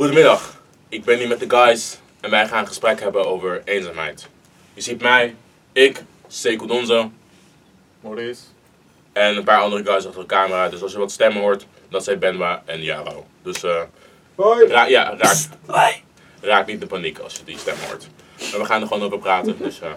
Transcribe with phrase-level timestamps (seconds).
[0.00, 0.54] Goedemiddag,
[0.88, 4.28] ik ben hier met de guys en wij gaan een gesprek hebben over eenzaamheid.
[4.74, 5.34] Je ziet mij,
[5.72, 7.10] ik, Sekou Donzo
[8.00, 8.40] Maurice.
[9.12, 10.68] en een paar andere guys achter de camera.
[10.68, 13.26] Dus als je wat stemmen hoort, dat zijn Benwa en Jaro.
[13.42, 13.82] Dus eh,
[14.68, 16.00] ra ja, raak,
[16.40, 18.06] raak niet de paniek als je die stem hoort.
[18.50, 19.88] Maar we gaan er gewoon over praten, dus eh,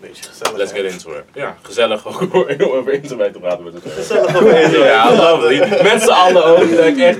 [0.00, 0.56] Beetje gezellig.
[0.56, 1.24] let's get into it.
[1.34, 3.92] Ja, gezellig ook om over eenzaamheid te praten met elkaar.
[3.92, 4.72] Gezellig op eenzaamheid.
[4.72, 5.82] Ja, lovely.
[5.82, 7.18] Met z'n allen ook, like echt.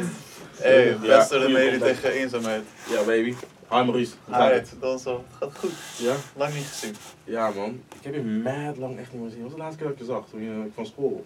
[0.60, 2.62] Hey, Ja, beste remedie tegen eenzaamheid.
[2.90, 3.34] Ja, baby.
[3.70, 4.12] Hi Maurice.
[4.26, 4.72] Hi, het?
[4.80, 5.24] dat zo.
[5.38, 5.70] Gaat goed.
[5.98, 6.14] Ja?
[6.36, 6.94] Lang niet gezien.
[7.24, 9.42] Ja man, ik heb je mad lang echt niet meer gezien.
[9.42, 10.24] Wat was de laatste keer dat ik je zag?
[10.30, 11.24] Toen je van school.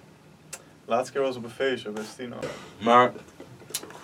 [0.84, 2.37] Laatste keer was op een feestje bij Stino.
[2.78, 3.12] Maar,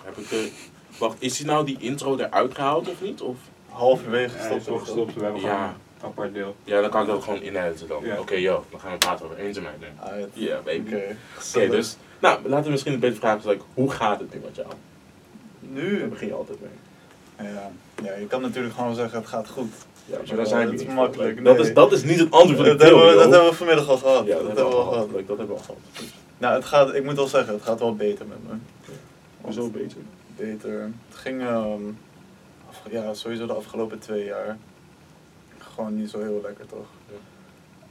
[0.03, 0.51] heb ik de...
[0.97, 3.21] Wacht, is die nou die intro eruit gehaald of niet?
[3.21, 3.37] Of?
[3.69, 4.63] Halverwege Hij gestopt.
[4.65, 4.77] zo.
[4.77, 5.47] gestopt, we hebben Ja.
[5.47, 5.63] gewoon
[5.99, 6.55] een apart deel.
[6.63, 8.05] Ja, dan kan ik dat gewoon inediten dan.
[8.05, 8.19] Ja.
[8.19, 9.75] Oké, yo, dan gaan we praten over eenzaamheid.
[9.99, 10.95] Ah, Ja, baby.
[10.95, 11.15] Oké.
[11.55, 11.97] Oké, dus...
[12.19, 14.67] Nou, laten we misschien een beetje vragen, like, hoe gaat het nu met jou?
[15.61, 16.07] Daar Nu?
[16.07, 17.47] begin je altijd mee.
[17.53, 17.71] Ja.
[18.03, 19.71] ja, je kan natuurlijk gewoon zeggen het gaat goed.
[20.05, 22.57] Ja, maar daar zijn dat is niet makkelijk, Dat, is, dat is niet het antwoord
[22.57, 24.25] van Dat hebben, we, dat hebben we vanmiddag al gehad.
[24.25, 25.09] Ja, dat, hebben we al gehad.
[25.11, 25.77] Dat hebben we al gehad.
[26.37, 28.57] Nou, het gaat, ik moet wel zeggen, het gaat wel beter met me.
[29.41, 29.97] Hoezo beter?
[30.35, 30.81] Beter.
[30.81, 31.81] Het ging, ehm,
[32.69, 34.57] af- ja, sowieso de afgelopen twee jaar.
[35.57, 36.87] Gewoon niet zo heel lekker, toch?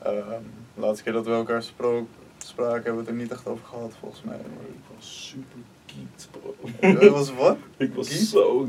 [0.02, 0.42] Ehm,
[0.74, 2.08] de laatste keer dat we elkaar sprook,
[2.38, 4.36] spraken, hebben we het er niet echt over gehad, volgens mij.
[4.36, 5.58] Maar ik was super
[5.94, 6.54] geeked, bro.
[6.80, 7.56] Het was wat?
[7.76, 8.64] Ik was zo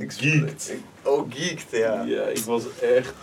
[0.69, 2.03] ik- Oh, geeked, ja.
[2.03, 3.13] Ja, ik was echt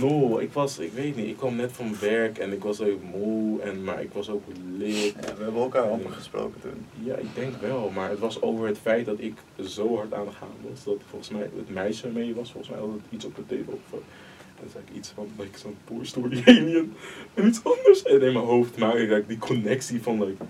[0.00, 0.40] nul.
[0.40, 3.60] Ik was, ik weet niet, ik kwam net van werk en ik was ook moe,
[3.60, 4.42] en, maar ik was ook.
[4.78, 6.86] Ja, we hebben elkaar amper gesproken toen.
[7.04, 9.34] Ja, ik denk wel, maar het was over het feit dat ik
[9.66, 12.80] zo hard aan de gaan was, dat volgens mij het meisje mee was, volgens mij
[12.82, 13.62] had het iets op de.
[13.66, 16.94] Of, en dan zei ik iets van, like, zo'n Toy Story alien
[17.34, 18.02] en iets anders.
[18.02, 20.44] En in mijn hoofd maak ik like, die connectie van, like,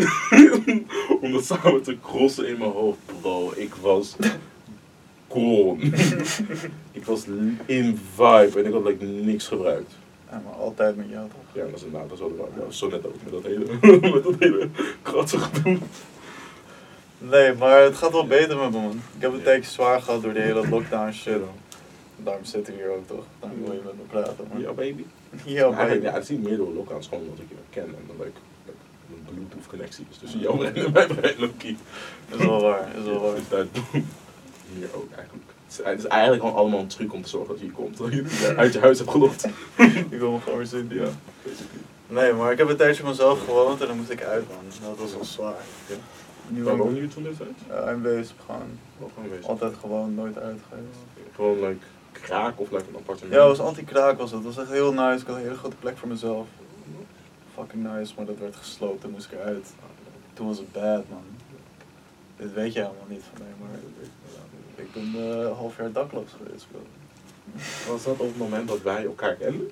[1.22, 2.98] om dat samen te crossen in mijn hoofd.
[3.20, 4.16] Bro, ik was
[5.28, 5.82] gone.
[6.98, 7.24] ik was
[7.66, 9.92] in vibe en ik had like, niks gebruikt.
[10.30, 11.54] Ja, maar altijd met jou, toch?
[11.62, 12.64] Ja, dat is inderdaad, dat is wel waar.
[12.66, 13.64] Ja, zo net ook met dat hele,
[14.14, 14.68] met dat hele
[15.02, 15.82] kratzige doen.
[17.18, 19.00] Nee, maar het gaat wel beter met me, man.
[19.16, 21.40] Ik heb een tijdje zwaar gehad door die hele lockdown shit.
[22.16, 23.24] Daarom zit ik hier ook, toch?
[23.40, 24.60] Daarom wil je met me praten, man.
[24.60, 25.04] Ja, baby.
[25.44, 28.04] Ja, eigenlijk, ja, het is niet meer door lockdowns, gewoon omdat ik je ken en
[28.06, 28.49] dan like, een
[29.34, 31.76] bluetooth connectie is tussen jou en mij bij Loki.
[32.28, 33.34] Is wel waar, is wel waar.
[33.34, 34.02] Dus
[34.74, 35.44] hier ook eigenlijk.
[35.66, 37.96] Het is, eigenlijk gewoon allemaal een truc om te zorgen dat je hier komt.
[37.96, 39.44] Dat je uit je huis hebt gelokt.
[40.10, 40.88] Ik wil me gewoon weer zien.
[40.90, 41.08] Ja.
[42.06, 44.88] Nee, maar ik heb een tijdje mezelf gewoond en dan moest ik uit, man.
[44.88, 45.62] Dat was wel zwaar.
[45.86, 45.94] Ja.
[46.48, 47.56] Nu Waar woon je toen dit uit?
[47.68, 48.78] ja, in Weesp gewoon
[49.42, 50.98] altijd gewoon nooit uit geweest.
[51.34, 53.34] Gewoon like kraak of like een appartement?
[53.34, 54.44] Ja, het was anti-kraak was het.
[54.44, 55.20] Het was echt heel nice.
[55.20, 56.46] Ik had een hele grote plek voor mezelf.
[57.60, 59.74] Fucking nice, maar dat werd gesloopt en moest ik eruit.
[60.32, 61.22] Toen was het bad, man.
[62.36, 63.78] Dit weet je helemaal niet van mij, maar
[64.74, 66.80] ik ben eh, een half jaar dakloos geweest, bro.
[67.92, 69.70] Was dat op het moment dat wij elkaar kenden?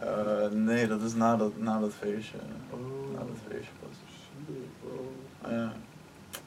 [0.00, 2.36] Eh, nee, dat is na dat, na dat feestje.
[2.70, 3.12] Oh.
[3.12, 3.96] Na dat feestje pas.
[5.40, 5.72] Ah, ja.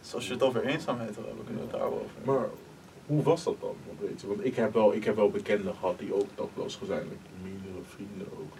[0.01, 2.21] Dus als je het over eenzaamheid wil hebben, kunnen we het daar wel over.
[2.23, 2.49] Maar
[3.05, 3.75] hoe was dat dan?
[3.87, 6.79] Want, weet je, want ik heb wel, ik heb wel bekenden gehad die ook dakloos
[6.85, 7.07] zijn.
[7.43, 8.57] Meerdere vrienden ook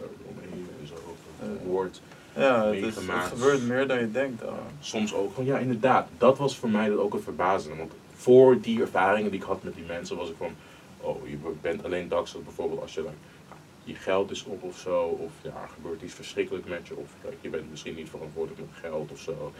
[1.42, 1.66] Ja.
[1.66, 2.02] Woord.
[2.36, 4.42] Ja, het, is, het gebeurt meer dan je denkt.
[4.42, 4.54] hoor.
[4.80, 6.08] Soms ook van ja, inderdaad.
[6.18, 7.78] Dat was voor mij dat ook een verbazing.
[7.78, 10.52] Want voor die ervaringen die ik had met die mensen was ik van,
[10.98, 13.14] oh, je bent alleen dakloos bijvoorbeeld als je like,
[13.84, 17.10] je geld is op of zo, of ja, er gebeurt iets verschrikkelijk met je, of
[17.24, 19.54] like, je bent misschien niet verantwoordelijk met geld of zo.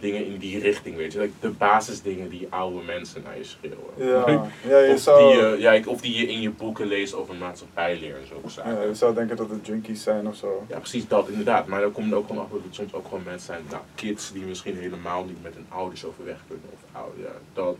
[0.00, 1.18] Dingen in die richting, weet je.
[1.18, 3.80] Like, de basisdingen die oude mensen naar je schreeuwen.
[3.96, 5.32] Ja, ja je of, zou...
[5.32, 8.62] die, je- ja, ik- of die je in je boeken leest over maatschappijleer en zo.
[8.64, 10.64] Ja, je zou denken dat het junkies zijn of zo.
[10.68, 11.66] Ja, precies dat, inderdaad.
[11.66, 13.82] Maar dan komt er ook gewoon achter dat het soms ook gewoon mensen zijn, nou,
[13.94, 16.68] kids die misschien helemaal niet met hun ouders overweg kunnen.
[16.72, 17.76] Of ouder, ja, dat.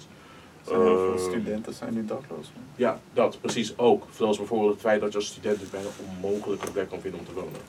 [0.67, 2.65] Zijn heel veel Ehm, studenten zijn die dakloos man.
[2.77, 4.07] Ja, dat, precies ook.
[4.17, 7.21] Zoals bijvoorbeeld het feit dat je als student dus bijna onmogelijk een plek kan vinden
[7.21, 7.61] om te wonen.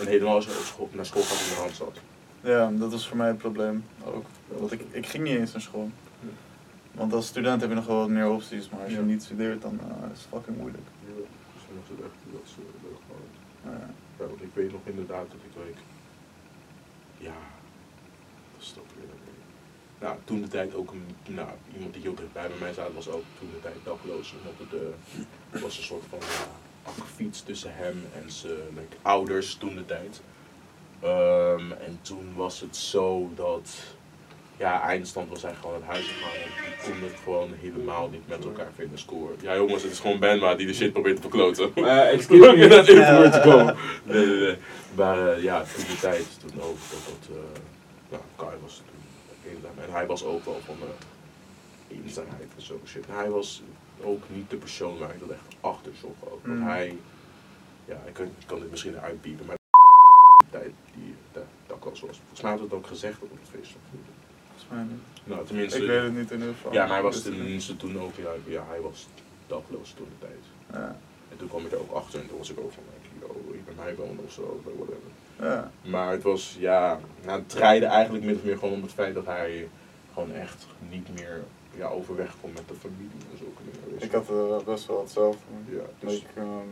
[0.00, 1.98] En helemaal als je school, naar school gaat in de hand zat.
[2.42, 4.24] Ja, dat was voor mij het probleem ook.
[4.46, 5.90] Want ik, ik ging niet eens naar school.
[6.92, 9.62] Want als student heb je nog wel wat meer opties, maar als je niet studeert,
[9.62, 10.86] dan eh, is het fucking moeilijk.
[11.06, 11.12] Ja,
[11.54, 13.74] dus dan het echt dat ze leuk gewoon.
[13.74, 13.86] Ja.
[14.18, 15.80] Ja, want ik weet nog inderdaad dat ik like,
[17.18, 17.38] ja,
[18.52, 19.08] dat is toch weer.
[20.00, 23.08] Nou, toen de tijd ook een, nou, iemand die heel dichtbij bij mij zat, was
[23.08, 24.34] ook toen de tijd dakloos.
[24.38, 24.82] Omdat
[25.50, 26.18] het was een soort van
[26.82, 30.20] afgefietst tussen hem en zijn like, ouders toen de tijd.
[31.02, 33.70] Ehm, en toen was het zo dat,
[34.56, 36.32] ja, eindstand was hij gewoon naar huis gegaan.
[36.32, 39.36] En die konden het gewoon helemaal niet met elkaar vinden scoren.
[39.40, 41.74] Ja jongens, het is gewoon Benma die de shit probeert te verkloten.
[41.74, 42.66] Eh, excuse me.
[42.66, 43.76] het woord te komen.
[44.04, 44.56] Nee, nee, nee.
[44.94, 47.60] Maar eh, ja, toen de tijd, toen ook, dat dat, eh,
[48.10, 48.90] ja, Kai was toen.
[49.84, 53.04] En hij was ook wel van, eh, eenzaamheid en zo shit.
[53.08, 53.62] Hij was
[54.02, 56.14] ook niet de persoon waar ik dat echt achter zocht.
[56.30, 56.62] Want Mm.
[56.66, 56.96] hij,
[57.84, 59.61] ja, ik kan, ik kan dit misschien uitbieden, maar de
[62.00, 62.16] was.
[62.18, 63.72] Volgens mij had het ook gezegd op het feest.
[63.90, 65.02] Volgens mij niet.
[65.24, 65.78] Nou, tenminste.
[65.78, 66.72] Ik weet het niet in ieder geval.
[66.72, 69.06] Ja, maar hij was tenminste toen ook, ja, ja hij was
[69.46, 70.44] dakloos toen de tijd.
[70.72, 70.96] Ja.
[71.28, 72.82] En toen kwam ik er ook achter en toen was ik ook van,
[73.20, 75.10] yo, ik bij mij wonen of zo, whatever.
[75.40, 75.70] Ja.
[75.90, 79.14] Maar het was, ja, nou, het draaide eigenlijk min of meer gewoon om het feit
[79.14, 79.68] dat hij
[80.12, 81.44] gewoon echt niet meer
[81.76, 84.02] ja, overweg kon met de familie en zulke dingen.
[84.02, 85.40] Ik had eh, best wel hetzelfde.
[85.68, 86.68] Ja, dus, Ik, ehm,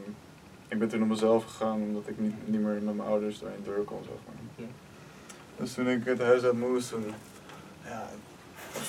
[0.68, 3.60] ik ben toen op mezelf gegaan omdat ik niet, niet meer met mijn ouders daarin
[3.64, 4.34] door kon, zeg maar.
[4.56, 4.72] Ja.
[5.60, 7.04] Dus toen ik het huis uit moest, toen,
[7.84, 8.08] ja,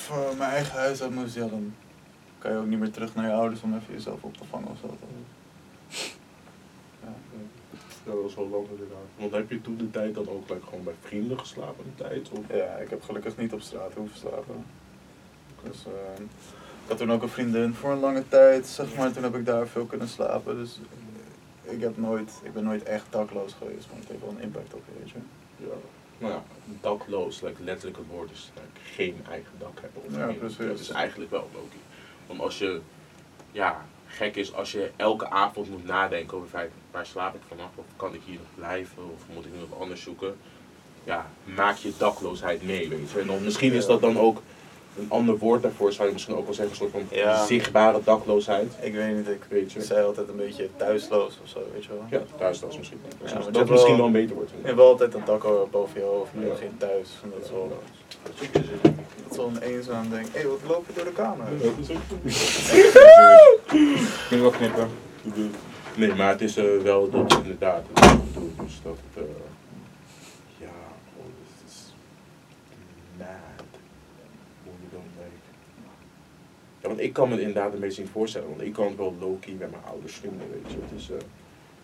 [0.08, 1.74] eh, mijn eigen huis uit moest, ja, dan
[2.38, 4.68] kan je ook niet meer terug naar je ouders om even jezelf op te vangen
[4.68, 4.96] of zo.
[7.02, 7.14] Ja.
[8.04, 9.06] ja, dat was wel lang inderdaad.
[9.16, 12.30] Want heb je toen de tijd dan ook like, gewoon bij vrienden geslapen de tijd?
[12.30, 12.38] Of?
[12.48, 14.64] ja, ik heb gelukkig niet op straat hoeven slapen.
[15.62, 19.22] Dus, ehm, ik had toen ook een vriendin voor een lange tijd, zeg maar, toen
[19.22, 20.56] heb ik daar veel kunnen slapen.
[20.56, 20.80] Dus
[21.64, 24.42] eh, ik, heb nooit, ik ben nooit echt dakloos geweest, maar het heeft wel een
[24.42, 25.18] impact op je, weet je.
[25.56, 25.74] Ja.
[26.22, 26.42] Nou ja,
[26.80, 28.66] dakloos, like, letterlijk het woord is like,
[29.02, 30.02] geen eigen dak hebben.
[30.06, 30.56] Of Ja, geen- precies.
[30.66, 31.80] Dat is eigenlijk wel Loki.
[32.26, 32.80] Want als je,
[33.52, 37.70] ja, gek is als je elke avond moet nadenken over feit, waar slaap ik vanaf?
[37.74, 39.02] Of kan ik hier nog blijven?
[39.12, 40.36] Of moet ik nu nog anders zoeken?
[41.04, 43.20] Ja, maak je dakloosheid mee, weet je.
[43.20, 44.42] En dan, misschien is dat dan ook
[44.98, 47.46] een ander woord daarvoor, zou je misschien ook wel zeggen, een soort van Ja.
[47.46, 48.72] zichtbare dakloosheid.
[48.80, 49.82] Ik weet niet, ik, Weet je.
[49.82, 52.04] zei altijd een beetje thuisloos of zo, weet je wel.
[52.20, 53.00] Ja, thuis dat is misschien.
[53.24, 54.50] Ja, dat dat misschien wel- wel een beter woord.
[54.50, 56.54] Je hebt wel altijd een dak boven je hoofd, maar je Ja.
[56.54, 57.08] hebt geen thuis.
[57.22, 57.68] En dat is wel,
[58.22, 58.48] Dat is
[59.28, 60.26] dat wel een eenzaam ding.
[60.32, 61.46] Hé, hey, wat loop je door de kamer?
[61.52, 62.02] Ja, dat is ook
[63.72, 64.88] Ik wil wel knippen.
[65.96, 69.24] Nee, maar het is eh, wel dat inderdaad het is ik bedoel, dus dat het,
[69.24, 69.30] eh,
[70.58, 70.66] ja,
[71.18, 71.92] oh, het is
[73.18, 73.26] mad.
[74.64, 75.30] Hoe je dan like.
[76.82, 79.14] Ja, want ik kan me inderdaad een beetje niet voorstellen, want ik kan het wel
[79.20, 80.78] low-key met mijn ouders vinden, weet je.
[80.82, 81.16] Het is, eh,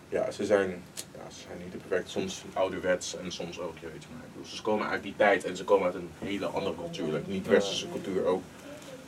[0.09, 0.69] ja, ze zijn,
[1.15, 4.23] ja, ze zijn niet te perfect, soms ouderwets en soms ook, je weet je maar.
[4.25, 7.11] ik bedoel, Ze komen uit die tijd en ze komen uit een hele andere cultuur,
[7.13, 8.43] like, niet westerse cultuur ook.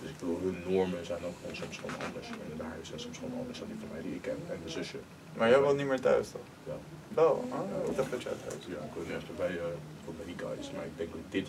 [0.02, 2.28] Dus ik bedoel, hun normen zijn ook gewoon soms gewoon anders.
[2.28, 4.38] En de huis zijn soms gewoon anders dan die van mij die ik ken.
[4.50, 4.98] En mijn zusje.
[5.38, 6.48] Maar jij woont niet meer thuis toch?
[6.68, 6.78] Ja,
[7.08, 8.64] Wel, ah, wat dacht dat jij thuis?
[8.68, 9.60] ja ik woon nu even bij,
[10.04, 10.72] voor bij die guys.
[10.76, 11.48] Maar ik denk dat ik dit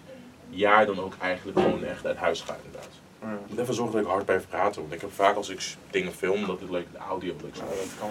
[0.51, 2.95] jaar dan ook eigenlijk gewoon echt uit huis ga inderdaad.
[3.23, 4.81] Ik moet even zorgen dat ik hard blijf praten.
[4.81, 7.61] Want ik heb vaak als ik dingen film, dat het like, de audio zo.
[7.61, 7.67] Dat
[7.99, 8.09] kan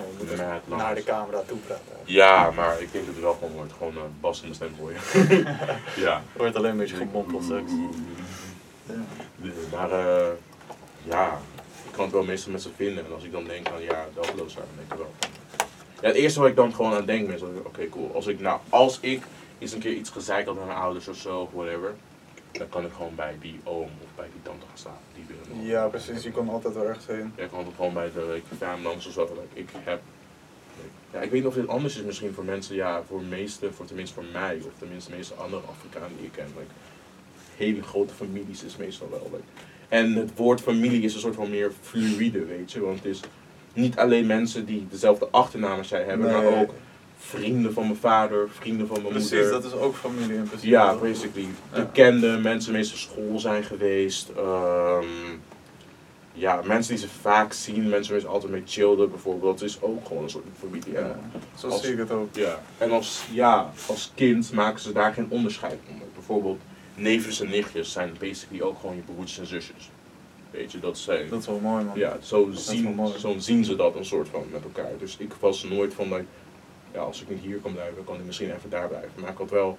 [0.67, 0.77] wel.
[0.77, 1.85] Naar de camera toe praten.
[2.05, 3.73] Ja, maar ik denk dat het wel gewoon wordt.
[3.77, 4.99] Gewoon een bas in de stem gooien.
[6.05, 6.21] ja.
[6.37, 7.71] Wordt alleen een beetje gemompeld straks.
[9.71, 10.27] Maar eh,
[11.03, 11.39] ja,
[11.85, 13.05] ik kan het wel meestal met ze vinden.
[13.05, 15.11] En als ik dan denk aan ja, dakloos zijn, dan denk ik wel.
[15.19, 15.29] van-
[16.01, 18.39] Ja, het eerste wat ik dan gewoon aan denk is, dat oké cool, als ik
[18.39, 19.23] nou, als ik
[19.59, 21.95] eens een keer iets gezeikt had met mijn ouders of zo, of whatever,
[22.51, 24.99] dan kan ik gewoon bij die oom of bij die tante gaan staan.
[25.15, 25.65] Die willen.
[25.65, 26.23] Ja, precies.
[26.23, 27.33] Je kon altijd wel ergens heen.
[27.35, 29.21] Ja, ik kan altijd gewoon bij de like, fam langs of zo.
[29.21, 30.01] like, ik heb,
[31.13, 33.85] ja, ik weet niet of dit anders is misschien voor mensen, ja, voor meeste, voor
[33.85, 36.47] tenminste voor mij, of tenminste de meeste andere Afrikanen die ik ken.
[36.57, 36.71] Like,
[37.57, 39.29] hele grote families is meestal wel.
[39.31, 39.43] Like.
[39.87, 42.79] En het woord familie is een soort van meer fluïde, weet je.
[42.79, 43.19] Want het is
[43.73, 46.41] niet alleen mensen die dezelfde achternaam als jij hebben, Nee.
[46.41, 46.73] maar ook
[47.23, 49.51] vrienden van mijn vader, vrienden van mijn Precies, moeder.
[49.51, 50.67] dat is ook familie in principe.
[50.71, 51.47] Ja, basically.
[51.73, 51.79] Ja.
[51.79, 54.29] Bekende mensen, meestal school zijn geweest.
[54.37, 55.05] ehm,
[56.33, 59.59] ja, mensen die ze vaak zien, mensen waar ze altijd mee chillden bijvoorbeeld.
[59.59, 60.91] Dat is ook gewoon een soort familie.
[60.91, 61.19] Ja,
[61.57, 62.35] zo Als- zie ik het ook.
[62.35, 62.59] ja.
[62.77, 66.07] en als, ja, als kind maken ze daar geen onderscheid onder.
[66.13, 66.59] Bijvoorbeeld
[66.95, 69.89] neefjes en nichtjes zijn basically ook gewoon je broertjes en zusjes.
[70.51, 71.29] Weet je, dat zijn...
[71.29, 71.97] Dat is wel mooi, man.
[71.97, 74.91] Ja, zo zien, zo zien ze dat een soort van met elkaar.
[74.99, 76.21] Dus ik was nooit van dat,
[76.93, 79.21] ja, als ik niet hier kan blijven, kan ik misschien even daar blijven.
[79.21, 79.77] Maar ik had wel,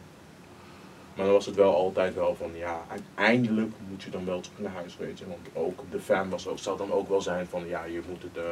[1.15, 4.59] maar dan was het wel altijd wel van, ja, uiteindelijk moet je dan wel terug
[4.59, 5.27] naar huis, weet je.
[5.27, 8.23] Want ook de fan was ook, zou dan ook wel zijn van, ja, je moet
[8.23, 8.51] het eh,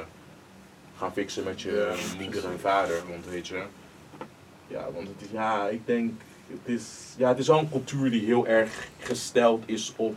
[0.96, 3.62] gaan fixen met je Ja, moeder en vader, want weet je.
[4.66, 8.10] Ja, want het is, ja, ik denk, het is, ja, het is wel een cultuur
[8.10, 10.14] die heel erg gesteld is op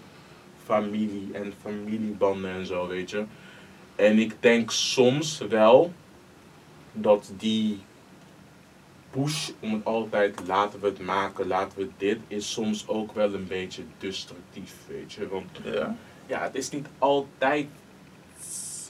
[0.63, 3.23] familie en familiebanden en zo, weet je.
[3.95, 5.93] En ik denk soms wel
[6.91, 7.79] dat die
[9.21, 13.33] push om het altijd laten we het maken, laten we dit, is soms ook wel
[13.33, 15.27] een beetje destructief, weet je.
[15.27, 15.95] Want Ja.
[16.25, 17.67] ja, het is niet altijd.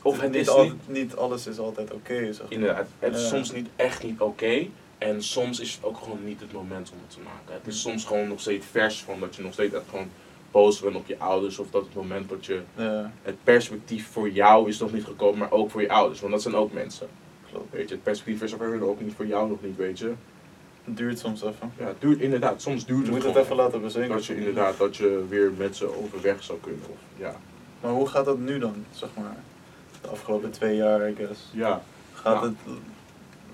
[0.03, 0.87] Of het is al- niet.
[0.87, 2.51] niet alles is altijd oké, zeg maar.
[2.51, 4.65] Inderdaad, het is soms niet echt niet oké.
[4.97, 7.53] En soms is het ook gewoon niet het moment om het te maken.
[7.53, 10.09] Het is soms gewoon nog steeds vers van dat je nog steeds echt gewoon
[10.51, 11.59] boos bent op je ouders.
[11.59, 15.37] Of dat het moment dat je Ja, het perspectief voor jou is nog niet gekomen,
[15.39, 16.19] maar ook voor je ouders.
[16.19, 17.07] Want dat zijn ook mensen.
[17.69, 20.13] Weet je, het perspectief is hun ook niet voor jou nog niet, weet je.
[20.83, 21.71] Het duurt soms even.
[21.77, 24.11] Ja, het duurt inderdaad, soms duurt Je het moet het even laten bezinken.
[24.11, 26.81] dat je inderdaad, dat je weer met ze overweg zou kunnen.
[26.89, 27.35] Of, ja.
[27.81, 29.35] Maar hoe gaat dat nu dan, zeg maar?
[30.01, 31.49] De afgelopen twee jaar, I guess.
[31.51, 31.81] Ja.
[32.13, 32.45] Gaat Nou.
[32.47, 32.55] het...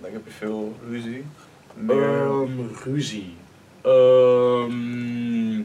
[0.02, 1.26] Like, heb je veel ruzie?
[1.74, 2.26] Meer...
[2.26, 2.50] Ehm,
[2.84, 3.36] ruzie.
[3.82, 5.56] Ehm,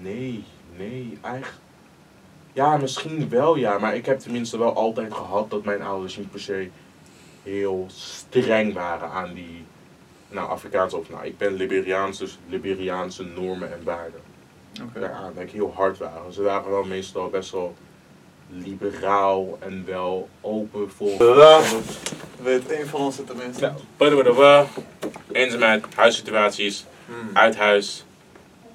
[0.00, 0.44] nee,
[0.76, 1.54] nee, eigenlijk.
[2.52, 6.30] Ja, misschien wel ja, maar ik heb tenminste wel altijd gehad dat mijn ouders niet
[6.30, 6.68] per se
[7.42, 9.64] heel streng waren aan die,
[10.28, 14.20] nou Afrikaanse of nou, ik ben Liberiaans, dus Liberiaanse normen en waarden.
[14.82, 15.00] Oké.
[15.00, 16.32] Daaraan dat ik heel hard waren.
[16.32, 17.74] Ze waren wel meestal best wel
[18.48, 21.16] liberaal en wel open voor.
[22.42, 23.72] Weet één van ons het tenminste?
[23.96, 24.66] Badabadaba,
[25.32, 27.30] eenzaamheid, huissituaties, Hmm.
[27.36, 28.04] uit huis.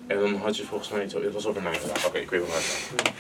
[0.07, 2.05] En dan had je volgens mij iets, het was over mij vandaag.
[2.07, 3.13] Oké, ik weet wel waar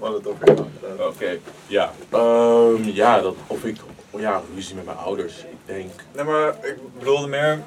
[0.00, 1.08] hadden het over jou inderdaad.
[1.14, 1.92] Oké, ja.
[2.10, 3.76] Ehm, ja, dat, of ik,
[4.16, 5.38] ja, ruzie met mijn ouders.
[5.40, 7.62] Ik denk, Nee, maar ik bedoelde meer...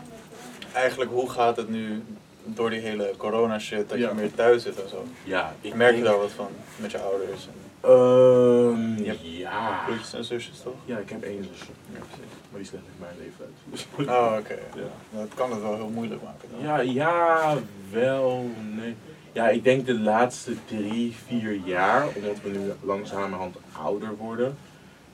[0.74, 2.04] Eigenlijk, hoe gaat het nu
[2.44, 4.08] door die hele corona shit, dat Ja.
[4.10, 5.04] je meer thuis zit en zo?
[5.24, 7.46] ja, ik Merk je daar wat van met je ouders?
[7.48, 7.60] En
[7.90, 9.82] Ehm, Je ja.
[9.86, 10.74] broertjes en zusjes toch?
[10.86, 12.20] Ja, ik heb één zusje, Ja, maar
[12.52, 13.50] die is letterlijk mijn leeftijd.
[13.64, 14.54] Dus- Oh, oké.
[14.76, 15.20] Ja.
[15.20, 16.50] Dat kan het wel heel moeilijk maken.
[16.52, 16.62] dan.
[16.62, 17.58] Ja, ja,
[17.92, 18.96] wel, nee.
[19.32, 24.58] Ja, ik denk de laatste drie, vier jaar, omdat we nu langzamerhand ouder worden,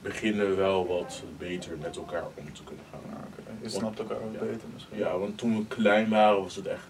[0.02, 3.00] beginnen we wel wat beter met elkaar om te kunnen gaan.
[3.28, 3.42] Oké.
[3.62, 4.40] Je snapt elkaar ook Ja.
[4.40, 4.98] beter misschien.
[4.98, 6.88] Ja, want toen we klein waren was het echt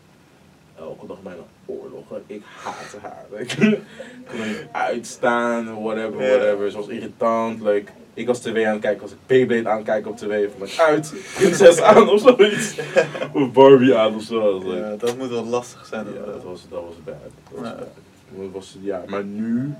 [0.77, 2.09] elke dag bijna oorlog.
[2.09, 2.17] hè.
[2.27, 3.25] Ik haatte haar.
[3.31, 6.71] Like, ik kon niet uitstaan, whatever, whatever.
[6.71, 7.61] Ze was irritant.
[7.61, 10.49] Like, ik was tv aan het kijken, was ik Beyblade aan het kijken op tv.
[10.51, 12.79] Van like, uit, prinses aan of zoiets.
[13.33, 14.63] of Barbie aan of zo.
[14.75, 16.05] Ja, dat moet wel lastig zijn.
[16.13, 17.15] ja, dat was, dat was bad.
[17.51, 17.75] Dat was Ja.
[17.75, 17.87] bad.
[18.29, 19.73] Dat was, ja, maar nu,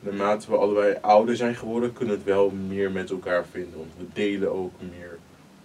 [0.00, 3.76] naarmate we allebei ouder zijn geworden, kunnen we het wel meer met elkaar vinden.
[3.76, 5.18] Want we delen ook meer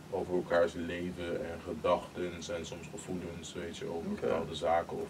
[0.09, 4.97] over elkaars leven en gedachten en soms gevoelens, weet je, over bepaalde zaken.
[4.97, 5.07] Of,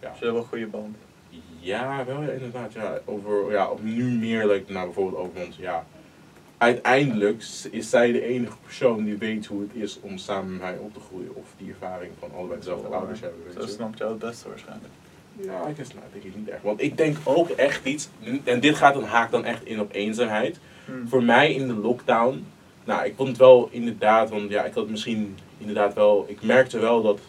[0.00, 0.10] ja.
[0.10, 0.96] Dus hebt wel een goede band.
[1.60, 2.72] ja, wel ja, inderdaad.
[2.72, 5.86] Ja, over, ja, of nu meer, like, nou, bijvoorbeeld over ons, ja.
[6.58, 10.76] Uiteindelijk is zij de enige persoon die weet hoe het is om samen met mij
[10.78, 11.34] op te groeien.
[11.34, 14.92] Of die ervaring van allebei dezelfde ouders hebben, weet Zo snapt jou het beste waarschijnlijk.
[15.40, 16.62] Ja, ik guess, nou, denk ik niet echt.
[16.62, 18.08] Want ik denk ook echt iets,
[18.44, 20.58] en dit gaat dan haak dan echt in op eenzaamheid.
[20.84, 21.08] Hmm.
[21.08, 22.46] Voor mij in de lockdown,
[22.84, 26.78] nou, ik vond het wel inderdaad, want ja, ik had misschien inderdaad wel, ik merkte
[26.78, 27.20] wel dat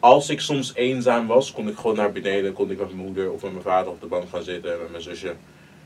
[0.00, 3.32] als ik soms eenzaam was, kon ik gewoon naar beneden, kon ik met mijn moeder
[3.32, 5.34] of met mijn vader op de bank gaan zitten en met mijn zusje.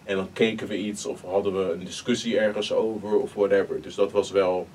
[0.05, 3.83] En dan keken we iets of hadden we een discussie ergens over of whatever.
[3.83, 4.69] Dus dat was wel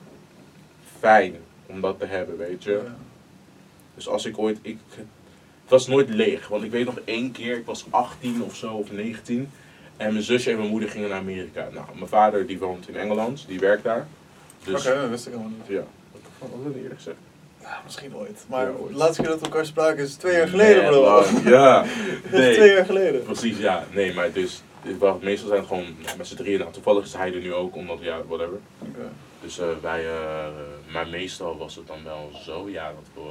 [1.00, 2.72] fijn om dat te hebben, weet je.
[2.72, 2.96] Ja.
[3.96, 4.58] Dus als ik ooit.
[4.62, 4.78] Ik,
[5.62, 6.48] het was nooit leeg.
[6.48, 9.50] Want ik weet nog één keer, ik was 18 of zo, of 19.
[9.98, 11.70] En mijn zusje en mijn moeder gingen naar Amerika.
[11.74, 14.08] Nou, mijn vader die woont in Engeland, die werkt daar.
[14.64, 15.68] Dus, Oké, dat wist ik helemaal niet.
[15.68, 15.84] Ja.
[16.40, 17.18] Wat heb ik eerder gezegd?
[17.62, 18.46] Ja, misschien ooit.
[18.50, 18.92] Maar Ja, ooit.
[18.92, 21.24] de laatste keer dat we elkaar spraken is twee jaar geleden, Nee, bro.
[21.46, 21.86] Ja.
[22.32, 22.54] Nee.
[22.56, 23.24] twee jaar geleden.
[23.24, 23.86] Precies, ja.
[23.94, 24.62] Nee, maar dus.
[25.00, 26.60] Was- Meestal zijn het gewoon ja, met z'n drieën.
[26.60, 28.60] Nou, toevallig is hij er nu ook, omdat ja, whatever.
[29.42, 30.48] Dus eh, wij, eh,
[30.92, 33.30] maar meestal was het dan wel zo, ja, dat we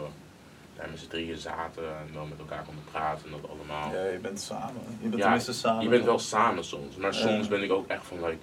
[0.77, 3.93] daar met z'n drieën zaten en wel met elkaar konden praten en dat allemaal.
[3.95, 4.81] Ja, je bent samen.
[5.01, 5.83] Je bent Ja, tenminste samen.
[5.83, 8.37] Je bent wel samen soms, maar soms ben ik ook echt van, like,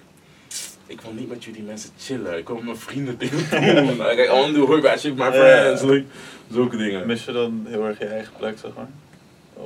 [0.86, 2.38] ik wil niet met jullie mensen chillen.
[2.38, 3.50] Ik wil met mijn vrienden dingen
[3.86, 3.96] doen.
[4.06, 5.82] like, I want to work with my friends.
[5.82, 6.04] Like,
[6.50, 7.06] zulke dingen.
[7.06, 8.88] Mis je dan heel erg je eigen plek, zeg maar?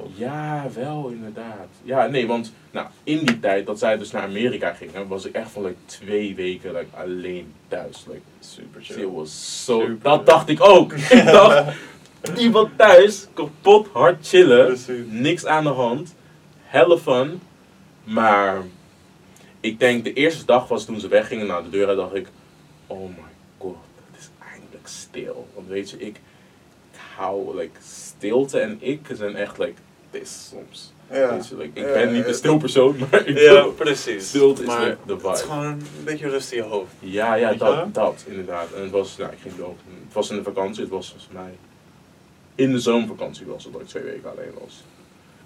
[0.04, 0.18] Oh.
[0.18, 1.68] Ja, wel inderdaad.
[1.82, 5.34] Ja, nee, want nou, in die tijd dat zij dus naar Amerika gingen, was ik
[5.34, 8.04] echt van like, twee weken like, alleen thuis.
[8.06, 9.06] Like, Super it chill.
[9.06, 9.98] was so, Super.
[10.02, 10.92] dat dacht ik ook.
[11.18, 11.72] ik dacht,
[12.36, 15.04] iemand thuis, kapot hard chillen, Precies.
[15.08, 16.14] niks aan de hand,
[16.62, 17.40] helle fun.
[18.04, 18.62] Maar
[19.60, 22.28] ik denk de eerste dag was toen ze weggingen naar de deur, dacht ik,
[22.86, 23.24] oh my
[23.58, 23.76] god,
[24.10, 25.48] het is eindelijk stil.
[25.54, 26.06] Want weet je, ik,
[26.92, 30.92] ik hou, like, stilte en ik zijn echt, like, this soms.
[31.10, 31.30] Ja.
[31.34, 34.28] Weet je, like, ik Ja, ben niet een stil persoon, maar ik Ja, precies.
[34.28, 35.52] stilte is maar like the het is vibe.
[35.52, 36.90] gewoon een beetje rust in je hoofd.
[36.98, 38.72] Ja, ja, dat, dat, inderdaad.
[38.72, 41.28] En het was, nou, ik ging ook, het was in de vakantie, het was volgens
[41.32, 41.52] mij,
[42.54, 44.82] in de zomervakantie was het, dat ik twee weken alleen was.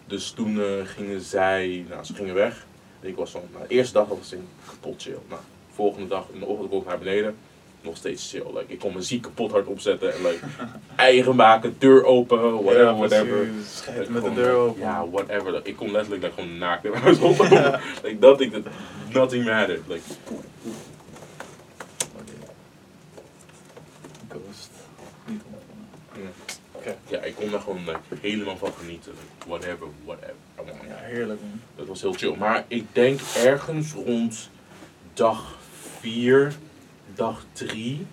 [0.07, 2.67] Dus toen eh, gingen zij, nou, ze gingen weg.
[3.01, 4.39] Ik was van, nou, de eerste dag was ik
[4.69, 5.19] kapot chill.
[5.29, 5.41] Nou,
[5.75, 7.37] volgende dag in de ochtend kom ik naar beneden,
[7.83, 8.47] nog steeds chill.
[8.55, 10.45] Like, ik kon mijn ziek kapot hard opzetten en like,
[10.97, 13.49] eieren maken, deur open, whatever, Ja, whatever.
[14.09, 14.81] met de deur open.
[14.81, 15.61] Ja, whatever.
[15.65, 17.81] Ik kon letterlijk like, gewoon naakt in mijn huis rondlopen.
[18.03, 18.63] like, dat ik dat,
[19.13, 19.83] nothing mattered.
[19.87, 20.03] Like,
[27.09, 27.21] ja.
[27.21, 29.13] Ik kon daar gewoon like, helemaal van genieten.
[29.13, 30.35] Like, whatever, whatever.
[30.89, 31.61] Ja, heerlijk man.
[31.77, 32.37] Dat was heel chill.
[32.39, 34.51] Maar ik denk ergens rond
[35.15, 35.59] dag
[36.01, 36.53] 4,
[37.15, 38.07] dag 3,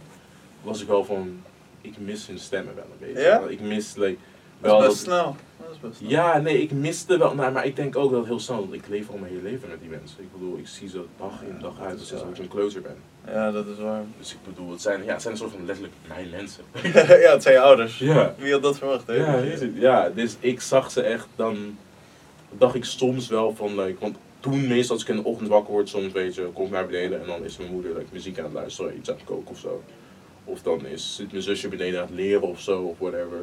[0.62, 1.42] was ik wel van.
[1.82, 3.22] Ik mis hun stemmen wel een beetje.
[3.22, 3.40] Ja?
[3.48, 4.18] Ik mis, like,
[4.60, 5.36] Dat is wel best dat- snel.
[5.62, 6.10] Dat is best snel.
[6.10, 9.10] Ja, nee, ik miste wel, nou, maar ik denk ook dat heel snel, ik leef
[9.10, 10.20] al mijn hele leven met die mensen.
[10.20, 12.96] Ik bedoel, ik zie ze dag in dag uit, sinds dat ik een closer ben.
[13.28, 14.04] Ja, dat is waar.
[14.18, 16.64] Dus ik bedoel, het zijn, ja, het zijn een soort van letterlijk mijn mensen.
[17.26, 17.98] ja, het zijn je ouders.
[18.00, 18.36] Ja.
[18.38, 19.14] Wie had dat verwacht, hè?
[19.14, 21.78] Ja, is ja, dus ik zag ze echt, dan
[22.52, 25.74] dacht ik soms wel van, like, want toen meestal als ik in de ochtend wakker
[25.74, 28.38] word, soms weet je, kom ik naar beneden en dan is mijn moeder like, muziek
[28.38, 29.84] aan het luisteren, iets aan het koken of zo.
[30.44, 33.40] Of dan is, zit mijn zusje beneden aan het leren of zo, of whatever.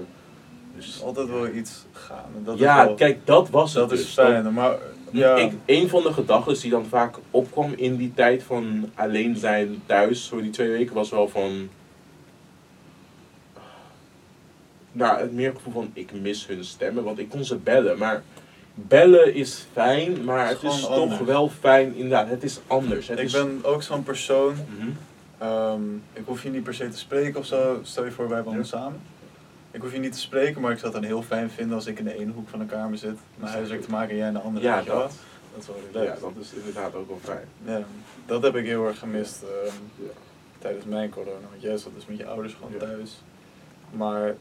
[0.76, 2.30] Dus, Altijd wel iets gaan.
[2.44, 4.12] Dat ja, wel, kijk, dat was het dat is dus.
[4.12, 4.52] fijn.
[4.52, 4.78] Maar
[5.10, 9.36] ja, Ik, een van de gedachten die dan vaak opkwam in die tijd van alleen
[9.36, 11.68] zijn thuis, voor die twee weken, was wel van.
[14.92, 17.98] Nou, het meer gevoel van ik mis hun stemmen, want ik kon ze bellen.
[17.98, 18.22] Maar
[18.78, 21.20] bellen is fijn, maar Het het is toch anders.
[21.20, 22.28] wel fijn, inderdaad.
[22.28, 23.08] Het is anders.
[23.08, 24.54] Het ik is, ben ook zo'n persoon.
[24.78, 24.88] Mhm.
[25.38, 25.80] ehm,
[26.12, 27.78] ik hoef je niet per se te spreken of zo.
[27.82, 28.64] Stel je voor, wij wonen Ja.
[28.66, 29.00] samen.
[29.70, 31.86] Ik hoef je niet te spreken, maar ik zou het dan heel fijn vinden als
[31.86, 33.16] ik in de ene hoek van de kamer zit.
[33.36, 34.64] Mijn huiswerk te maken en jij in de andere.
[34.64, 34.96] Ja, wel.
[34.98, 35.12] dat.
[35.54, 36.20] Dat is wel Ja, relaxed.
[36.34, 37.44] dat is inderdaad ook wel fijn.
[37.64, 37.80] Ja,
[38.26, 39.74] dat heb ik heel erg gemist ehm,
[40.06, 40.10] Ja.
[40.58, 41.46] tijdens mijn corona.
[41.50, 42.78] Want jij zat dus met je ouders gewoon Ja.
[42.78, 43.22] thuis.
[43.90, 44.34] Maar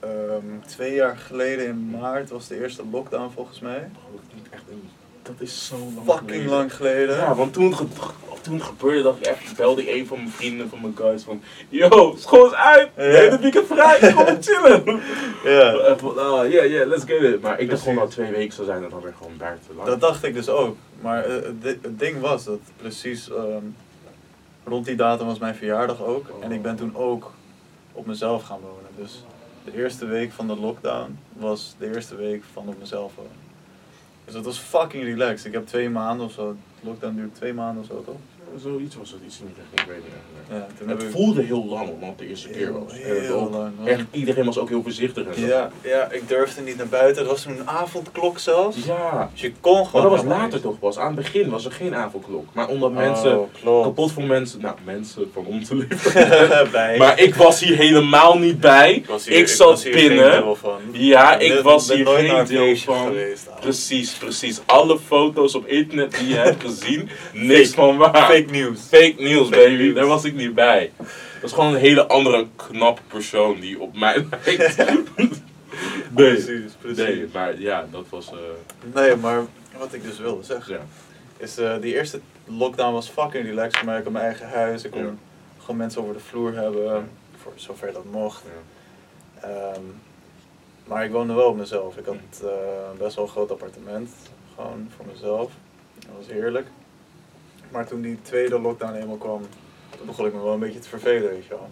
[0.00, 3.90] ehm, twee jaar geleden in maart was de eerste lockdown volgens mij.
[3.96, 4.88] Oh, niet echt een-
[5.22, 6.50] Dat is zo lang Fucking geleden.
[6.50, 7.16] lang geleden.
[7.16, 7.84] Ja, want toen, ge-
[8.40, 11.42] toen gebeurde dat, ik echt belde ik een van mijn vrienden, van mijn guys, van
[11.68, 13.02] Yo, school is uit, Ja.
[13.02, 15.00] het weekend vrij, kom chillen.
[15.44, 15.72] Ja.
[15.78, 17.40] En van, ah, yeah, yeah, let's get it.
[17.42, 19.88] Maar ik dacht gewoon dat twee weken zou zijn en dan weer gewoon buiten lang.
[19.88, 20.76] Dat dacht ik dus ook.
[21.00, 23.64] Maar eh, het, di- het ding was dat precies ehm,
[24.64, 26.26] rond die datum was mijn verjaardag ook.
[26.40, 27.32] En ik ben toen ook
[27.92, 28.90] op mezelf gaan wonen.
[28.96, 29.24] Dus
[29.70, 33.32] de eerste week van de lockdown was de eerste week van op mezelf wonen.
[34.24, 35.46] Dus dat was fucking relaxed.
[35.46, 36.56] Ik heb twee maanden of zo.
[36.80, 38.16] De lockdown duurt twee maanden of zo toch?
[38.56, 40.12] Zoiets was het, iets niet echt, ik weet niet.
[40.86, 42.92] Ja, Het voelde heel lang, omdat het de eerste keer was.
[42.92, 43.72] Heel lang.
[43.88, 45.46] Echt, iedereen was ook heel voorzichtig en zo.
[45.46, 47.22] Ja, ja, ik durfde niet naar buiten.
[47.22, 48.76] Er was toen een avondklok zelfs.
[48.86, 49.28] Ja.
[49.32, 50.98] Dus je kon gewoon Maar dat was later toch pas.
[50.98, 52.46] Aan het begin was er geen avondklok.
[52.52, 53.84] Maar omdat Oh, mensen klopt.
[53.86, 56.70] kapot van mensen, nou mensen van onze leven.
[56.72, 56.98] Bij.
[56.98, 58.94] maar ik was hier helemaal niet bij.
[58.94, 60.30] Ik was hier- ik zat was hier geen binnen.
[60.30, 60.78] deel van.
[60.92, 63.06] Ja, ben- ik was ben hier nooit geen deel van.
[63.06, 63.48] Geweest.
[63.60, 64.60] Precies, precies.
[64.66, 68.12] Alle foto's op internet die je hebt gezien, niks van waar.
[68.38, 68.80] Fake news.
[68.80, 69.82] Fake news, baby.
[69.82, 69.94] news.
[69.94, 70.92] Daar was ik niet bij.
[70.96, 71.06] Dat
[71.42, 74.76] is gewoon een hele andere knappe persoon die op mij lijkt.
[75.16, 75.28] nee.
[76.14, 76.96] Precies, precies.
[77.04, 78.30] nee, maar ja, dat was.
[78.30, 78.36] eh
[78.94, 79.40] Nee, maar
[79.78, 80.80] wat ik dus wilde zeggen, ja.
[81.36, 83.98] is eh, die eerste lockdown was fucking relaxed voor mij.
[83.98, 85.14] Ik had mijn eigen huis, ik kon Ja.
[85.60, 87.08] gewoon mensen over de vloer hebben,
[87.42, 88.42] voor zover dat mocht.
[89.40, 89.80] Ehm,
[90.86, 91.96] maar ik woonde wel op mezelf.
[91.96, 92.48] Ik had eh,
[92.98, 94.10] best wel een groot appartement,
[94.54, 95.50] gewoon voor mezelf.
[95.98, 96.66] Dat was heerlijk.
[97.70, 99.42] Maar toen die tweede lockdown eenmaal kwam,
[99.96, 101.70] toen begon ik me wel een beetje te vervelen, weet je wel.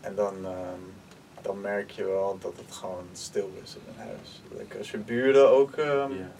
[0.00, 0.80] En dan, ehm,
[1.42, 4.42] dan merk je wel dat het gewoon stil is in een huis.
[4.58, 6.30] Like, als je buren ook, ehm, Ja.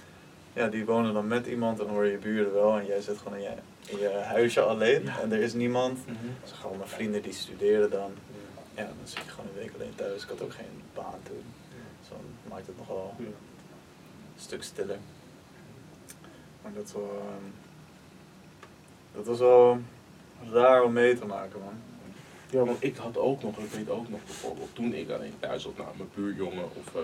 [0.52, 3.18] ja, die wonen dan met iemand, dan hoor je je buren wel en jij zit
[3.18, 3.50] gewoon in je,
[3.86, 5.20] in je huisje alleen Ja.
[5.20, 6.06] en er is niemand.
[6.06, 6.16] Mhm.
[6.42, 8.12] Dus gewoon mijn vrienden die studeren dan.
[8.74, 10.22] Ja, dan zit je gewoon een week alleen thuis.
[10.22, 11.42] Ik had ook geen baan toen.
[12.00, 13.24] Dus dan maakt het nog wel Ja.
[13.24, 13.34] een
[14.40, 14.98] stuk stiller.
[16.62, 17.46] Maar dat, is wel, ehm,
[19.14, 19.78] dat was wel
[20.52, 21.74] raar om mee te maken, man.
[22.50, 25.64] Ja, want ik had ook nog, ik weet ook nog bijvoorbeeld, toen ik alleen thuis
[25.64, 27.02] was, nou, mijn buurjongen of eh,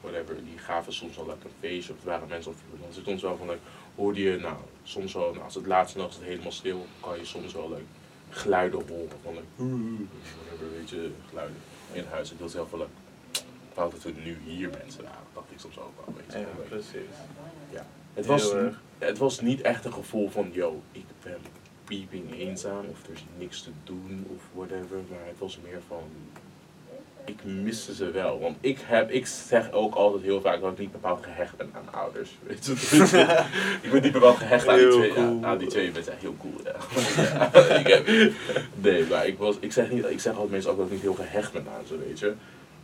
[0.00, 3.06] whatever, die gaven soms wel lekker een feestje, of het waren mensen of dan zit
[3.06, 3.60] ons wel van, like,
[3.94, 7.18] hoorde je, nou, soms wel, nou, als het laatste nacht is het helemaal stil, kan
[7.18, 7.82] je soms wel like,
[8.30, 9.46] geluiden horen van, like,
[10.36, 11.56] whatever, weet je, geluiden
[11.92, 12.32] in huis.
[12.32, 12.92] Ik wil zelf wel, like,
[13.74, 16.38] dat we nu hier mensen waren, dacht ik soms ook wel, weet je.
[16.38, 17.16] Ja, precies.
[17.70, 17.86] ja.
[18.16, 18.52] Het, was,
[18.98, 21.36] het was niet echt een gevoel van, yo, ik ben
[21.84, 24.96] pieping eenzaam of er is niks te doen of whatever.
[25.10, 26.02] Maar het was meer van,
[27.24, 28.40] ik miste ze wel.
[28.40, 31.70] Want ik, heb, ik zeg ook altijd heel vaak dat ik niet bepaald gehecht ben
[31.72, 32.30] aan ouders.
[32.46, 32.72] Weet je?
[33.82, 35.12] Ik ben niet bepaald gehecht aan die twee.
[35.12, 35.38] cool.
[35.40, 36.14] Ja, aan die twee mensen.
[36.18, 36.74] Heel cool, ja.
[37.22, 38.32] Ja, ik heb-
[38.74, 41.00] nee, maar ik, was, ik, zeg niet, ik zeg altijd mensen ook dat ik niet
[41.02, 42.34] heel gehecht ben aan ze, weet je.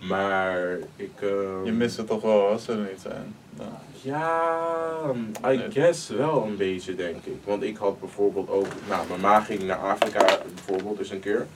[0.09, 1.11] Maar ik...
[1.21, 3.35] ehm, Je mist het toch wel als ze er niet zijn.
[3.59, 3.81] Ja.
[4.03, 5.71] ja, I Nee.
[5.71, 7.37] guess wel een beetje, denk ik.
[7.45, 11.47] Want ik had bijvoorbeeld ook, nou, mijn ma ging naar Afrika bijvoorbeeld eens een keer.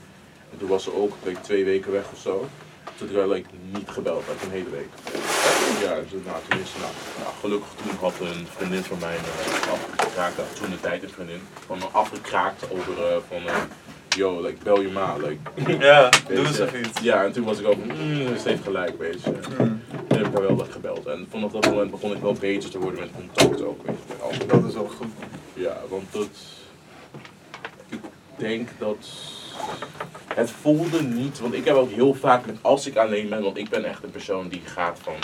[0.51, 2.45] En toen was ze ook like, twee weken weg of zo.
[2.97, 4.89] Toen werd ik niet gebeld, like, een hele week.
[5.83, 10.35] Ja, dus, nou, tenminste, nou, nou, gelukkig toen had een vriendin van mij uh, afgekraakt,
[10.59, 13.55] toen de tijd een vriendin, van me afgekraakt over eh, van, eh,
[14.15, 15.37] yo, like, bel je ma, like,
[15.85, 17.01] Ja, doe eens even iets.
[17.01, 19.29] Ja, en toen was ik ook, mm, ze heeft gelijk, weet je.
[19.29, 21.05] Mm, Toen heb ik haar wel wat gebeld.
[21.05, 23.85] En vanaf dat moment begon ik wel beter te worden met contact ook.
[23.85, 23.95] Weet
[24.39, 24.45] je.
[24.45, 25.07] Dat is wel goed.
[25.53, 26.29] Ja, want dat.
[27.89, 27.99] Ik
[28.35, 29.07] denk dat.
[30.33, 33.57] het voelde niet, want ik heb ook heel vaak met als ik alleen ben, want
[33.57, 35.15] ik ben echt een persoon die gaat van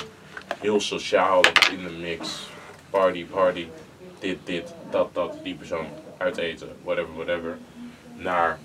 [0.59, 1.41] heel sociaal
[1.71, 2.47] in de mix,
[2.89, 3.67] party, party,
[4.19, 5.85] dit, dit, dat, dat, die persoon,
[6.17, 7.57] uit eten, whatever, whatever,
[8.15, 8.59] naar,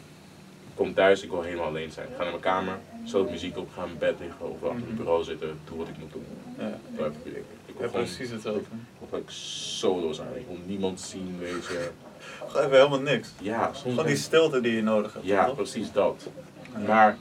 [0.78, 2.08] kom thuis, ik wil helemaal alleen zijn.
[2.16, 4.96] Ga naar mijn kamer, zet muziek op, ga in mijn bed liggen of achter het
[4.96, 6.24] bureau zitten, doe wat ik moet doen.
[6.58, 8.60] Ja, Ik, ik, ik ik wil heb gewoon precies hetzelfde.
[9.00, 11.90] ik wil solo zijn, ik wil niemand zien, weet je.
[12.46, 13.28] Gewoon even helemaal niks.
[13.40, 15.24] Ja, soms Gewoon die stilte die je nodig hebt.
[15.26, 15.56] Ja, toch?
[15.56, 16.28] precies dat.
[16.72, 16.78] Ja.
[16.86, 17.16] Maar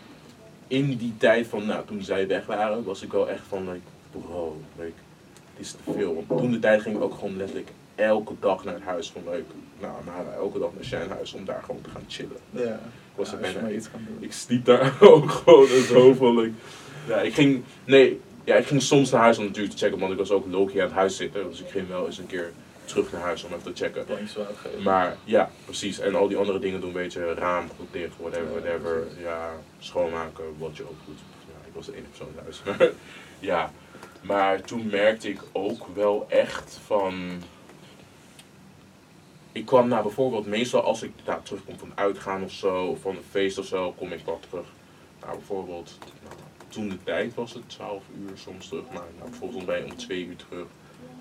[0.67, 3.87] in die tijd van, nou, toen zij weg waren, was ik wel echt van, like,
[4.11, 4.91] bro, like,
[5.53, 6.13] het is te veel.
[6.27, 9.21] Want toen de tijd ging ik ook gewoon letterlijk elke dag naar het huis van,
[9.31, 12.37] like, nou, naar, elke dag naar zijn huis om daar gewoon te gaan chillen.
[12.49, 12.79] Ja.
[13.17, 14.17] Ik was er bijna, ik, iets doen.
[14.19, 16.53] ik sliep daar ook gewoon en zo van, like,
[17.07, 20.11] ja, ik ging, nee, ja, ik ging soms naar huis om natuurlijk te checken, want
[20.11, 22.51] ik was ook Loki aan het huis zitten, dus ik ging wel eens een keer
[22.85, 24.05] terug naar huis om even te checken.
[24.83, 25.99] Maar ja, precies.
[25.99, 29.07] En al die andere dingen doen, weet je, raam goed dicht, whatever, whatever.
[29.21, 31.19] Ja, schoonmaken, wat je ook doet.
[31.47, 32.61] Ja, ik was de enige persoon thuis.
[33.39, 33.71] Ja,
[34.21, 37.41] maar toen merkte ik ook wel echt van...
[39.57, 43.15] Ik kwam nou bijvoorbeeld, meestal als ik nou, terugkom van uitgaan of zo, of van
[43.15, 44.65] een feest of zo, kom ik wel terug.
[45.21, 46.35] Nou, bijvoorbeeld, nou,
[46.67, 49.95] toen de tijd was het 12 uur soms terug, maar nou, bijvoorbeeld ben je om
[49.95, 50.67] 2 uur terug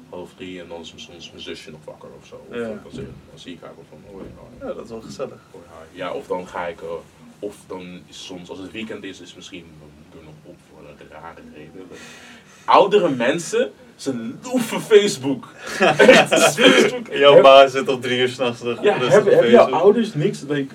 [0.09, 2.47] half drie en dan is soms mijn zusje nog wakker of zo.
[2.49, 2.63] Of Ja.
[2.63, 4.25] dan, zie, dan zie ik haar wel van, hoi,
[4.61, 5.41] Ja, dat is wel gezellig.
[5.93, 6.89] Ja, of dan ga ik, eh,
[7.39, 10.89] of dan is soms, als het weekend is, is misschien mijn moeder nog op voor
[10.89, 11.87] een rare reden.
[12.65, 15.49] Oudere mensen, ze loeven Facebook.
[15.99, 17.07] Echt, Facebook.
[17.13, 18.83] Jouw baas zit tot drie uur s'nachts terug.
[18.83, 20.45] Ja, hebben op heb jouw ouders niks?
[20.49, 20.75] Like,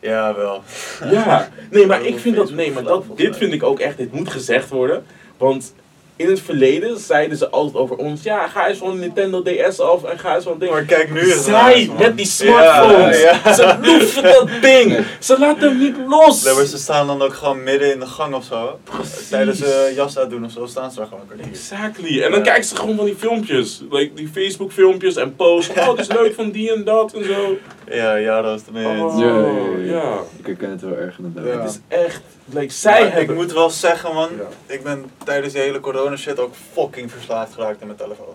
[0.00, 0.62] Ja, wel.
[1.10, 3.96] Ja, nee, maar ik op vind dat, nee, maar dat, dit vind ik ook echt,
[3.96, 5.04] dit moet gezegd worden.
[5.36, 5.74] Want
[6.16, 10.04] in het verleden zeiden ze altijd over ons, ja, ga eens van Nintendo DS af
[10.04, 10.70] en ga eens van ding.
[10.70, 13.52] Maar kijk nu eens Zij, met die smartphones, Ja, ja.
[13.54, 15.04] ze loeven dat ding.
[15.18, 16.44] Ze laten hem niet los.
[16.44, 18.78] Nee, maar ze staan dan ook gewoon midden in de gang of zo.
[18.84, 19.28] Precies.
[19.28, 21.46] Tijdens ze jas uitdoen of zo, staan ze daar gewoon kwartier.
[21.46, 22.22] Exactly.
[22.22, 22.44] En dan Ja.
[22.44, 23.82] kijken ze gewoon van die filmpjes.
[23.90, 25.76] Like die Facebook filmpjes en posts.
[25.78, 27.56] Oh, het is leuk van die en dat en zo.
[27.88, 29.12] Ja, ja, dat is het mee eens.
[29.14, 30.18] Oh, Ja.
[30.38, 31.54] Ik herken het wel erg inderdaad.
[31.54, 31.60] Ja.
[31.60, 33.34] Het is echt, like, zij Maar hebben...
[33.34, 34.74] Ik moet wel zeggen, man, Ja.
[34.74, 38.34] ik ben tijdens die hele corona shit ook fucking verslaafd geraakt aan mijn telefoon.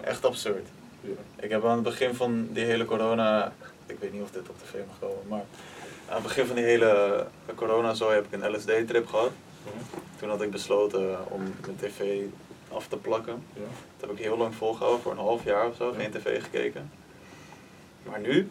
[0.00, 0.66] Echt absurd.
[1.00, 1.10] Ja.
[1.40, 3.52] Ik heb aan het begin van die hele corona,
[3.86, 5.44] ik weet niet of dit op tv mag komen, maar
[6.08, 9.30] aan het begin van die hele corona zo heb ik een LSD-trip gehad.
[10.18, 12.20] Toen had ik besloten om mijn tv
[12.72, 13.42] af te plakken.
[13.52, 13.60] Ja.
[13.98, 16.90] Dat heb ik heel lang volgehouden, voor een half jaar of zo, geen tv gekeken.
[18.10, 18.48] Maar nu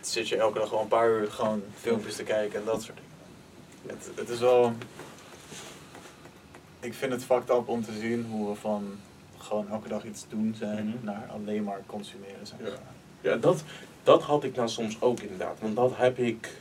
[0.00, 2.96] zit je elke dag gewoon een paar uur gewoon filmpjes te kijken en dat soort
[2.96, 3.98] dingen.
[3.98, 4.72] Het, het is wel...
[6.80, 8.96] Ik vind het fucked up om te zien hoe we van
[9.38, 11.04] gewoon elke dag iets doen zijn Mhm.
[11.04, 12.60] naar alleen maar consumeren zijn.
[12.64, 12.78] Ja.
[13.20, 13.62] Ja, dat,
[14.02, 15.58] dat had ik nou soms ook inderdaad.
[15.60, 16.60] Want dat heb ik.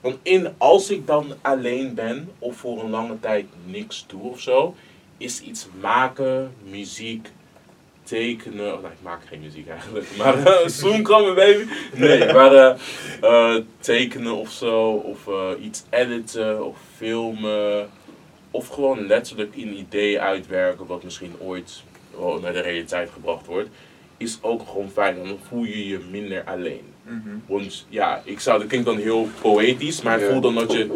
[0.00, 4.40] Want in, als ik dan alleen ben of voor een lange tijd niks doe of
[4.40, 4.74] zo,
[5.16, 7.30] is iets maken, muziek,
[8.08, 8.74] tekenen.
[8.74, 10.06] Oh, nee, ik maak geen muziek eigenlijk.
[10.16, 11.64] Maar uh, Zoom kan me baby.
[11.94, 12.74] Nee, maar eh,
[13.20, 17.88] eh, tekenen of zo, of eh, iets editen of filmen.
[18.50, 21.82] Of gewoon letterlijk een idee uitwerken wat misschien ooit
[22.18, 23.68] wel naar de realiteit gebracht wordt
[24.16, 25.16] is ook gewoon fijn.
[25.16, 26.82] Dan voel je je minder alleen.
[27.02, 27.28] Mhm.
[27.46, 30.30] Want ja, ik zou, dat klinkt dan heel poëtisch, maar Ja.
[30.30, 30.86] voel dan dat je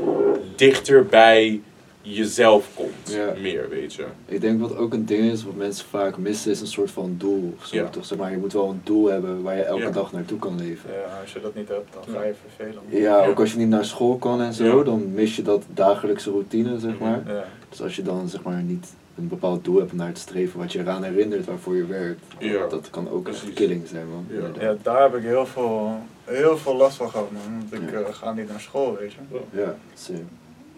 [0.56, 1.60] dichter bij
[2.02, 3.10] jezelf komt.
[3.14, 3.32] Ja.
[3.40, 4.04] Meer, weet je.
[4.26, 7.14] Ik denk wat ook een ding is, wat mensen vaak missen, is een soort van
[7.18, 7.54] doel.
[7.58, 7.88] Of zo, Ja.
[7.88, 8.04] toch?
[8.04, 9.90] Zeg maar, je moet wel een doel hebben waar je elke Ja.
[9.90, 10.90] dag naartoe kan leven.
[10.92, 12.82] Ja, als je dat niet hebt, dan ga je vervelen.
[12.88, 13.26] Ja, Ja.
[13.26, 14.84] ook als je niet naar school kan en zo, Ja.
[14.84, 17.02] dan mis je dat dagelijkse routine, zeg Mhm.
[17.02, 17.22] maar.
[17.26, 17.44] Ja.
[17.68, 18.86] Dus als je dan zeg maar niet
[19.18, 22.20] een bepaald doel hebt om naar te streven, wat je eraan herinnert waarvoor je werkt,
[22.38, 22.66] Ja.
[22.66, 23.52] dat kan ook Precies.
[23.54, 24.26] killing zijn, man.
[24.28, 24.62] Ja.
[24.64, 27.42] ja, daar heb ik heel veel, heel veel last van gehad, man.
[27.70, 27.98] Want ik Ja.
[27.98, 29.18] eh, ga niet naar school, weet je.
[29.60, 30.18] Ja, same.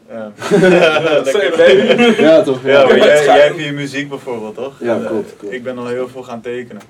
[0.08, 0.32] Ja.
[2.26, 2.62] Ja, toch?
[2.64, 4.80] Ja, Ja, maar jij, jij hebt je muziek bijvoorbeeld, toch?
[4.80, 5.54] Ja, eh, klopt, klopt.
[5.54, 6.82] Ik ben al heel veel gaan tekenen.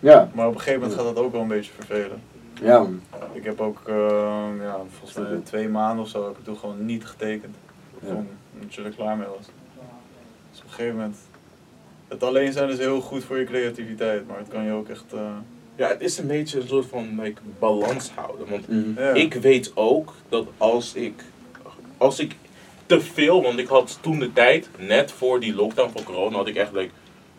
[0.00, 2.22] ja, Maar op een gegeven moment gaat dat ook wel een beetje vervelen.
[2.62, 3.00] ja, man.
[3.32, 3.94] Ik heb ook, eh,
[4.62, 7.56] ja, volgens mij twee maanden of zo heb ik toen gewoon niet getekend.
[8.06, 8.24] Ja.
[8.54, 9.46] Omdat je er klaar mee was.
[10.50, 11.16] Dus op een gegeven moment,
[12.08, 15.04] het alleen zijn is heel goed voor je creativiteit, maar het kan je ook echt,
[15.14, 15.20] eh,
[15.76, 18.46] Ja, het is een beetje een soort van like, balans houden.
[18.50, 19.00] Want Mhm.
[19.02, 19.10] ja.
[19.12, 21.22] ik weet ook dat als ik,
[21.96, 22.36] als ik
[22.88, 26.48] te veel, want ik had toen de tijd, net voor die lockdown van corona, had
[26.48, 26.90] ik echt like,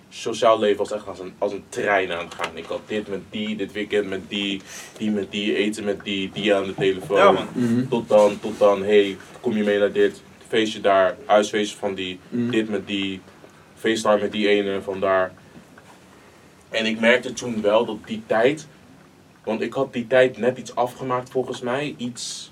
[0.10, 2.58] sociaal leven was echt als een, als een trein aan het gaan.
[2.58, 4.62] Ik had dit met die, dit weekend met die,
[4.98, 7.18] die met die, eten met die, die aan de telefoon.
[7.18, 7.48] Ja, man.
[7.54, 7.88] Mhm.
[7.88, 12.20] Tot dan, tot dan, hey, kom je mee naar dit, feestje daar, huisfeestje van die,
[12.30, 12.50] Mhm.
[12.50, 13.22] dit met die,
[13.76, 15.32] FaceTime met die ene van daar.
[16.70, 18.68] En ik merkte toen wel dat die tijd,
[19.44, 22.52] want ik had die tijd net iets afgemaakt volgens mij, iets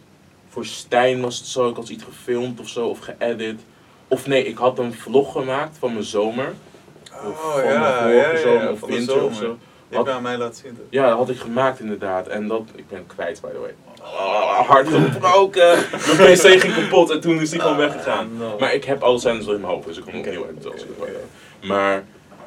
[0.57, 3.59] voor Stijn was het zo, ik had iets gefilmd of zo, of geëdit.
[4.07, 6.53] Of nee, ik had een vlog gemaakt van mijn zomer.
[7.11, 9.57] Of Oh van ja, ja, vorige ja, zomer ja, of winter of zo.
[9.89, 10.77] Je hebt aan mij laten zien.
[10.89, 12.27] Ja, dat had ik gemaakt inderdaad.
[12.27, 13.73] En dat, ik ben kwijt by the way.
[14.01, 15.77] Oh, hard gebroken.
[16.17, 18.29] Mijn pc ging kapot en toen is die gewoon weggegaan.
[18.33, 18.55] Ah, no.
[18.59, 20.71] Maar ik heb alle scènes wel in mijn hoofd, dus ik kon Oké, opnieuw editen.
[20.73, 21.67] ik.
[21.67, 22.03] Maar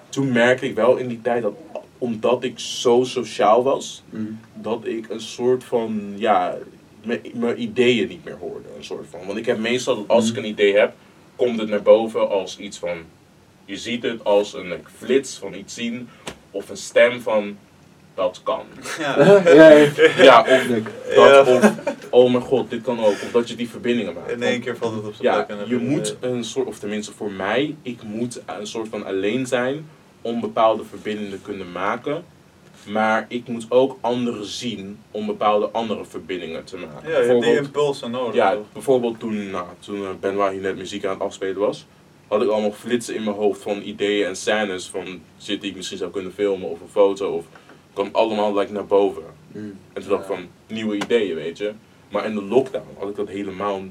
[0.08, 1.54] toen merkte ik wel in die tijd dat,
[1.98, 4.40] omdat ik zo sociaal was, Mm.
[4.54, 6.56] dat ik een soort van, ja,
[7.34, 8.68] mijn ideeën niet meer hoorde.
[8.76, 9.20] Een soort van.
[9.26, 10.92] Want ik heb meestal dat als ik een idee heb,
[11.36, 12.98] komt het naar boven als iets van,
[13.64, 16.08] je ziet het als een like, flits van iets zien,
[16.50, 17.56] of een stem van,
[18.14, 18.62] dat kan.
[18.98, 19.18] Ja.
[19.54, 19.88] ja, ja.
[20.18, 21.54] Ja, of dat, Ja.
[21.54, 21.72] of,
[22.10, 23.12] oh mijn god, dit kan ook.
[23.12, 24.30] Of dat je die verbindingen maakt.
[24.30, 25.66] In één keer valt het op zijn Ja, plek.
[25.66, 29.86] je moet een soort, of tenminste voor mij, ik moet een soort van alleen zijn
[30.22, 32.24] om bepaalde verbindingen te kunnen maken.
[32.86, 37.08] Maar ik moet ook anderen zien om bepaalde andere verbindingen te maken.
[37.08, 38.34] Ja, je hebt die Bijvoorbeeld- impulsen nodig.
[38.34, 38.72] ja, toch?
[38.72, 41.86] bijvoorbeeld toen, nou, toen eh, Benoit hier net muziek aan het afspelen was,
[42.28, 45.76] had ik allemaal flitsen in mijn hoofd van ideeën en scènes van shit die ik
[45.76, 47.44] misschien zou kunnen filmen of een foto of
[47.92, 49.22] kwam allemaal like, naar boven.
[49.52, 49.78] Mm.
[49.92, 51.72] En toen dacht ik van nieuwe ideeën, weet je.
[52.08, 53.82] Maar in de lockdown had ik dat helemaal,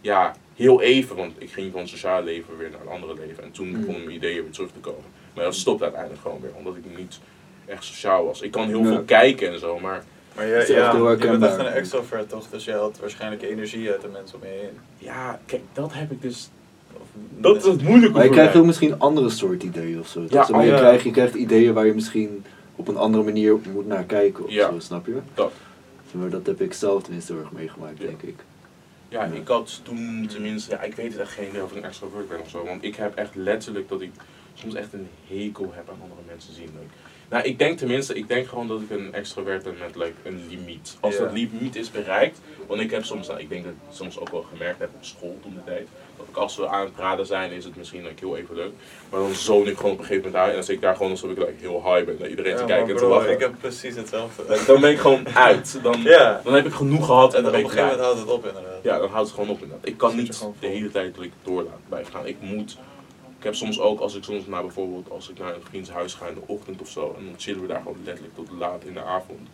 [0.00, 3.42] ja, heel even, want ik ging van het sociale leven weer naar een andere leven.
[3.44, 3.72] En toen Mm.
[3.78, 5.04] begonnen mijn ideeën weer terug te komen.
[5.34, 7.18] Maar dat stopt uiteindelijk gewoon weer, omdat ik niet
[7.68, 8.40] echt sociaal was.
[8.40, 8.86] Ik kan heel Ja.
[8.86, 10.04] veel kijken en zo, maar
[10.36, 12.48] Maar jij, ja, je bent echt een extrovert toch?
[12.50, 14.78] Dus je haalt waarschijnlijk energie uit de mensen om je heen.
[14.98, 16.50] ja, kijk, dat heb ik dus,
[17.36, 20.24] dat is het moeilijke Maar je krijgt ook misschien andere soort ideeën of zo.
[20.28, 20.76] Ja, maar, oh je, ja.
[20.78, 22.44] krijgt, je krijgt ideeën waar je misschien
[22.76, 24.70] op een andere manier moet naar kijken of Ja.
[24.70, 25.18] zo, snap je?
[25.34, 25.52] Dat.
[26.10, 28.04] Maar dat heb ik zelf tenminste heel erg meegemaakt, Ja.
[28.06, 28.36] denk ik.
[29.08, 31.84] Ja, ik had toen tenminste, ja, ik weet het echt geen idee of ik een
[31.84, 32.64] extrovert ben of zo.
[32.64, 34.10] Want ik heb echt letterlijk dat ik
[34.54, 36.64] soms echt een hekel heb aan andere mensen zien.
[36.64, 36.94] Like,
[37.28, 40.46] nou, ik denk tenminste, ik denk gewoon dat ik een extrovert ben met like, een
[40.48, 40.96] limiet.
[41.00, 44.18] Als dat limiet is bereikt, want ik heb soms, nou, ik denk dat ik soms
[44.18, 45.88] ook wel gemerkt heb op school toen de tijd.
[46.16, 48.72] Dat ik als we aan het praten zijn, is het misschien like, heel even leuk.
[49.10, 50.96] Maar dan zoon ik gewoon op een gegeven moment uit en dan zit ik daar
[50.96, 53.32] gewoon alsof ik like, heel high ben naar iedereen Ja, te kijken en te lachen.
[53.32, 54.42] Ik heb precies hetzelfde.
[54.48, 55.78] Like, dan ben ik gewoon uit.
[55.82, 56.02] Dan,
[56.44, 58.82] dan heb ik genoeg gehad en dan op een gegeven moment houdt het op inderdaad.
[58.82, 59.88] Ja, dan houdt het gewoon op inderdaad.
[59.88, 62.26] Ik kan niet de hele tijd door laten blijven gaan.
[62.26, 62.78] Ik moet.
[63.38, 66.14] Ik heb soms ook, als ik soms naar bijvoorbeeld, als ik naar een vriends huis
[66.14, 68.84] ga in de ochtend of zo, en dan chillen we daar gewoon letterlijk tot laat
[68.84, 69.48] in de avond.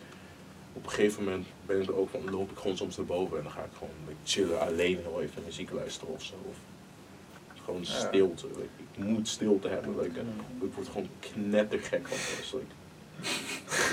[0.72, 3.36] Op een gegeven moment ben ik er ook van, loop ik gewoon soms naar boven
[3.36, 3.94] en dan ga ik gewoon
[4.24, 6.34] chillen, alleen heel even muziek luisteren of zo.
[6.48, 6.56] Of
[7.64, 7.86] gewoon Ja.
[8.08, 8.46] stilte.
[8.96, 9.96] ik moet stilte hebben.
[10.00, 10.20] Like,
[10.60, 12.52] ik word gewoon knettergek van alles.
[12.52, 12.64] Like,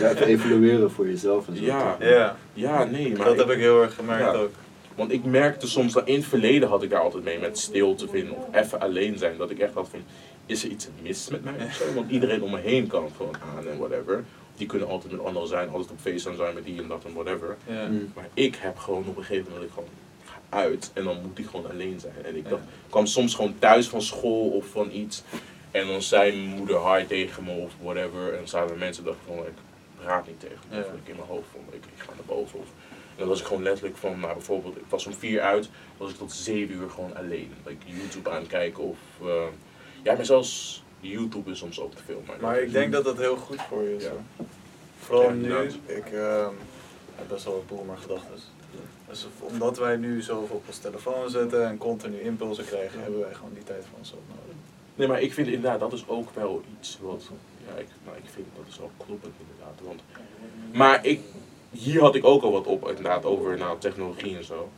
[0.03, 1.63] Ja, even evalueren voor jezelf en zo.
[1.63, 1.97] Ja.
[1.99, 4.31] Ja, ja, nee, maar dat heb ik heel erg gemerkt Ja.
[4.33, 4.51] ook.
[4.95, 7.95] Want ik merkte soms dat in het verleden had ik daar altijd mee met stil
[7.95, 9.37] te vinden of even alleen zijn.
[9.37, 10.03] Dat ik echt had van,
[10.45, 11.93] is er iets mis met mij of zo?
[11.93, 14.23] Want iedereen om me heen kan gewoon aan en whatever.
[14.55, 17.13] Die kunnen altijd met anderen zijn, altijd op feesten zijn met die en dat en
[17.13, 17.57] whatever.
[17.67, 17.87] Ja.
[17.87, 18.11] Mm.
[18.15, 19.89] Maar ik heb gewoon op een gegeven moment dat ik gewoon
[20.49, 22.25] uit en dan moet ik gewoon alleen zijn.
[22.25, 25.23] En ik dacht, kwam soms gewoon thuis van school of van iets.
[25.71, 28.31] En dan zei mijn moeder hi tegen me of whatever.
[28.31, 29.53] En dan zaten er mensen dachten van, ik
[30.03, 30.75] praat niet tegen me.
[30.75, 30.81] Ja.
[30.81, 32.59] Of ik in mijn hoofd van, ik, ik ga naar boven.
[32.59, 32.67] Of,
[33.21, 36.17] dan was ik gewoon letterlijk van, nou bijvoorbeeld, ik was om vier uit, was ik
[36.17, 37.53] tot zeven uur gewoon alleen.
[37.65, 39.43] Like YouTube aan het kijken of, eh,
[40.03, 42.23] ja, maar zelfs YouTube is soms ook te veel.
[42.41, 44.03] Maar ik denk dat dat heel goed voor je is.
[44.03, 44.11] Ja.
[44.99, 46.53] Vooral Ja, nu, ik ehm,
[47.15, 48.35] heb best wel wat boomer gedachten.
[49.09, 53.03] Dus omdat wij nu zoveel op ons telefoon zitten en continu impulsen krijgen, Ja.
[53.03, 54.55] hebben wij gewoon die tijd voor onszelf nodig.
[54.95, 57.23] Nee, maar ik vind inderdaad, dat is ook wel iets wat,
[57.67, 59.79] ja, ik, nou, ik vind dat is wel kloppend inderdaad.
[59.83, 60.01] Want,
[60.73, 61.19] maar ik,
[61.71, 64.69] hier had ik ook al wat op inderdaad over nou, technologie en zo.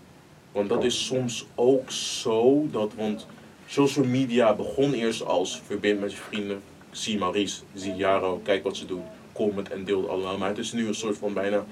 [0.51, 3.27] Want dat is soms ook zo dat, want
[3.65, 6.62] social media begon eerst als verbind met je vrienden.
[6.91, 10.38] Zie Maurice, zie Jaro, kijk wat ze doen, comment en deel het allemaal.
[10.38, 11.65] Maar het is nu een soort van bijna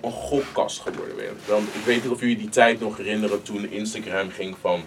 [0.00, 1.32] een gokkast geworden weer.
[1.46, 4.82] Want ik weet niet of jullie die tijd nog herinneren toen Instagram ging van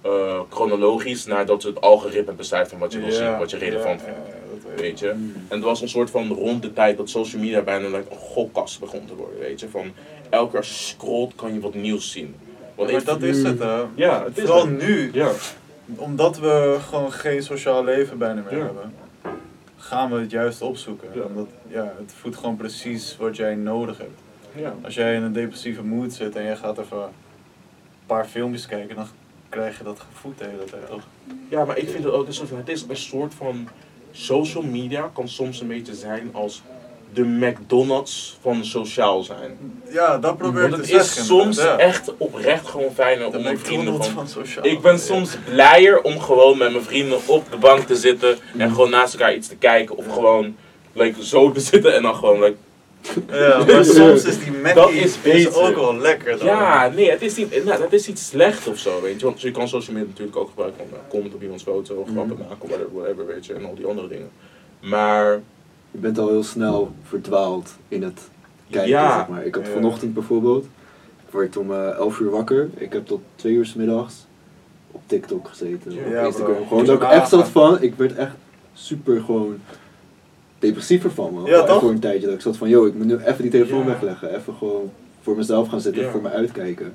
[0.00, 4.02] eh, chronologisch naar dat het algoritme beschrijft van wat je wil zien, wat je relevant
[4.02, 4.43] vindt.
[4.50, 5.12] Dat weet je?
[5.16, 5.32] Mm.
[5.48, 8.16] En het was een soort van rond de tijd dat social media bijna like, een
[8.16, 9.38] gokkast begon te worden.
[9.38, 9.68] Weet je?
[9.68, 9.92] Van
[10.30, 12.34] elke keer scrolt kan je wat nieuws zien.
[12.74, 13.82] Want Maar dat is het hè.
[13.94, 14.86] Ja, het is Vooral het.
[14.86, 15.30] nu, Ja.
[15.96, 18.64] omdat we gewoon geen sociaal leven bijna meer Ja.
[18.64, 18.94] hebben,
[19.76, 21.08] gaan we het juist opzoeken.
[21.14, 21.22] Ja.
[21.22, 24.20] Omdat ja, het voedt gewoon precies wat jij nodig hebt.
[24.56, 24.74] Ja.
[24.82, 27.08] Als jij in een depressieve mood zit en jij gaat even een
[28.06, 29.06] paar filmpjes kijken, dan
[29.48, 30.86] krijg je dat gevoed de hele tijd.
[30.88, 31.02] Toch?
[31.48, 33.68] ja, maar ik vind het ook het is een soort van
[34.16, 36.62] social media kan soms een beetje zijn als
[37.12, 39.58] de McDonald's van sociaal zijn.
[39.90, 41.24] Ja, dat probeer ik Want te het is zeggen.
[41.24, 41.76] soms ja.
[41.78, 44.64] echt oprecht gewoon fijner de om mijn vrienden van sociaal.
[44.64, 44.98] Ik ben Ja.
[44.98, 49.14] soms blijer om gewoon met mijn vrienden op de bank te zitten en gewoon naast
[49.14, 50.56] elkaar iets te kijken of gewoon
[50.92, 52.56] like, zo te zitten en dan gewoon like,
[53.30, 55.60] Ja, maar soms is die Mackie Dat is beter.
[55.62, 56.46] ook wel lekker dan.
[56.46, 59.26] Ja, nee, het is niet, nou, dat is niet slecht of zo, weet je.
[59.26, 62.08] Want je kan social media natuurlijk ook gebruiken om nou, comment op iemands foto, of
[62.10, 62.48] grappen Mhm.
[62.48, 63.54] maken, of whatever, whatever, weet je.
[63.54, 64.30] En al die andere dingen.
[64.82, 65.40] Maar,
[65.90, 68.20] Je bent al heel snel verdwaald in het
[68.70, 69.16] kijken, ja.
[69.18, 69.46] zeg maar.
[69.46, 70.64] Ik had vanochtend bijvoorbeeld,
[71.26, 72.68] ik werd om eh 11 uur wakker.
[72.76, 74.14] Ik heb tot 2 uur 's middags
[74.90, 76.26] op TikTok gezeten, Ja, op bro.
[76.26, 76.66] Instagram.
[76.68, 78.34] Gewoon dat ik echt zat van, ik werd echt
[78.72, 79.58] super gewoon
[80.66, 81.50] depressiever van me.
[81.50, 81.80] Ja, toch?
[81.80, 83.84] Voor een tijdje dat ik zat van, yo, ik moet nu even die telefoon Ja.
[83.86, 84.34] wegleggen.
[84.36, 84.90] Even gewoon
[85.22, 86.10] voor mezelf gaan zitten, Ja.
[86.10, 86.92] voor me uitkijken.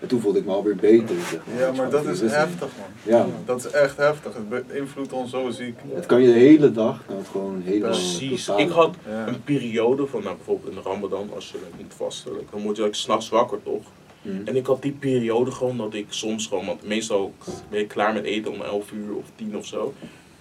[0.00, 1.58] En toen voelde ik me alweer beter, zeg maar.
[1.60, 2.86] Ja, maar dat is dus- heftig, man.
[3.02, 4.32] Ja, Dat is echt heftig.
[4.34, 5.78] Het beïnvloedt ons zo ziek.
[5.94, 8.44] het kan je de hele dag, kan het gewoon helemaal Precies.
[8.46, 8.66] bepalen.
[8.66, 9.26] Ik had Ja.
[9.28, 12.82] een periode van, nou bijvoorbeeld in de Ramadan, als je moet vasten, dan word je
[12.82, 13.82] like, s'nachts wakker toch?
[14.22, 14.36] Mhm.
[14.44, 17.32] En ik had die periode gewoon dat ik soms gewoon, want meestal
[17.70, 19.92] ben je klaar met eten om 11 uur of 10 of zo.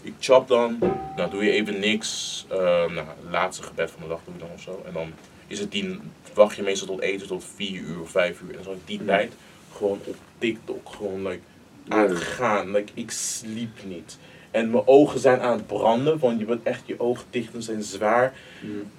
[0.02, 0.78] Ik chop dan,
[1.16, 2.58] nou doe je even niks, eh,
[2.92, 4.82] nou laatste gebed van de dag doe je dan of zo.
[4.86, 5.12] En dan
[5.48, 6.00] is het die,
[6.34, 8.50] wacht je meestal tot eten tot 4 uur of 5 uur.
[8.50, 9.34] En dan zal ik die tijd
[9.76, 11.40] gewoon op TikTok gewoon like,
[11.88, 12.72] aan het gaan.
[12.72, 14.18] Like, ik sliep niet.
[14.52, 17.64] En mijn ogen zijn aan het branden, want je bent echt, je ogen dicht en
[17.64, 18.34] zijn zwaar.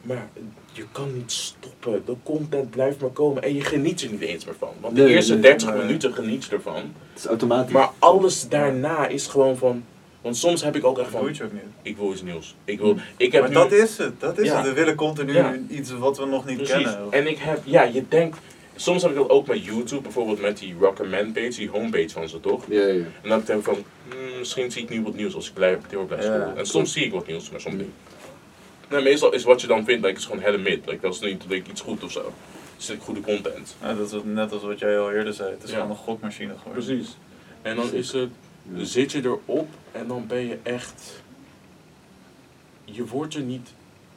[0.02, 0.28] Maar
[0.72, 2.02] je kan niet stoppen.
[2.04, 3.42] De content blijft maar komen.
[3.42, 4.72] En je geniet er niet eens meer van.
[4.80, 5.84] Want de Nee, eerste nee, 30 nee.
[5.84, 6.74] minuten geniet je ervan.
[6.76, 7.72] Het is automatisch.
[7.72, 9.84] Maar alles daarna is gewoon van...
[10.22, 11.28] Want soms heb ik ook echt Dat van...
[11.28, 11.62] doe je ook niet.
[11.82, 12.54] Ik wil iets nieuws.
[12.64, 14.20] Ik, wil, ik heb Maar nu, dat is het.
[14.20, 14.56] Dat is Ja.
[14.56, 14.66] het.
[14.66, 15.54] We willen continu Ja.
[15.68, 16.74] iets wat we nog niet Precies.
[16.74, 17.06] kennen.
[17.12, 17.60] En ik heb...
[17.64, 18.38] Ja, je denkt...
[18.76, 20.00] Soms heb ik dat ook met YouTube.
[20.02, 21.48] Bijvoorbeeld met die Recommend page.
[21.48, 22.64] Die homepage van ze toch?
[22.68, 23.04] Ja, ja.
[23.22, 23.84] En dan denk ik van...
[24.10, 26.28] hmm, misschien zie ik nu wat nieuws als ik blijf, door blijf Ja.
[26.34, 26.56] scrollen.
[26.56, 27.90] En soms zie ik wat nieuws, maar soms niet.
[28.88, 30.86] Nou, meestal is wat je dan vindt, like, is gewoon helle mid.
[30.86, 32.20] Like, dat is niet like, iets goed of zo.
[32.72, 33.76] Het is like, goede content.
[33.82, 35.50] Ja, dat is net als wat jij al eerder zei.
[35.50, 35.74] Het is Ja.
[35.76, 36.84] gewoon een gokmachine geworden.
[36.84, 37.16] Precies.
[37.62, 38.30] En dan is het,
[38.76, 41.22] zit je erop en dan ben je echt,
[42.84, 43.72] je wordt er niet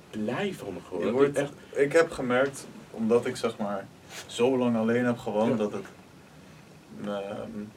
[0.10, 1.12] blij van gewoon.
[1.12, 3.88] Wordt- echt, Ik heb gemerkt, omdat ik zeg maar
[4.28, 5.58] zo lang alleen heb gewoond, Ja.
[5.58, 5.86] dat het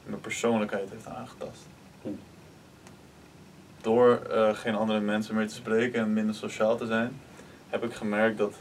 [0.07, 1.67] mijn, persoonlijkheid heeft aangetast.
[3.81, 7.21] Door eh, geen andere mensen meer te spreken en minder sociaal te zijn,
[7.69, 8.55] heb ik gemerkt dat,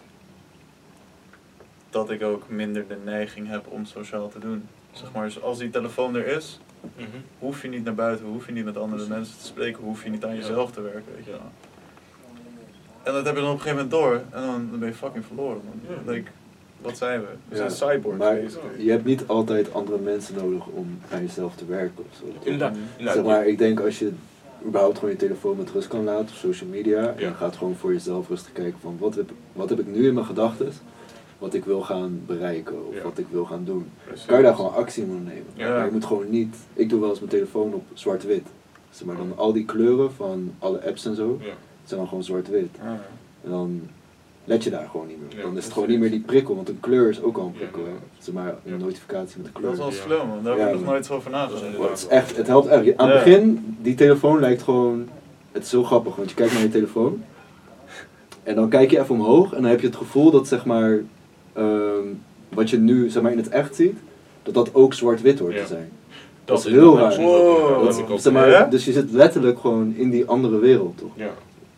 [1.89, 4.67] dat ik ook minder de neiging heb om sociaal te doen.
[4.91, 6.60] Zeg maar, dus als die telefoon er is,
[6.98, 7.08] mhm.
[7.40, 9.16] hoef je niet naar buiten, hoef je niet met andere Precies.
[9.16, 10.36] mensen te spreken, hoef je niet aan Ja.
[10.36, 11.40] jezelf te werken, weet je wel.
[13.04, 14.94] En dat heb je dan op een gegeven moment door en dan, dan ben je
[14.96, 15.96] fucking verloren, man.
[16.06, 16.12] Ja.
[16.12, 16.32] Like,
[16.82, 17.28] wat zijn we?
[17.48, 18.84] We Ja, zijn cyborgs, Maar basically.
[18.86, 22.24] je hebt niet altijd andere mensen nodig om aan jezelf te werken of zo.
[22.44, 22.72] Inderdaad.
[22.72, 22.82] Mhm.
[22.98, 23.16] inderdaad.
[23.16, 24.12] zeg maar, ik denk als je
[24.66, 27.32] überhaupt gewoon je telefoon met rust kan laten op social media en Ja.
[27.32, 30.26] gaat gewoon voor jezelf rustig kijken van wat heb, wat heb ik nu in mijn
[30.26, 30.72] gedachten,
[31.38, 33.02] wat ik wil gaan bereiken of Ja.
[33.04, 33.86] wat ik wil gaan doen.
[34.06, 34.26] Precies.
[34.26, 35.45] Kan je daar gewoon actie in ondernemen.
[35.54, 35.69] Ja.
[35.76, 38.47] Maar je moet gewoon niet, ik doe wel eens mijn telefoon op zwart-wit.
[38.89, 41.45] Zeg maar dan al die kleuren van alle apps en zo, Ja.
[41.84, 42.69] zijn dan gewoon zwart-wit.
[42.84, 43.02] Ja.
[43.43, 43.82] En dan
[44.45, 46.69] let je daar gewoon niet meer Dan is het gewoon niet meer die prikkel, want
[46.69, 47.82] een kleur is ook al een prikkel.
[47.86, 47.91] hè.
[48.19, 48.78] Zeg maar een Ja.
[48.78, 49.71] notificatie met een Dat kleur.
[49.71, 50.43] is wel slim, man.
[50.43, 51.89] Daar heb ik nog nooit zo over Dat is nagedacht.
[51.89, 52.97] Het, is echt, het helpt echt.
[52.97, 53.23] Aan het Ja.
[53.23, 55.08] begin, die telefoon lijkt gewoon.
[55.52, 57.23] Het is zo grappig, want je kijkt naar je telefoon.
[58.43, 61.00] En dan kijk je even omhoog en dan heb je het gevoel dat zeg maar.
[61.58, 62.08] Ehm,
[62.50, 63.98] wat je nu zeg maar, in het echt ziet,
[64.43, 65.62] dat dat ook zwart-wit hoort Ja.
[65.62, 65.89] te zijn.
[66.46, 67.17] Dat is heel raar.
[67.22, 67.86] Wow.
[67.86, 68.65] dat Dat, zeg maar, Ja?
[68.65, 71.12] Dus je zit letterlijk gewoon in die andere wereld, toch?
[71.15, 71.30] Ja.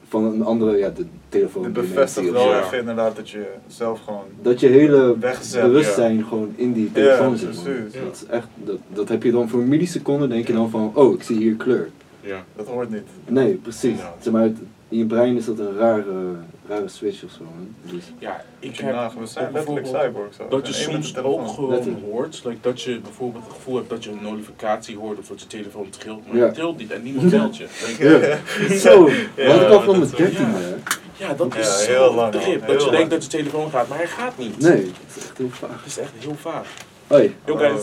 [0.08, 1.64] Van een andere, ja, de telefoon.
[1.64, 2.64] Het bevestigt wel Ja.
[2.64, 5.16] even inderdaad dat je zelf gewoon Dat je hele
[5.54, 7.54] bewustzijn gewoon in die telefoon Ja, zit.
[7.56, 7.64] man.
[7.64, 7.94] precies.
[7.94, 8.00] Ja.
[8.06, 10.92] Dat, is echt, dat, dat heb je dan voor een milliseconde, denk je dan van,
[10.94, 11.90] oh, ik zie hier kleur.
[12.22, 12.44] Ja.
[12.56, 13.08] Dat hoort niet.
[13.28, 13.98] Nee, precies.
[13.98, 14.14] Ja.
[14.20, 14.58] Zeg maar, het-
[14.90, 16.36] in je brein is dat een rare,
[16.68, 17.44] rare switch of zo.
[17.44, 17.92] hè.
[17.96, 20.38] Dus, ja, ik heb we zijn letterlijk cyborgs.
[20.50, 22.04] Dat je soms ook gewoon Letterlijk.
[22.06, 25.42] hoort, like, dat je bijvoorbeeld het gevoel hebt dat je een notificatie hoort of dat
[25.42, 26.44] je telefoon trilt, maar Ja.
[26.46, 27.68] het trilt niet en niemand belt je.
[28.80, 30.58] Zo, Ja, wat ik al van dat mijn is- 13 ja.
[30.58, 30.76] hè.
[31.18, 32.60] Ja, dat Ja, is heel zo lang, trip.
[32.60, 32.96] Dat Heel je lang.
[32.96, 34.60] denkt dat je telefoon gaat, maar hij gaat niet.
[34.60, 35.70] Nee, het is echt heel vaag.
[35.78, 36.68] Het is echt heel vaag.
[37.08, 37.36] Hoi.
[37.46, 37.82] Yo guys,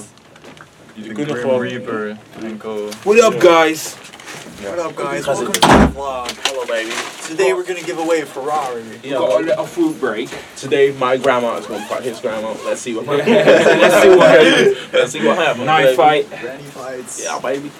[0.94, 1.62] jullie De kunnen gewoon...
[1.62, 2.16] Reaper.
[3.02, 3.94] What up, guys?
[4.26, 5.24] What up, guys?
[5.24, 5.70] Welcome zitten.
[5.70, 6.30] to the vlog.
[6.46, 6.90] Hello baby.
[7.28, 8.82] Today we're gonna give away a Ferrari.
[8.82, 10.28] We Yeah, got a little food break.
[10.56, 12.52] today my grandma is gonna fight his grandma.
[12.64, 13.66] Let's see what happens.
[13.82, 14.76] Let's see what happens.
[14.92, 15.64] Let's see what happens.
[15.66, 16.22] Knife baby.
[16.24, 16.40] fight.
[16.40, 17.22] Granny fights.
[17.22, 17.70] Ja, baby.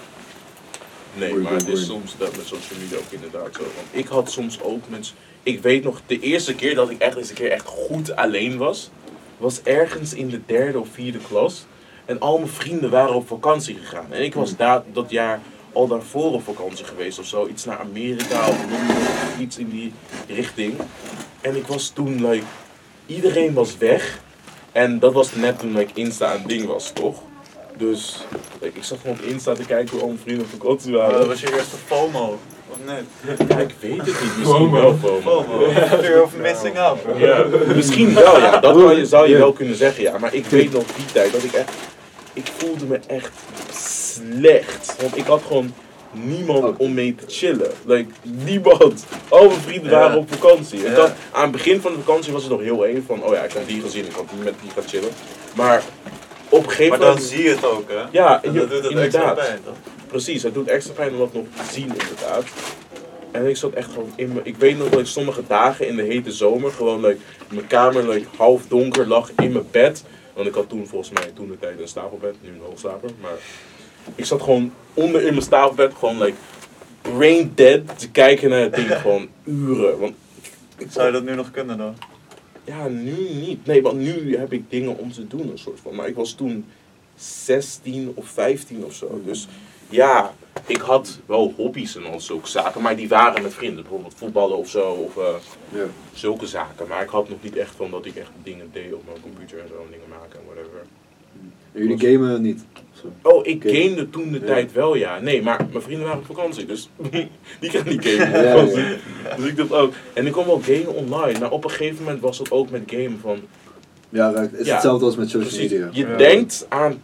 [1.14, 3.60] Nee, maar het is soms dat met social media ook inderdaad zo.
[3.62, 5.16] Want ik had soms ook mensen.
[5.42, 8.56] Ik weet nog, de eerste keer dat ik echt eens een keer echt goed alleen
[8.56, 8.90] was,
[9.38, 11.66] was ergens in de derde of vierde klas.
[12.04, 14.06] En al mijn vrienden waren op vakantie gegaan.
[14.10, 14.58] En ik was Hmm.
[14.58, 15.40] daar, dat jaar
[15.76, 17.46] al daarvoor op vakantie geweest of zo.
[17.46, 18.96] Iets naar Amerika of Londen
[19.40, 19.92] iets in die
[20.28, 20.74] richting.
[21.40, 22.44] En ik was toen, like,
[23.06, 24.18] iedereen was weg.
[24.72, 27.22] En dat was net toen like, Insta een ding was, toch?
[27.76, 28.24] Dus
[28.60, 31.18] like, ik zat gewoon op Insta te kijken hoe al mijn vrienden op vakantie waren.
[31.18, 32.38] dat was je eerste FOMO.
[32.70, 33.48] of niet?
[33.48, 34.36] Ja, ik weet het niet.
[34.38, 35.20] Misschien wel FOMO.
[35.20, 35.70] FOMO.
[36.02, 37.02] Fear of missing out.
[37.02, 37.18] bro.
[37.18, 38.60] Ja, misschien wel, ja.
[38.60, 40.18] Dat kan je, zou je wel kunnen zeggen, ja.
[40.18, 41.70] Maar ik weet nog die tijd dat ik echt...
[42.32, 43.30] Ik voelde me echt
[44.16, 44.96] slecht.
[45.00, 45.72] Want ik had gewoon
[46.12, 46.74] niemand Oh.
[46.80, 47.70] om mee te chillen.
[47.86, 49.04] Like, niemand.
[49.28, 49.98] Al mijn vrienden Ja.
[49.98, 50.82] waren op vakantie.
[50.82, 50.92] Ja.
[50.92, 53.22] had, aan het begin van de vakantie was het nog heel eng van...
[53.22, 55.10] Oh ja, ik heb die gezien, ik had die met die gaan chillen.
[55.54, 55.82] Maar
[56.48, 57.26] op een gegeven Maar dan moment...
[57.26, 58.02] zie je het ook, hè?
[58.10, 59.74] Ja, En dat doet het extra pijn, toch?
[60.06, 62.44] Precies, het doet extra pijn om dat nog te zien inderdaad.
[63.30, 64.46] En ik zat echt gewoon in mijn...
[64.46, 68.08] Ik weet nog dat ik sommige dagen in de hete zomer gewoon like, mijn kamer
[68.08, 70.04] like, half donker lag in mijn bed.
[70.34, 73.10] Want ik had toen volgens mij toen de tijd een stapelbed, nu een hoogslaper.
[73.20, 73.30] Maar
[74.14, 76.36] ik zat gewoon onder in mijn stapelbed gewoon like
[77.02, 79.98] brain dead te kijken naar het ding gewoon uren.
[79.98, 80.14] Want
[80.78, 81.94] ik Zou je dat nu nog kunnen dan?
[82.64, 83.66] ja, nu niet.
[83.66, 85.94] Nee, want nu heb ik dingen om te doen, een soort van.
[85.94, 86.64] Maar ik was toen
[87.16, 89.20] 16 of 15 of zo.
[89.24, 89.48] Dus
[89.88, 90.34] ja,
[90.66, 92.82] ik had wel hobby's en al zulke zaken.
[92.82, 93.82] Maar die waren met vrienden.
[93.82, 94.90] Bijvoorbeeld voetballen of zo.
[94.90, 95.34] Of eh,
[95.68, 95.84] Ja.
[96.12, 96.86] zulke zaken.
[96.88, 99.58] Maar ik had nog niet echt van dat ik echt dingen deed op mijn computer
[99.58, 99.74] en zo.
[99.74, 100.80] En dingen maken en whatever.
[101.72, 102.64] En jullie gamen niet?
[103.22, 103.28] Zo.
[103.30, 103.68] Oh, ik Oké.
[103.74, 104.46] gamede toen de Ja.
[104.46, 105.18] tijd wel, ja.
[105.20, 106.90] Nee, maar mijn vrienden waren op vakantie, dus
[107.60, 108.50] die gaan niet gamen op Ja, ja.
[108.52, 108.84] vakantie.
[109.36, 109.92] Dus ik dat ook.
[110.12, 112.82] En ik kon wel gamen online, maar op een gegeven moment was het ook met
[112.86, 113.38] gamen van...
[114.08, 114.72] Ja, het is Ja.
[114.72, 115.88] hetzelfde als met social Precies, media.
[115.92, 116.16] je Ja.
[116.16, 117.00] denkt aan,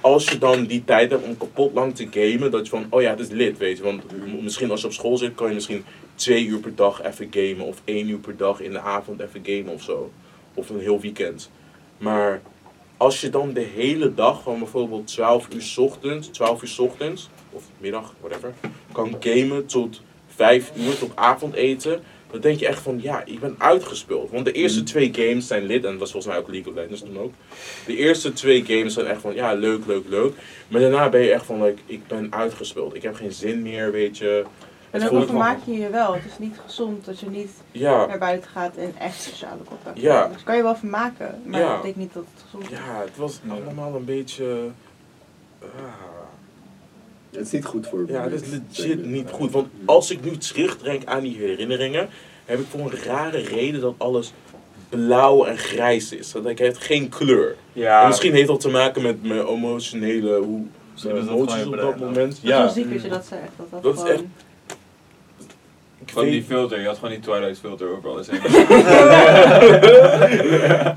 [0.00, 3.00] als je dan die tijd hebt om kapot lang te gamen, dat je van, oh
[3.02, 3.82] ja, het is lid, weet je.
[3.82, 4.02] Want
[4.42, 5.84] misschien als je op school zit, kan je misschien
[6.14, 7.66] twee uur per dag even gamen.
[7.66, 10.10] Of één uur per dag in de avond even gamen of zo.
[10.54, 11.50] Of een heel weekend.
[11.98, 12.40] Maar
[12.96, 16.78] als je dan de hele dag, gewoon bijvoorbeeld 12 uur 's ochtends, 12 uur 's
[16.78, 18.52] ochtends, of middag, whatever,
[18.92, 20.00] kan gamen tot
[20.34, 22.02] 5 uur, tot avondeten.
[22.30, 24.30] Dan denk je echt van, ja, ik ben uitgespeeld.
[24.30, 24.88] Want de eerste Mhm.
[24.88, 27.32] twee games zijn lid, en dat was volgens mij ook League of Legends toen ook.
[27.86, 30.32] De eerste twee games zijn echt van, ja, leuk, leuk, leuk.
[30.68, 32.94] Maar daarna ben je echt van, like, ik ben uitgespeeld.
[32.94, 34.44] Ik heb geen zin meer, weet je.
[35.02, 36.14] En ook vermaak je je wel.
[36.14, 40.00] Het is niet gezond dat je niet Ja, naar buiten gaat en echt sociale contact
[40.00, 40.20] Ja.
[40.20, 40.32] hebt.
[40.32, 41.66] Dus kan je wel vermaken, maar Ja.
[41.66, 42.78] dat betekent niet dat het gezond is.
[42.78, 43.52] ja, het was Ja.
[43.52, 44.44] allemaal een beetje...
[45.62, 45.68] ah.
[47.30, 49.50] Het is niet goed voor Ja, dat is legit niet goed.
[49.52, 52.08] Want als ik nu terugdenk aan die herinneringen,
[52.44, 54.32] heb ik voor een rare reden dat alles
[54.88, 56.32] blauw en grijs is.
[56.32, 57.48] Dat ik heeft geen kleur.
[57.50, 60.64] En Ja, misschien heeft dat te maken met mijn emotionele, hoe
[61.04, 62.16] emoties op dat moment.
[62.16, 63.42] Dat is Ja, wel ziek als je dat zegt.
[63.56, 64.22] Dat dat, Dat is echt-
[66.06, 66.80] ik van die filter.
[66.80, 68.40] Je had gewoon die Twilight filter over alles heen.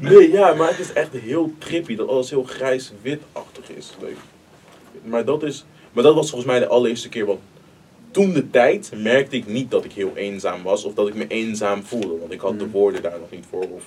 [0.01, 3.93] nee, ja, maar het is echt heel trippy dat alles heel grijs-witachtig is.
[5.03, 5.65] Maar, dat is.
[5.93, 7.37] maar dat was volgens mij de allereerste keer wat.
[8.11, 11.27] Toen de tijd merkte ik niet dat ik heel eenzaam was of dat ik me
[11.27, 12.17] eenzaam voelde.
[12.19, 12.71] Want ik had de Mm.
[12.71, 13.61] woorden daar nog niet voor.
[13.71, 13.83] Of,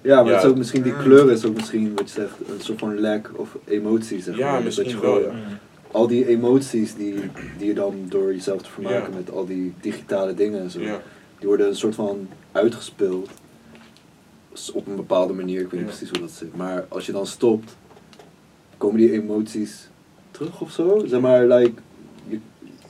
[0.00, 0.32] Ja, maar Ja.
[0.34, 3.00] het is ook misschien die kleur is ook misschien wat je zegt, een soort van
[3.00, 4.62] lack of emotie zeg Ja, maar.
[4.62, 5.58] Dus misschien dat je wel, gewoon ja.
[5.90, 7.14] Al die emoties die,
[7.58, 9.16] die je dan door jezelf te vermaken Ja.
[9.16, 11.00] met al die digitale dingen en zo, ja.
[11.38, 13.30] die worden een soort van uitgespeeld.
[14.72, 16.56] Op een bepaalde manier, ik weet niet precies hoe dat zit.
[16.56, 17.76] Maar als je dan stopt,
[18.76, 19.88] komen die emoties
[20.30, 21.02] terug of zo?
[21.06, 21.80] Zeg maar, like,
[22.28, 22.38] je,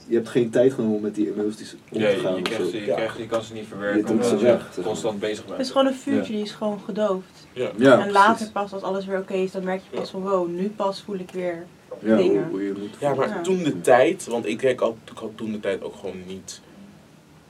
[0.07, 2.43] je hebt geen tijd genomen om met die emoties om Ja, te gaan je, of
[2.43, 2.95] krijgt, je, Ja.
[2.95, 5.49] krijgt, je kan ze niet Je verwerken doet omdat ze je weg, constant bezig Het
[5.51, 5.71] is bent.
[5.71, 7.47] gewoon een vuurtje, die is gewoon gedoofd.
[7.53, 7.71] Ja.
[7.77, 10.47] Ja, en later pas, als alles weer oké is, dan merk je pas van wow,
[10.49, 11.65] nu pas voel ik weer.
[12.01, 12.47] Ja, hoe, dingen.
[12.49, 13.41] hoe je moet Ja, maar Ja.
[13.41, 16.61] toen de tijd, want ik, denk al, ik had toen de tijd ook gewoon niet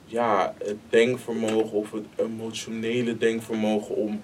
[0.06, 4.20] ja, het denkvermogen of het emotionele denkvermogen om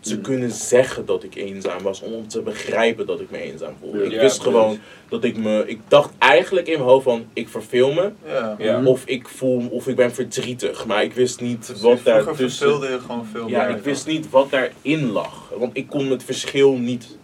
[0.00, 0.22] te Mm.
[0.22, 3.98] kunnen zeggen dat ik eenzaam was, om te begrijpen dat ik me eenzaam voelde.
[3.98, 4.04] Ja.
[4.14, 7.92] ik wist gewoon dat ik me, ik dacht eigenlijk in mijn hoofd van ik verveel
[7.92, 8.54] me, Ja.
[8.58, 8.78] Ja.
[8.78, 8.86] Mhm.
[8.86, 12.44] of ik voel, of ik ben verdrietig, maar ik wist niet Precies, wat daar Vroeger
[12.44, 12.68] tussen.
[12.80, 13.76] je gewoon veel Ja, meer.
[13.76, 15.52] ik wist niet wat daarin lag.
[15.58, 17.16] Want ik kon het verschil niet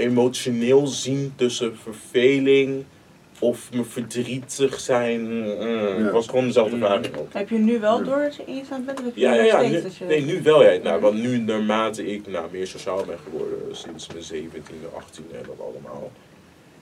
[0.00, 2.84] emotioneel zien tussen verveling
[3.38, 5.20] of me verdrietig zijn.
[5.32, 6.82] Mm, Het was gewoon dezelfde Mm.
[6.82, 7.32] ervaring ook.
[7.32, 8.98] Heb je nu wel door dat je eenzaam bent?
[8.98, 9.58] Of heb je Ja, ja, ja.
[9.58, 10.04] steeds Nu, dat je...
[10.04, 10.62] nee, nu wel.
[10.62, 10.78] Ja.
[10.82, 15.42] Nou, want nu, naarmate ik nou, meer sociaal ben geworden, sinds mijn 17e, 18e en
[15.46, 16.12] dat allemaal,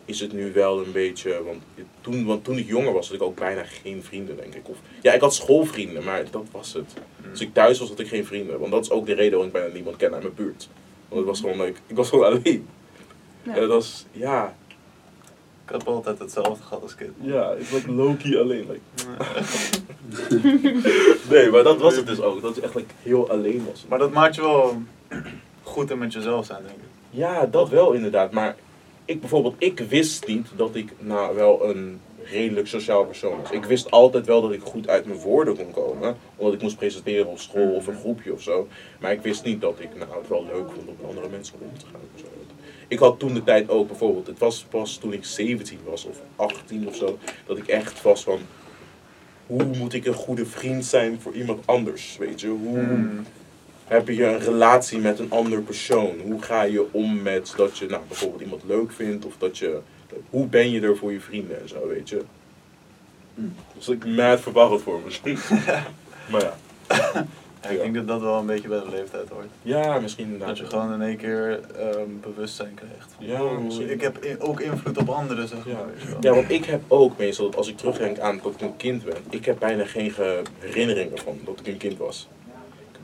[0.04, 1.42] is het nu wel een beetje.
[1.44, 1.62] Want
[2.00, 4.68] toen, want toen ik jonger was, had ik ook bijna geen vrienden, denk ik.
[4.68, 6.92] Of, ja, ik had schoolvrienden, maar dat was het.
[7.30, 8.58] Als ik thuis was, had ik geen vrienden.
[8.58, 10.68] Want dat is ook de reden waarom ik bijna niemand ken uit mijn buurt.
[11.08, 11.80] Want het was gewoon leuk.
[11.86, 12.66] Ik was gewoon alleen.
[13.48, 13.54] Ja.
[13.54, 14.54] En dat was, ja,
[15.64, 17.12] Ik heb altijd hetzelfde gehad als kind.
[17.20, 18.66] ja, ik was low-key alleen.
[18.70, 18.80] Like.
[21.30, 22.42] Nee, maar dat was het dus ook.
[22.42, 23.84] Dat je echt like, heel alleen was.
[23.88, 24.82] Maar dat maakt je wel
[25.62, 26.84] goed en met jezelf zijn, denk ik.
[27.10, 28.32] Ja, dat wel inderdaad.
[28.32, 28.56] Maar
[29.04, 33.50] ik bijvoorbeeld, ik wist niet dat ik nou wel een redelijk sociaal persoon was.
[33.50, 36.16] Ik wist altijd wel dat ik goed uit mijn woorden kon komen.
[36.36, 38.68] Omdat ik moest presenteren op school of een groepje of zo.
[39.00, 41.54] Maar ik wist niet dat ik nou, het wel leuk vond om met andere mensen
[41.60, 42.00] om te gaan.
[42.14, 42.26] of zo.
[42.88, 46.16] Ik had toen de tijd ook bijvoorbeeld, het was pas toen ik 17 was of
[46.36, 48.38] 18 of zo, dat ik echt was van,
[49.46, 52.46] hoe moet ik een goede vriend zijn voor iemand anders, weet je?
[52.48, 53.26] Hoe Mm.
[53.84, 56.20] heb je een relatie met een ander persoon?
[56.22, 59.78] Hoe ga je om met dat je nou, bijvoorbeeld iemand leuk vindt of dat je,
[60.30, 62.22] hoe ben je er voor je vrienden en zo, weet je?
[63.34, 63.54] Mm.
[63.76, 65.38] Dus ik mad verwarrend voor misschien.
[66.30, 66.56] maar ja.
[67.68, 69.46] Ja, ik denk dat dat wel een beetje bij de leeftijd hoort.
[69.62, 70.48] Ja, misschien inderdaad.
[70.48, 73.14] Dat je gewoon in één keer ehm, bewustzijn krijgt.
[73.18, 73.90] Ja, misschien.
[73.90, 75.72] ik heb in- ook invloed op anderen, zeg Ja.
[75.72, 76.16] maar.
[76.20, 79.16] Ja, want ik heb ook meestal, als ik terugdenk aan dat ik een kind ben,
[79.30, 82.28] ik heb bijna geen ge- herinneringen van dat ik een kind was.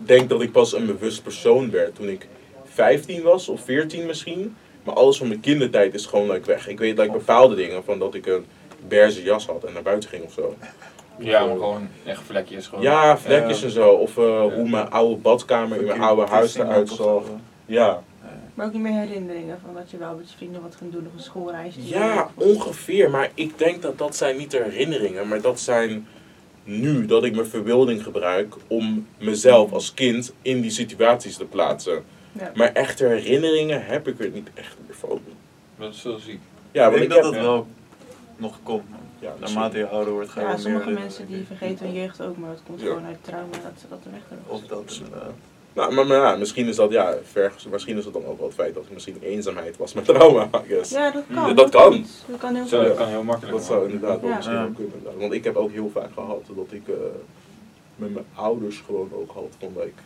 [0.01, 2.29] Ik denk dat ik pas een bewust persoon werd toen ik
[2.65, 4.57] 15 was of 14 misschien.
[4.85, 6.69] Maar alles van mijn kindertijd is gewoon like, weg.
[6.69, 8.45] Ik weet like, bepaalde dingen van dat ik een
[8.89, 10.57] berze jas had en naar buiten ging of zo.
[11.19, 12.67] Ja, maar gewoon echt vlekjes.
[12.67, 12.85] Gewoon.
[12.85, 13.65] Ja, vlekjes Ja.
[13.67, 13.91] en zo.
[13.91, 17.23] Of eh, hoe mijn oude badkamer in mijn oude huis eruit zag.
[17.67, 18.03] Ja.
[18.55, 21.07] Maar ook niet meer herinneringen van dat je wel met je vrienden wat ging doen
[21.07, 21.87] of een schoolreisje.
[21.89, 23.11] Ja, ongeveer.
[23.11, 26.07] Maar ik denk dat dat zijn niet de herinneringen, maar dat zijn
[26.65, 32.05] nu dat ik mijn verbeelding gebruik om mezelf als kind in die situaties te plaatsen.
[32.33, 32.53] Ja.
[32.55, 35.21] Maar echte herinneringen heb ik er niet echt meer van.
[35.79, 36.41] Dat is zo ziek.
[36.73, 37.43] Ja, ik want denk ik dat heb...
[37.43, 37.67] dat wel
[38.37, 38.85] nog komt.
[39.25, 42.23] Ja, Naarmate je ouder wordt ga je Ja, meer sommige mensen die vergeten hun jeugd
[42.23, 42.87] ook, maar dat komt Ja.
[42.87, 44.47] gewoon uit trauma dat ze dat er weg hebben.
[44.55, 45.33] Of dat inderdaad.
[45.73, 48.47] Nou, maar, maar ja, misschien is dat, ja, ver, misschien is dat dan ook wel
[48.47, 50.91] het feit dat het misschien eenzaamheid was met trauma, I guess.
[50.91, 51.49] Ja, dat kan.
[51.49, 52.05] Ja, dat kan.
[52.29, 53.57] Dat kan heel Zo, dat kan heel makkelijk.
[53.57, 54.63] Dat zou inderdaad wel misschien Ja.
[54.63, 55.19] wel kunnen.
[55.21, 56.95] Want ik heb ook heel vaak gehad dat ik eh,
[57.97, 60.03] met mijn ouders gewoon ook had van like,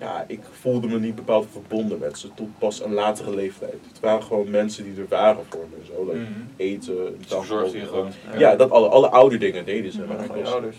[0.00, 3.74] ja, ik voelde me niet bepaald verbonden met ze tot pas een latere leeftijd.
[3.88, 5.84] Het waren gewoon mensen die er waren voor me.
[5.86, 6.30] Zo, like, Mhm.
[6.56, 6.94] eten,
[7.72, 8.10] je gewoon.
[8.38, 10.04] Ja, dat alle, alle oude dingen deden ze.
[10.04, 10.76] Maar ik, was- ouders.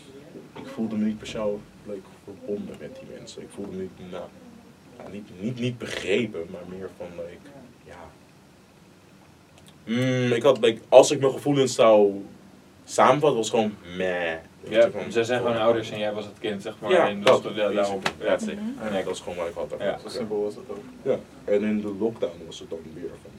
[0.56, 1.54] ik voelde me niet per se
[1.86, 3.42] like, verbonden met die mensen.
[3.42, 4.24] Ik voelde me niet, nou,
[4.98, 7.50] ja, niet, niet, niet begrepen, maar meer van like,
[7.84, 8.10] ja.
[9.86, 12.26] Mm, ik had, like, als ik mijn gevoelens zou
[12.86, 14.34] samenvatten, was het gewoon meh.
[14.70, 16.92] Ja, zij zijn gewoon ouders en jij was het kind, zeg maar.
[16.92, 18.02] Ja, en dat, dat, ja, daarom.
[18.20, 18.34] Ja.
[18.34, 18.46] It.
[18.46, 18.92] Mhm.
[18.94, 19.76] Nee, dat is gewoon wat ik had.
[19.80, 19.98] Ja.
[19.98, 20.84] Zo simpel was dat ook.
[21.04, 21.18] Ja.
[21.44, 23.32] En in de lockdown was het dan weer van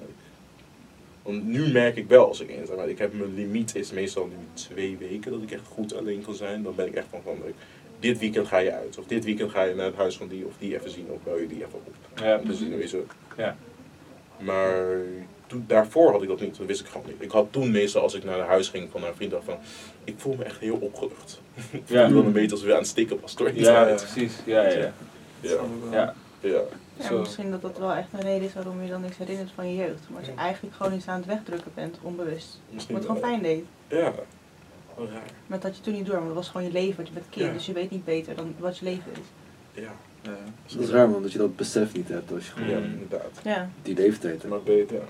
[1.27, 2.89] want nu merk ik wel als ik eenzaam ben.
[2.89, 6.35] Ik heb mijn limiet is meestal nu twee weken dat ik echt goed alleen kan
[6.35, 6.62] zijn.
[6.62, 7.39] Dan ben ik echt van van
[7.99, 8.99] dit weekend ga je uit.
[8.99, 11.07] Of dit weekend ga je naar het huis van die of die even zien.
[11.11, 11.95] Of bel je die even op.
[12.22, 13.05] Ja, Dus weet je.
[13.37, 13.57] Ja.
[14.39, 14.99] Maar
[15.47, 16.57] toen, daarvoor had ik dat niet.
[16.59, 17.17] Dat wist ik gewoon niet.
[17.23, 19.57] Ik had toen meestal als ik naar huis ging van een vriend dacht van.
[20.05, 21.41] Ik voel me echt heel opgelucht.
[21.71, 22.09] ik voel Ja.
[22.09, 23.35] me dan een beetje als we aan het stikken was.
[23.55, 23.95] Ja, Ja.
[23.95, 24.33] precies.
[24.45, 24.93] Ja, ja, ja.
[25.41, 26.15] ja.
[26.41, 26.63] Ja.
[26.99, 27.11] ja.
[27.19, 29.77] Misschien dat dat wel echt een reden is waarom je dan niks herinnert van je
[29.77, 30.01] jeugd.
[30.09, 32.61] Maar als je eigenlijk gewoon iets aan het wegdrukken bent, onbewust.
[32.71, 33.65] Misschien Wat gewoon pijn deed.
[33.89, 34.13] Ja.
[34.97, 35.23] Wel raar.
[35.47, 37.15] Maar dat had je toen niet door, want dat was gewoon je leven, want je
[37.15, 37.47] bent kind.
[37.47, 37.53] Ja.
[37.53, 39.83] Dus je weet niet beter dan wat je leven is.
[39.83, 39.93] Ja.
[40.23, 40.31] Ja.
[40.73, 43.41] Dat is raar man, dat je dat besef niet hebt als je gewoon Ja, inderdaad.
[43.45, 44.49] Ja, die leeftijd hebt.
[44.49, 45.01] Maar beter.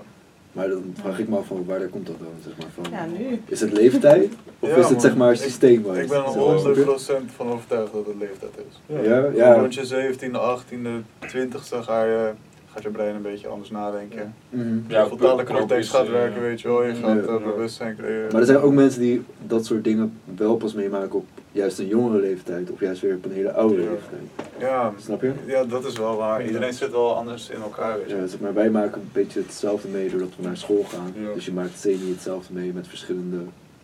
[0.51, 2.85] Maar dan vraag ik me af van waar komt dat dan, zeg maar, van...
[2.91, 3.39] ja nu.
[3.45, 4.31] Is het leeftijd?
[4.59, 5.73] Of Ja, is het zeg maar Ik- systeem?
[5.95, 8.79] Ik ben er 100% van overtuigd dat het leeftijd is.
[8.85, 9.29] Ja, Ja.
[9.33, 9.53] ja.
[9.53, 12.31] Rond je 17e, 18e, 20e ga je,
[12.73, 14.33] gaat je brein een beetje anders nadenken.
[14.49, 14.77] Mhm.
[14.87, 16.83] Ja, je totale gaat eh, werken, weet je wel.
[16.83, 17.33] Je gaat Ja.
[17.33, 18.31] eh, bewustzijn creëren.
[18.31, 21.25] Maar er zijn ook mensen die dat soort dingen wel pas meemaken op
[21.57, 22.71] juist een jongere leeftijd.
[22.71, 23.89] Of juist weer op een hele oude Ja.
[23.89, 24.49] leeftijd.
[24.59, 25.33] Ja, Snap je?
[25.45, 26.45] ja, dat is wel waar.
[26.45, 28.15] Iedereen zit wel anders in elkaar, weet je.
[28.15, 31.13] Ja, zeg maar, wij maken een beetje hetzelfde mee doordat we naar school gaan.
[31.15, 31.33] Ja.
[31.33, 33.37] Dus je maakt semi hetzelfde mee met verschillende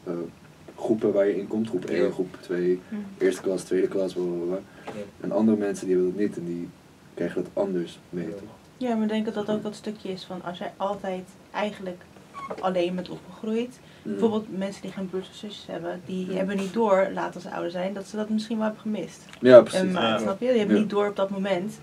[0.03, 0.13] eh,
[0.77, 1.67] groepen waar je in komt.
[1.69, 2.09] Groep 1, Ja.
[2.11, 2.95] groep 2, Hm.
[3.17, 4.59] eerste klas, tweede klas, bla bla bla.
[4.85, 4.91] Ja.
[5.21, 6.69] En andere mensen die hebben dat niet en die
[7.13, 8.25] krijgen dat anders mee.
[8.27, 8.31] Ja.
[8.31, 8.41] toch?
[8.77, 12.01] Ja, maar ik denk dat dat ook dat stukje is van als jij altijd eigenlijk
[12.59, 13.79] alleen bent opgegroeid.
[14.03, 14.11] Mm.
[14.11, 16.33] Bijvoorbeeld mensen die geen broers of zusjes hebben, die Ja.
[16.37, 19.25] hebben niet door, later als ze ouder zijn, dat ze dat misschien wel hebben gemist.
[19.41, 19.79] Ja, precies.
[19.79, 20.17] En, Ja.
[20.17, 20.45] snap je?
[20.45, 20.77] Je hebt Ja.
[20.77, 21.79] niet door op dat moment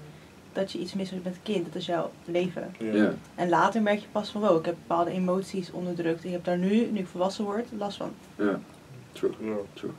[0.52, 1.64] dat je iets mist met een kind.
[1.66, 2.74] Dat is jouw leven.
[2.78, 3.12] ja.
[3.34, 6.24] En later merk je pas van, wow, ik heb bepaalde emoties onderdrukt.
[6.24, 8.12] Ik heb daar nu, nu ik volwassen word, last van.
[8.36, 8.60] ja,
[9.12, 9.30] true.
[9.40, 9.54] Ja.
[9.72, 9.90] True.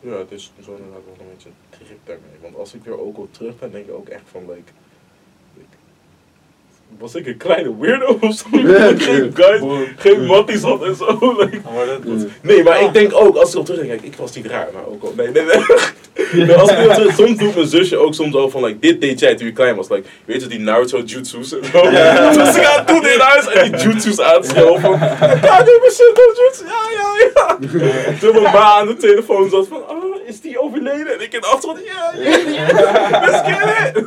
[0.00, 1.54] Ja, het is zo inderdaad wel een beetje een
[1.86, 2.30] trip daarmee.
[2.42, 4.72] Want als ik er ook op terug ben, denk ik ook echt van, like,
[6.98, 8.44] was ik een kleine weirdo of zo?
[8.68, 9.30] Ja, geen ja.
[9.34, 11.34] guys, geen matties had en zo.
[11.38, 11.60] like.
[11.74, 12.26] Maar dat, Ja.
[12.40, 14.68] Nee, maar ik denk ook, als ik op terug denk, kijk, ik was niet raar,
[14.72, 15.64] maar ook al, nee, nee, nee.
[16.32, 19.20] Nee, als ik terug, soms doet mijn zusje ook soms al van, like, dit deed
[19.20, 19.88] jij toen je klein was.
[19.88, 21.80] Like, weet je, die Naruto jutsus en zo.
[21.80, 24.90] Toen ik doen in huis en die jutsus aan het schoven.
[25.42, 28.16] Ja, doe mijn shit, doe jutsu, ja, ja, ja.
[28.20, 31.12] Toen mijn ma aan de telefoon zat van, oh, is die overleden?
[31.12, 34.06] En ik in de achtergrond, ja, ja, ja, let's get it.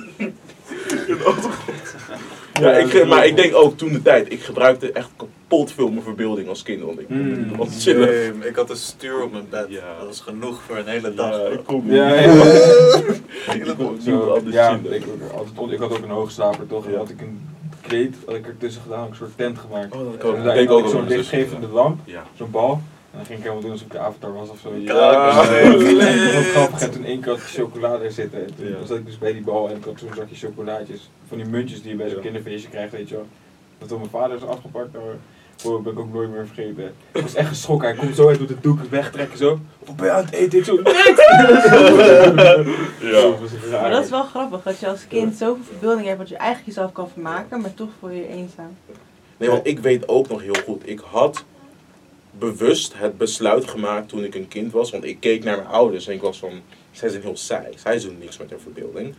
[1.07, 1.84] In de achtergrond.
[2.61, 6.03] Ja, ik, maar ik denk ook toen de tijd, ik gebruikte echt kapot veel mijn
[6.03, 6.81] verbeelding als kind.
[6.81, 7.55] Want ik Mm.
[7.57, 8.07] was chillen.
[8.39, 9.65] Nee, ik had een stuur op mijn bed.
[9.69, 9.97] Ja.
[9.97, 11.29] Dat was genoeg voor een hele dag.
[11.37, 12.25] Ja, ik kon Ja, niet.
[12.25, 13.53] ja.
[13.53, 16.67] Ik kon niet Zo, anders ja, ik, ook altijd, on- ik had ook een hoogslaper
[16.67, 16.85] toch?
[16.85, 16.97] En Ja.
[16.97, 17.39] had ik een
[17.81, 19.93] kleed had ik ertussen gedaan, een soort tent gemaakt.
[19.95, 20.35] Oh, dat kan.
[20.35, 22.23] Ik had ook ik zo'n lichtgevende lamp, Ja.
[22.37, 22.81] zo'n bal.
[23.15, 24.73] Dan ging ik helemaal doen alsof ik de avatar was of zo.
[24.75, 24.93] Ja.
[24.93, 26.81] Dat was grappig.
[26.81, 28.39] En toen één keer had ik chocolade zitten.
[28.45, 28.85] En toen Ja.
[28.85, 31.09] zat ik dus bij die bal en ik had zo'n zakje chocolaatjes.
[31.27, 32.21] Van die muntjes die je bij zo'n Ja.
[32.23, 33.25] kinderfeestje krijgt, weet je wel.
[33.77, 35.01] Dat toen mijn vader is afgepakt, daar
[35.65, 36.93] oh, ben ik ook nooit meer vergeten.
[37.11, 37.87] Ik was echt geschrokken.
[37.87, 39.59] Hij komt zo uit doet de doek wegtrekken zo.
[39.85, 40.59] Wat ben je aan het eten?
[40.59, 40.83] Ik zo, nee!
[43.11, 43.21] Ja.
[43.21, 43.81] Dat was raar.
[43.81, 46.67] Maar dat is wel grappig, dat je als kind zoveel verbeelding hebt dat je eigenlijk
[46.75, 48.77] jezelf kan vermaken, maar toch voel je je eenzaam.
[49.37, 50.89] Nee, want ik weet ook nog heel goed.
[50.89, 51.43] Ik had
[52.39, 54.91] bewust het besluit gemaakt toen ik een kind was.
[54.91, 56.51] Want ik keek naar mijn ouders en ik was van...
[56.91, 57.73] Zij zijn heel saai.
[57.77, 59.13] Zij doen niks met hun verbeelding.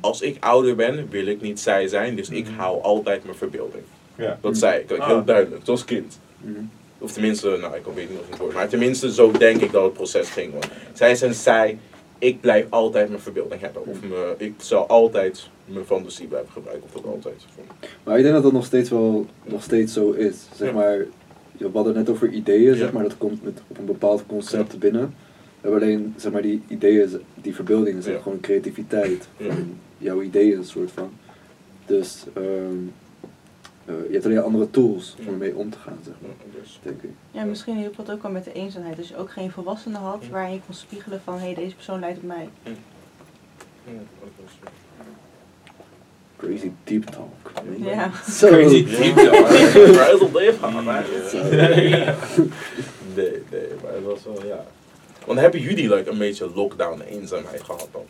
[0.00, 2.16] Als ik ouder ben, wil ik niet zij zijn.
[2.16, 3.82] Dus ik hou altijd mijn verbeelding.
[4.14, 4.38] Ja.
[4.40, 4.92] Dat zei ik.
[4.92, 5.06] ook Ah.
[5.06, 5.60] Heel duidelijk.
[5.64, 6.18] Zoals kind.
[6.36, 6.58] Mhm.
[6.98, 8.54] Of tenminste, nou ik weet niet of het woord.
[8.54, 10.52] Maar tenminste, zo denk ik dat het proces ging.
[10.52, 11.78] Want zij zijn zij.
[12.18, 13.86] Ik blijf altijd mijn verbeelding hebben.
[13.86, 16.84] Of me, ik zal altijd mijn fantasie blijven gebruiken.
[16.94, 17.44] Of dat altijd.
[18.02, 20.36] Maar ik denk dat dat nog steeds wel nog steeds zo is.
[20.56, 20.74] Zeg Ja.
[20.74, 21.06] maar,
[21.68, 24.78] we hadden het net over ideeën, zeg maar, dat komt met, op een bepaald concept
[24.78, 25.14] binnen.
[25.60, 28.22] We hebben alleen, zeg maar, die ideeën, die verbeeldingen zijn Ja.
[28.22, 29.46] gewoon creativiteit Ja.
[29.46, 31.10] van jouw ideeën, een soort van.
[31.86, 32.76] Dus ehm,
[33.84, 36.80] eh, je hebt alleen andere tools om ermee om te gaan, zeg maar, Ja, dus.
[36.82, 37.10] denk ik.
[37.30, 38.96] Ja, misschien hielp dat ook wel met de eenzaamheid.
[38.96, 40.30] Dus je ook geen volwassenen had Ja.
[40.30, 42.48] waarin je kon spiegelen van hé, hey, deze persoon lijkt op mij.
[42.64, 42.70] Ja,
[44.20, 44.70] dat was,
[46.40, 47.52] Crazy deep talk.
[47.76, 48.10] Ja.
[48.30, 48.48] Zo.
[48.48, 49.46] Crazy deep talk.
[50.60, 51.42] Van, maar- Zo.
[51.42, 51.90] Nee,
[53.14, 53.32] nee,
[53.82, 54.64] maar het was wel, ja.
[55.26, 58.02] Want hebben jullie like, een beetje lockdown eenzaamheid gehad dan?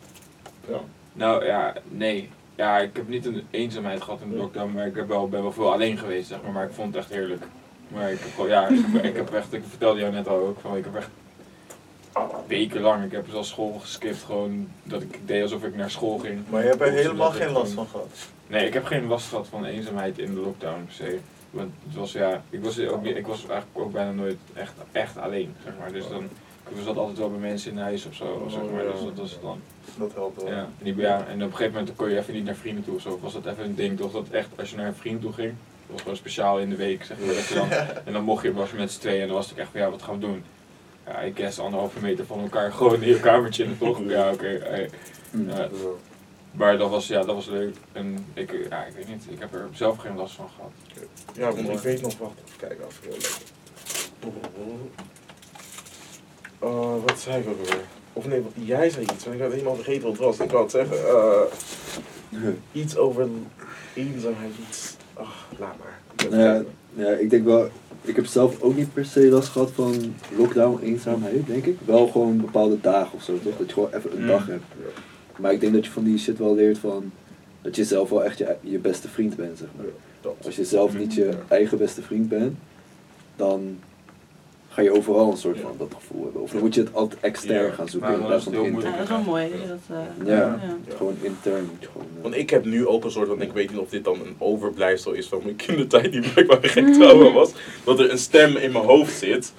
[0.69, 0.79] Ja.
[1.13, 2.29] Nou ja, nee.
[2.55, 5.41] Ja, ik heb niet een eenzaamheid gehad in de lockdown, maar ik heb wel, ben
[5.41, 6.51] wel veel alleen geweest, zeg maar.
[6.51, 7.43] Maar ik vond het echt heerlijk.
[7.87, 10.47] Maar ik heb gewoon, ja, ik heb, ik heb echt, ik vertelde jou net al
[10.47, 11.09] ook, van ik heb echt
[12.47, 16.39] wekenlang, ik heb zelfs school geskipt, gewoon dat ik deed alsof ik naar school ging.
[16.49, 18.09] Maar je hebt er helemaal ik geen last van gehad.
[18.47, 21.19] Nee, ik heb geen last gehad van eenzaamheid in de lockdown per se.
[21.51, 25.17] Want het was ja, ik was, ook, ik was eigenlijk ook bijna nooit echt, echt
[25.17, 25.91] alleen, zeg maar.
[25.91, 26.23] Dus dan,
[26.69, 28.83] ik zat altijd wel bij mensen in huis of zo, zeg maar.
[28.83, 29.61] Dus dat was dan.
[29.97, 30.51] Dat helpt wel.
[30.51, 32.95] Ja, en, ja, en op een gegeven moment kon je even niet naar vrienden toe
[32.95, 33.19] of zo.
[33.21, 34.11] Was dat even een ding toch?
[34.11, 36.75] Dat echt, als je naar een vriend toe ging, dat was gewoon speciaal in de
[36.75, 37.35] week, zeg maar.
[37.35, 37.69] Dat dan,
[38.05, 39.71] en dan mocht je, was je met z'n tweeën en dan was het ook echt
[39.71, 40.43] van, ja, wat gaan we doen?
[41.05, 43.99] Ja, ik guess anderhalve meter van elkaar gewoon in je kamer chillen, toch?
[44.07, 44.87] Ja, oké.
[45.31, 45.49] Mm.
[45.49, 45.69] ja.
[46.51, 47.75] Maar dat was, ja, dat was leuk.
[47.91, 50.71] En ik, ja, ik weet niet, ik heb er zelf geen last van gehad.
[51.33, 53.37] Ja, want ik weet nog, wacht even kijken, als heel leuk.
[56.63, 57.83] Uh, wat zei ik ook alweer?
[58.13, 60.39] Of nee, wat- jij zei iets, maar ik had helemaal vergeten wat het was.
[60.39, 62.47] Ik wou het zeggen, eh,
[62.81, 63.27] iets over
[63.93, 64.95] eenzaamheid, iets.
[65.13, 65.99] Ach, laat maar.
[66.27, 67.69] Ik Ja, ja, ik denk wel,
[68.01, 71.77] ik heb zelf ook niet per se last gehad van lockdown eenzaamheid, denk ik.
[71.85, 73.57] Wel gewoon bepaalde dagen of zo, toch?
[73.57, 74.27] Dat je gewoon even een Mm.
[74.27, 74.63] dag hebt.
[75.37, 77.11] Maar ik denk dat je van die shit wel leert van,
[77.61, 79.85] dat je zelf wel echt je, je beste vriend bent, zeg maar.
[80.45, 82.57] Als je zelf niet je eigen beste vriend bent,
[83.35, 83.77] dan
[84.73, 86.41] ga je overal een soort van dat gevoel hebben.
[86.41, 87.71] Of dan moet je het altijd extern Ja.
[87.71, 88.81] gaan zoeken in plaats van intern.
[88.91, 89.49] Ja, dat is wel mooi.
[89.67, 90.35] dat eh, Ja.
[90.37, 90.95] ja.
[90.97, 92.07] Gewoon intern moet je gewoon...
[92.17, 94.13] eh, Want ik heb nu ook een soort van, ik weet niet of dit dan
[94.19, 97.51] een overblijfsel is van mijn kindertijd die blijkbaar geen trauma was.
[97.83, 99.53] Dat er een stem in mijn hoofd zit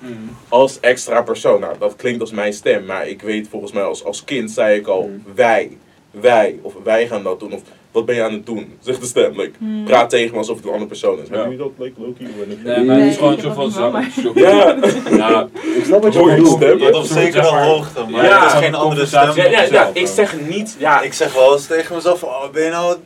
[0.49, 1.61] als extra persoon.
[1.61, 4.79] Nou, dat klinkt als mijn stem, maar ik weet volgens mij als, als kind zei
[4.79, 5.23] ik al, Mm.
[5.35, 5.79] wij,
[6.11, 7.53] wij, of wij gaan dat doen.
[7.53, 7.63] Of
[7.93, 8.73] wat ben je aan het doen?
[8.81, 9.33] Zegt de stem.
[9.41, 9.85] Like, Hmm.
[9.85, 11.29] Praat tegen me alsof het een andere persoon is.
[11.29, 11.35] Ja.
[11.35, 12.25] Hebben jullie dat, like, Loki?
[12.41, 12.65] Of niet?
[12.65, 14.77] Nee, maar het is Nee, gewoon zo heb van wel, maar- Ja,
[15.29, 16.95] Nou, ik snap wat je je bedoelt.
[16.95, 19.31] op Zeg zekere maar- hoogte, maar Ja, het is geen andere stem.
[19.35, 22.51] ja, ja, ja, ik zeg niet, ja, Ik zeg wel eens tegen mezelf van, oh,
[22.53, 22.97] ben je nou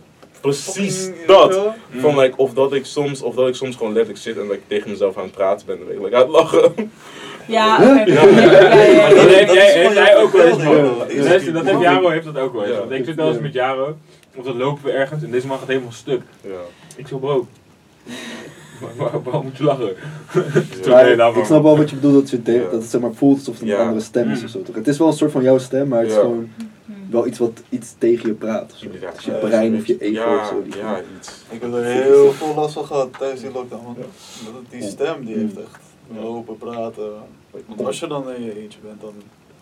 [0.40, 1.60] precies fucking- dat.
[1.90, 2.00] Mm.
[2.00, 4.56] Van like, of, dat ik soms, of dat ik soms gewoon letterlijk zit en dat
[4.56, 5.76] ik tegen mezelf aan het praten ben.
[5.78, 6.90] Dan ben ik like, aan het lachen.
[7.48, 8.02] Ja, Ja.
[8.06, 8.22] Ja.
[8.22, 9.08] Ja, ja, ja, Maar ja.
[9.08, 10.56] dat dat heeft is jij- je ook wel eens.
[11.52, 12.74] Dat heeft Jaro heeft dat ook wel eens.
[12.88, 12.94] Ja.
[12.96, 13.96] Ik zit wel eens met Jaro,
[14.36, 16.22] of dan lopen we ergens en deze man gaat helemaal stuk.
[16.40, 16.50] Ja.
[16.96, 17.46] Ik zo, bro.
[18.80, 19.94] waar- waar- Waarom moet je lachen?
[20.84, 21.02] Ja.
[21.02, 22.62] Nee, ik, snap wel wat je bedoelt, dat, je de- Ja.
[22.62, 23.80] dat het zeg maar, voelt alsof het een Ja.
[23.82, 24.44] andere stem is Mm.
[24.44, 24.62] of zo.
[24.62, 24.74] Toch?
[24.74, 26.50] Het is wel een soort van jouw stem, maar het is gewoon
[27.10, 28.72] wel iets wat iets tegen je praat.
[28.72, 28.86] Of zo.
[29.16, 30.62] Is je brein of je ego ja, of zo.
[30.62, 31.32] Die Ja, iets.
[31.50, 33.84] Ik heb er heel veel last van gehad tijdens die lockdown.
[33.84, 33.94] Man.
[33.98, 34.02] Ja.
[34.44, 35.78] Dat het- Die stem die heeft echt
[36.20, 37.10] lopen praten.
[37.66, 39.12] Want als je dan in je eentje bent, dan,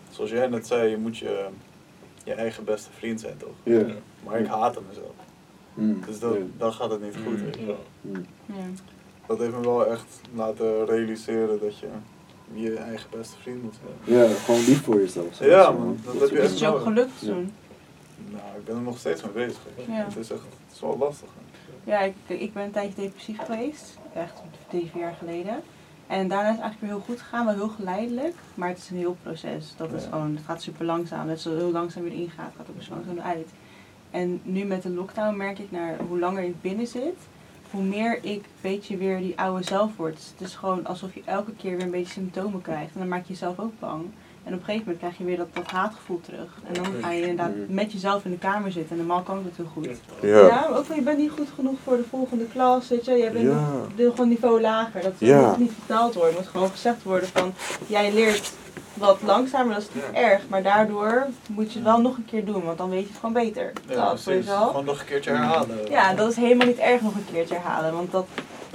[0.09, 1.45] zoals jij net zei, je moet je,
[2.25, 3.53] je eigen beste vriend zijn toch?
[3.63, 3.85] Ja.
[4.25, 5.13] Maar ik haatte mezelf.
[5.73, 5.99] Mm.
[6.05, 7.37] Dus dat, dan gaat het niet goed.
[7.37, 7.43] Mm.
[7.45, 7.65] weet je.
[7.65, 7.73] Ja.
[8.01, 8.25] Mm.
[8.45, 8.53] Ja.
[9.27, 11.87] Dat heeft me wel echt laten realiseren dat je
[12.53, 14.17] je eigen beste vriend moet zijn.
[14.19, 15.35] Ja, gewoon lief voor jezelf.
[15.35, 15.45] zo.
[15.45, 17.51] Ja, Zo, man, dat is heb je wel- Is het je ook gelukt toen?
[18.29, 19.59] Nou, ik ben er nog steeds mee bezig.
[19.75, 21.27] Het is echt het is wel lastig.
[21.35, 21.91] hè.
[21.91, 23.97] Ja, ik, ik ben een tijdje depressief geweest.
[24.13, 25.61] Echt drie, vier jaar geleden.
[26.07, 28.35] En daarna is het eigenlijk weer heel goed gegaan, wel heel geleidelijk.
[28.53, 29.73] Maar het is een heel proces.
[29.77, 31.27] Dat is gewoon, het gaat super langzaam.
[31.27, 33.49] Net zo heel langzaam weer ingaat, gaat ook weer zo langzaam uit.
[34.11, 37.17] En nu met de lockdown merk ik naar hoe langer ik binnen zit,
[37.71, 40.33] hoe meer ik een beetje weer die oude zelf word.
[40.37, 42.93] Het is gewoon alsof je elke keer weer een beetje symptomen krijgt.
[42.93, 44.05] En dan maak je jezelf ook bang.
[44.45, 46.49] En op een gegeven moment krijg je weer dat, dat haatgevoel terug.
[46.67, 48.91] En dan ga je inderdaad met jezelf in de kamer zitten.
[48.91, 49.99] En normaal kan ik dat heel goed.
[50.21, 53.11] Ja, maar ook van je bent niet goed genoeg voor de volgende klas, weet je.
[53.17, 53.51] Jij bent Ja.
[53.51, 55.01] nog, gewoon een niveau lager.
[55.01, 55.47] Dat Ja.
[55.49, 56.33] moet niet vertaald worden.
[56.33, 57.53] Het moet gewoon gezegd worden van,
[57.87, 58.51] jij leert
[58.93, 60.47] wat langzamer, dat is niet erg.
[60.49, 63.17] Maar daardoor moet je het wel nog een keer doen, want dan weet je het
[63.17, 63.71] gewoon beter.
[63.87, 64.67] Ja, dat jezelf.
[64.67, 65.89] Gewoon nog een keertje herhalen.
[65.89, 68.27] Ja, dat is helemaal niet erg nog een keertje herhalen, want dat,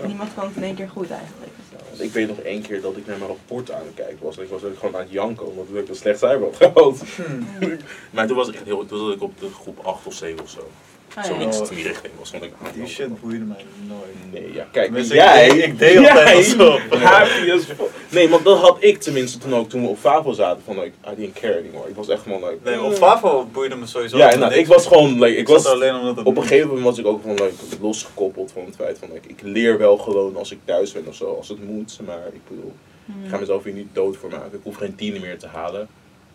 [0.06, 1.52] niemand kan het in één keer goed eigenlijk.
[2.00, 4.36] Ik weet nog één keer dat ik naar mijn rapport aan het kijken was.
[4.36, 7.02] En ik was ook gewoon aan het janken, omdat ik een slecht cijfer had gehaald.
[7.16, 7.46] Hmm.
[8.10, 10.42] Maar toen was ik echt heel, toen zat ik op de groep 8 of 7
[10.42, 10.68] of zo.
[11.14, 11.30] Ah, ja.
[11.34, 11.68] Zoiets Oh.
[11.70, 14.32] in die richting gewoon het Die shit boeide mij nooit.
[14.44, 15.48] Nee, ja, kijk, Tenminste, jij...
[15.48, 16.80] ik, ik deed altijd alsof.
[16.90, 17.90] happy as fuck.
[18.10, 20.92] Nee, want dat had ik tenminste toen ook, toen we op FAVO zaten, van like,
[21.12, 21.88] I didn't care anymore.
[21.88, 22.56] Ik was echt gewoon like...
[22.64, 24.16] Nee, op FAVO boeide me sowieso.
[24.16, 25.66] Ja, nou, ik was gewoon, like, ik Ik was...
[25.66, 28.76] alleen omdat het Op een gegeven moment was ik ook van like, losgekoppeld van het
[28.76, 31.64] feit van like, ik leer wel gewoon als ik thuis ben of zo, als het
[31.68, 31.98] moet.
[32.06, 32.72] Maar ik bedoel,
[33.04, 33.24] Hmm.
[33.24, 34.52] ik ga mezelf hier niet dood voor maken.
[34.52, 35.88] Ik hoef geen tienen meer te halen.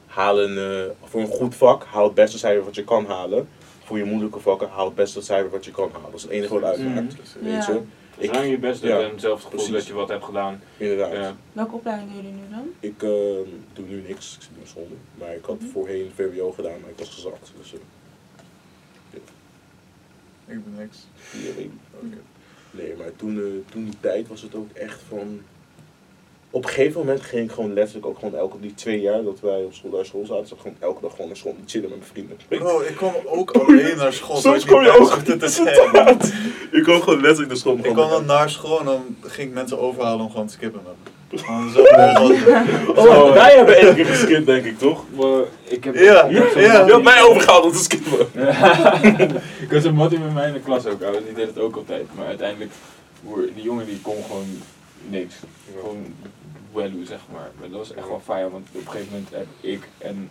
[0.05, 3.47] Haal een, eh, voor een goed vak, haal het beste cijfer wat je kan halen.
[3.85, 6.05] Voor je moeilijke vakken, haal het beste cijfer wat je kan halen.
[6.11, 7.13] Dat is het enige wat uitmaakt.
[7.35, 7.43] Mhm.
[7.43, 7.73] Weet Ja.
[7.73, 7.81] je?
[8.17, 10.61] Ik, Zolang je best Ja, en zelf het gevoel dat je wat hebt gedaan.
[10.77, 11.11] inderdaad.
[11.11, 11.35] Ja.
[11.53, 12.67] Welke opleiding doen jullie nu dan?
[12.79, 14.95] Ik ehm, doe nu niks, ik zit in zonde.
[15.17, 15.69] Maar ik had Mhm.
[15.69, 17.51] voorheen VWO gedaan, maar ik was gezakt.
[17.57, 17.79] Dus eh,
[20.47, 20.97] Ik ben niks.
[21.57, 21.69] ik.
[21.95, 22.17] Oké.
[22.71, 25.41] Nee, maar toen, eh, toen die tijd was het ook echt van...
[26.55, 29.39] Op een gegeven moment ging ik gewoon letterlijk ook gewoon elke die twee jaar dat
[29.39, 31.71] wij op school naar school zaten, zat ik gewoon elke dag gewoon naar school te
[31.71, 32.37] chillen met mijn vrienden.
[32.47, 34.35] Bro, ik kwam ook alleen naar school.
[34.35, 36.17] Soms kom je ook te zijn.
[36.71, 37.77] Ik kwam gewoon letterlijk naar school.
[37.77, 40.81] Ik kwam dan naar school en dan ging ik mensen overhalen om gewoon te skippen
[40.83, 41.11] met me.
[41.75, 41.81] Zo
[42.91, 45.03] Oh, wij hebben één keer geskipt, denk ik, toch?
[45.15, 46.85] Maar ik heb, Ja, ja.
[46.85, 48.27] Je had mij overgehaald om te skippen.
[49.61, 52.05] ik had zo'n mattie met mij in de klas ook, die deed het ook altijd.
[52.15, 52.71] Maar uiteindelijk,
[53.55, 54.61] die jongen die kon gewoon
[55.09, 55.35] niks.
[55.79, 56.05] Gewoon
[57.03, 57.51] zeg maar.
[57.59, 60.29] Maar dat was echt wel fijn, want op een gegeven moment heb ik en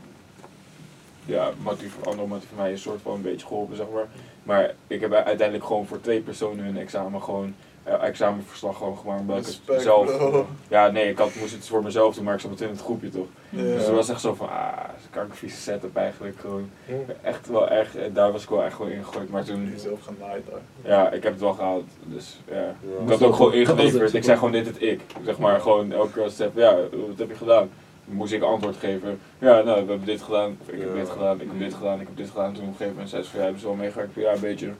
[1.24, 4.08] ja, mattie, andere mattie van mij een soort van een beetje geholpen, zeg maar.
[4.42, 7.54] Maar ik heb uiteindelijk gewoon voor twee personen hun examen gewoon,
[7.84, 10.16] examenverslag gewoon gemaakt, omdat ik het Respect, zelf...
[10.16, 10.46] bro.
[10.68, 12.82] Ja, nee, ik had, moest het voor mezelf doen, maar ik zat meteen in het
[12.82, 13.26] groepje toch.
[13.50, 14.72] Dus het was echt zo van, ah,
[15.10, 16.70] kan ik een vieze setup eigenlijk gewoon.
[17.22, 19.30] Echt wel erg, en daar was ik wel echt gewoon ingegooid.
[19.30, 20.90] Maar toen, Jezelf genaaid daar.
[20.92, 21.84] ja, ik heb het wel gehaald.
[22.04, 22.56] Dus ja.
[22.56, 22.72] Ja.
[23.02, 24.14] Ik had ook gewoon ingeleverd.
[24.14, 25.00] Ik zei gewoon dit het ik.
[25.24, 26.76] Zeg maar gewoon elke keer als ja,
[27.08, 27.70] wat heb je gedaan?
[28.06, 29.18] Dan moest ik antwoord geven.
[29.38, 30.58] Ja, nou, we hebben dit gedaan.
[30.66, 32.52] Ik heb dit gedaan, ik heb dit gedaan, ik heb dit gedaan.
[32.52, 34.14] Toen op een gegeven moment zei ze van, ja, hebben ze wel meegewerkt?
[34.14, 34.70] Ja, een beetje.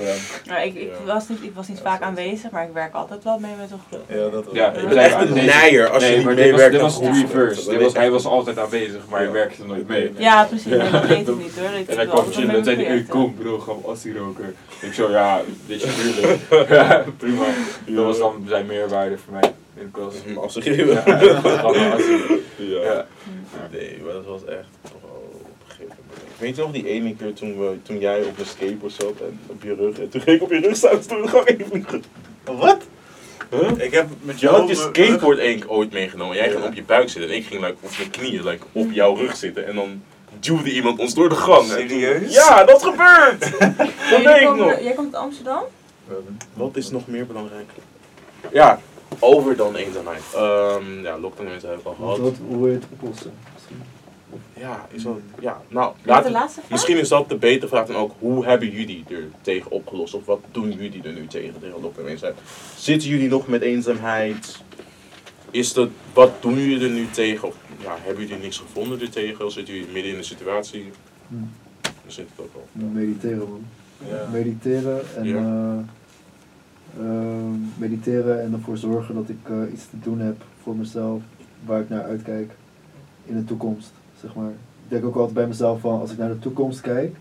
[0.00, 0.14] Ja.
[0.44, 1.12] Nou, ik, ik, Ja.
[1.14, 3.80] was niet, ik was niet vaak aanwezig, maar ik werk altijd wel mee met een
[3.88, 4.04] groep.
[4.08, 6.50] Ja, dat was Ja, Je ik bent echt een nijer als je niet maar dit
[6.50, 7.60] was, meewerkt dit was reverse.
[7.64, 7.96] Dat Dit was, ik.
[7.98, 9.24] hij was altijd aanwezig, maar Ja.
[9.24, 10.12] hij werkte nooit mee.
[10.16, 10.66] Ja, precies.
[10.66, 11.78] Nee, dat weet ik niet hoor.
[11.78, 13.08] Ik En hij kwam chillen en zei met hij, hey, projecten.
[13.20, 14.54] kom bro, we assie roken.
[14.80, 16.40] Ik zo, ja, dit is tuurlijk.
[16.68, 17.44] ja, prima.
[17.86, 20.14] Dat was dan zijn meerwaarde voor mij in de klas.
[20.36, 20.64] Als ik.
[20.64, 21.02] Ja.
[21.06, 22.80] Ja.
[22.82, 23.06] Ja.
[23.72, 26.33] Nee, maar dat was echt toch wel op een gegeven moment.
[26.44, 29.40] Weet je nog die ene keer toen, we, toen jij op de skateboard zat en
[29.46, 31.86] op je rug en toen ging ik op je rug staan en toen gewoon even.
[32.44, 32.82] Wat?
[33.50, 33.70] Huh?
[33.78, 34.60] Ik heb met Je jou...
[34.60, 36.36] had je skateboard één keer ooit meegenomen.
[36.36, 38.92] Jij ging op je buik zitten en ik ging like, op mijn knieën like, op
[38.92, 40.02] jouw rug zitten en dan
[40.40, 41.64] duwde iemand ons door de gang.
[41.66, 42.34] Serieus?
[42.34, 43.40] Ja, dat gebeurt!
[44.10, 44.80] Dat weet ik nog.
[44.80, 45.62] Jij komt uit Amsterdam?
[46.54, 47.70] Wat is nog meer belangrijk?
[48.52, 48.80] Ja,
[49.18, 50.22] over dan eenzaamheid.
[50.34, 52.18] Ehm ja, lockdown mensen hebben we al gehad.
[52.18, 53.32] wat, hoe wil je het oplossen?
[53.54, 53.93] Misschien.
[54.56, 56.70] Ja, is dat, ja, nou, Wat de laten, laatste vraag?
[56.70, 60.14] misschien is dat de betere vraag dan ook, hoe hebben jullie er tegen opgelost?
[60.14, 62.36] Of wat doen jullie er nu tegen, tegen eenzaamheid?
[62.76, 64.62] Zitten jullie nog met eenzaamheid?
[65.50, 67.48] Is dat, wat doen jullie er nu tegen?
[67.48, 69.44] Of ja, hebben jullie niks gevonden er tegen?
[69.44, 70.90] Of zitten jullie midden in de situatie?
[71.28, 71.34] Hm.
[71.80, 72.88] Dan zit het ook wel.
[72.90, 73.64] Mediteren man.
[74.08, 74.28] Ja.
[74.32, 75.36] Mediteren en Ja.
[75.36, 81.22] eh, ehm, mediteren en ervoor zorgen dat ik eh, iets te doen heb voor mezelf,
[81.64, 82.52] waar ik naar uitkijk
[83.24, 83.92] in de toekomst,
[84.24, 84.50] zeg maar.
[84.50, 87.16] Ik denk ook altijd bij mezelf van, als ik naar de toekomst kijk,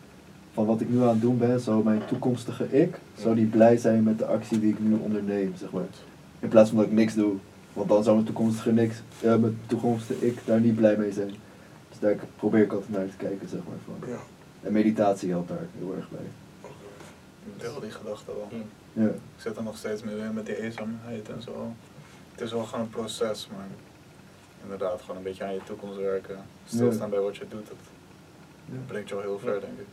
[0.53, 3.77] van wat ik nu aan het doen ben, zou mijn toekomstige ik, zou die blij
[3.77, 5.83] zijn met de actie die ik nu onderneem, zeg maar.
[6.39, 7.33] In plaats van dat ik niks doe,
[7.73, 11.33] want dan zou mijn toekomstige, niks, eh, mijn toekomstige ik daar niet blij mee zijn.
[11.89, 13.77] Dus daar probeer ik altijd naar te kijken, zeg maar.
[13.85, 14.09] Van.
[14.09, 14.19] Ja.
[14.61, 16.25] En meditatie helpt daar heel erg bij.
[17.45, 18.61] Ik deel die gedachte wel.
[18.93, 19.09] Ja.
[19.09, 21.73] Ik zit er nog steeds mee met die eenzaamheid en zo.
[22.31, 23.67] Het is wel gewoon een proces, maar
[24.63, 26.37] inderdaad, gewoon een beetje aan je toekomst werken.
[26.67, 27.77] Stilstaan bij wat je doet, dat
[28.65, 29.85] Ja, brengt je wel heel ver, denk ik.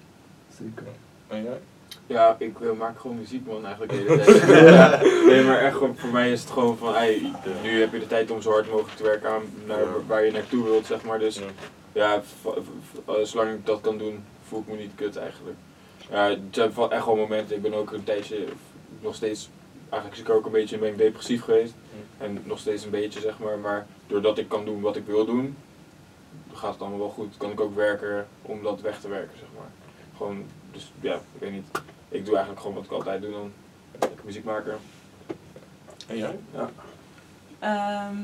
[0.58, 0.86] zeker.
[1.28, 1.60] En jij?
[2.06, 4.64] Ja, ik eh, maak gewoon muziek man eigenlijk de hele tijd.
[4.74, 5.00] Ja.
[5.26, 8.06] Nee, maar echt gewoon, voor mij is het gewoon van, hey, nu heb je de
[8.06, 9.86] tijd om zo hard mogelijk te werken aan naar, Ja.
[10.06, 11.18] waar je naartoe wilt, zeg maar.
[11.18, 11.40] Dus
[11.92, 12.22] Ja.
[13.06, 15.56] eh, zolang ik dat kan doen, voel ik me niet kut eigenlijk.
[16.10, 18.44] Ja, het zijn echt wel momenten, ik ben ook een tijdje
[19.00, 19.48] nog steeds,
[19.80, 21.74] eigenlijk zit ik ook een beetje, ben ik depressief geweest.
[22.18, 23.58] En nog steeds een beetje, zeg maar.
[23.58, 25.56] Maar doordat ik kan doen wat ik wil doen,
[26.52, 27.36] gaat het allemaal wel goed.
[27.36, 29.70] Kan ik ook werken om dat weg te werken, zeg maar.
[30.16, 31.66] Gewoon, dus ja, ik weet niet.
[32.08, 33.52] Ik doe eigenlijk gewoon wat ik altijd doe dan.
[34.00, 34.78] Lekker muziek maken.
[36.06, 36.38] En jij?
[36.52, 36.70] Ja.
[37.58, 38.16] Ehm,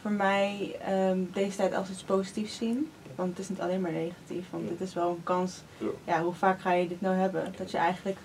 [0.00, 2.90] voor mij ehm, deze tijd als iets positiefs zien.
[3.14, 4.50] Want het is niet alleen maar negatief.
[4.50, 5.60] Want dit is wel een kans.
[5.78, 5.86] Ja.
[6.04, 7.54] Ja, hoe vaak ga je dit nou hebben?
[7.56, 8.18] Dat je eigenlijk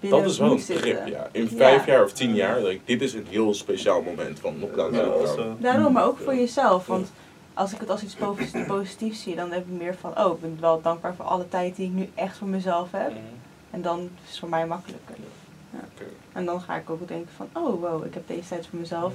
[0.00, 0.76] Dat is wel een zitten.
[0.92, 1.28] grip, ja.
[1.32, 1.92] In vijf Ja.
[1.92, 4.94] jaar of tien jaar, like, dit is een heel speciaal moment van lockdown.
[4.94, 5.02] Ja,
[5.58, 6.86] Daarom, maar ook voor jezelf.
[6.86, 7.12] Want
[7.54, 10.40] als ik het als iets posi- positiefs zie, dan heb ik meer van, oh, ik
[10.40, 13.12] ben wel dankbaar voor alle tijd die ik nu echt voor mezelf heb.
[13.70, 15.14] En dan is het voor mij makkelijker.
[15.70, 15.78] Ja.
[15.94, 16.04] Oké.
[16.32, 19.12] En dan ga ik ook denken van, oh wow, ik heb deze tijd voor mezelf.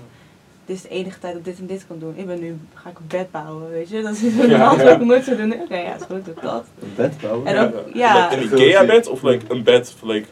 [0.65, 2.13] Dit is de enige tijd dat ik dit en dit kan doen.
[2.17, 4.01] Ik ben nu, ga ik een bed bouwen, weet je.
[4.01, 4.79] Dat is Ja, normaal ja.
[4.81, 5.53] zou ik nooit zo doen.
[5.53, 6.65] Oké, ja, het is goed, doe ik dat.
[6.81, 7.45] Een bed bouwen.
[7.47, 10.27] En ook, ja, een Ikea-bed of like, een bed like,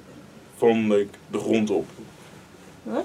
[0.58, 1.86] van de grond op?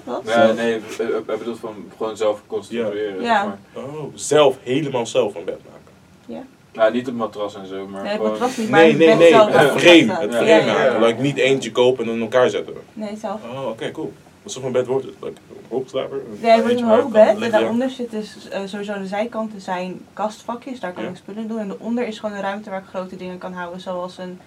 [0.03, 0.23] wat?
[0.23, 0.83] Nee, nee, ik
[1.27, 3.21] ik bedoel van gewoon zelf construeren.
[3.21, 3.57] Ja.
[3.73, 6.47] Oh, zelf, helemaal zelf een bed maken.
[6.73, 8.31] Nou, niet een matras en zo, maar Nee, gewoon...
[8.31, 10.57] het was niet, maar Nee, het nee, nee, zelf het frame, het Ja, frame Ja,
[10.57, 10.99] ja, maken.
[10.99, 11.05] ja.
[11.05, 12.73] Like, niet eentje kopen en dan in elkaar zetten.
[12.93, 13.39] Nee, zelf.
[13.51, 14.13] Oh, oké, cool.
[14.43, 15.13] Wat soort van bed wordt het?
[15.21, 16.21] Like, een hoogslaper?
[16.41, 20.05] Ja, het wordt een hoog bed en daaronder zitten dus, eh, sowieso de zijkanten zijn
[20.13, 21.09] kastvakjes, daar kan Ja.
[21.09, 21.59] ik spullen doen.
[21.59, 24.39] En daaronder is gewoon een ruimte waar ik grote dingen kan houden, zoals, een,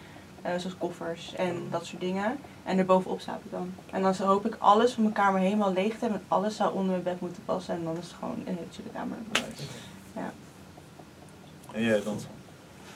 [0.42, 2.36] eh, zoals koffers en dat soort dingen.
[2.66, 3.74] En erbovenop slaap ik dan.
[3.90, 6.74] En dan hoop ik alles van mijn kamer helemaal leeg te hebben en alles zou
[6.74, 7.74] onder mijn bed moeten passen.
[7.74, 9.16] En dan is het gewoon een hele chille kamer.
[11.72, 12.18] En jij dan?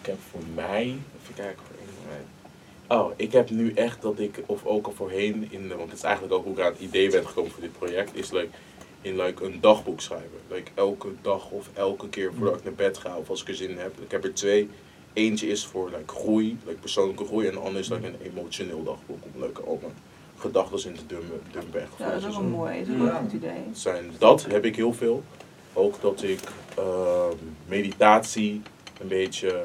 [0.00, 0.82] Ik heb voor mij,
[1.22, 1.76] even kijken voor
[2.08, 2.98] mij.
[2.98, 5.98] Oh, ik heb nu echt dat ik, of ook al voorheen, in de, want het
[5.98, 8.48] is eigenlijk ook hoe ik aan het idee ben gekomen voor dit project, is like,
[9.00, 10.38] in like, een dagboek schrijven.
[10.48, 13.54] Like, elke dag of elke keer voordat ik naar bed ga of als ik er
[13.54, 14.00] zin in heb.
[14.00, 14.70] Ik heb er twee.
[15.12, 18.82] Eentje is voor like, groei, like, persoonlijke groei, en de andere is like, een emotioneel
[18.82, 19.94] dagboek om like, al mijn
[20.38, 22.56] gedachten in te dumpen, dumpen en Ja, dat is ook en een zo.
[22.56, 23.18] mooi, dat is ook Ja.
[23.18, 23.60] een goed idee.
[23.72, 25.22] zijn, dat heb ik heel veel.
[25.72, 26.40] Ook dat ik
[26.76, 27.36] ehm,
[27.68, 28.62] meditatie
[29.00, 29.64] een beetje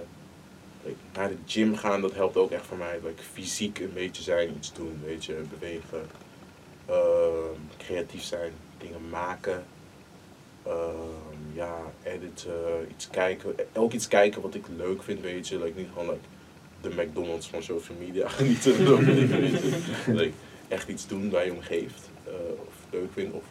[0.83, 2.99] like, naar de gym gaan, dat helpt ook echt voor mij.
[3.03, 6.07] Like, fysiek een beetje zijn, iets doen, weet je, bewegen.
[6.85, 9.65] Ehm, creatief zijn, dingen maken.
[10.63, 12.53] Ehm, ja, editen,
[12.91, 13.55] iets kijken.
[13.73, 15.59] Ook iets kijken wat ik leuk vind, weet je.
[15.63, 16.19] Like, niet gewoon like,
[16.81, 18.73] de McDonald's van social media genieten.
[20.07, 20.31] Like,
[20.67, 22.09] echt iets doen waar je om geeft.
[22.23, 22.31] eh,
[22.67, 23.33] of leuk vindt.
[23.35, 23.43] Of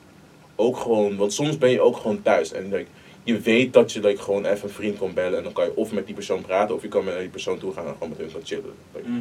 [0.57, 2.52] ook gewoon, want soms ben je ook gewoon thuis.
[2.52, 2.86] En like,
[3.22, 5.38] je weet dat je like, gewoon even een vriend kan bellen.
[5.38, 6.74] En dan kan je of met die persoon praten.
[6.74, 8.74] Of je kan met die persoon toe gaan en gewoon met hun gaan chillen.
[8.94, 9.20] Like, Mhm.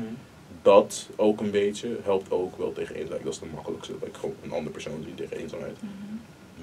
[0.62, 3.24] Dat ook een beetje helpt ook wel tegen eenzaamheid.
[3.24, 3.94] Dat is de makkelijkste.
[4.04, 5.78] Like, gewoon een andere persoon die tegen eenzaamheid.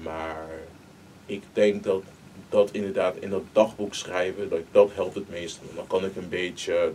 [0.03, 0.49] Maar
[1.31, 2.03] ik denk dat
[2.49, 5.59] dat inderdaad in dat dagboek schrijven, dat, dat helpt het meest.
[5.75, 6.91] Dan kan ik een beetje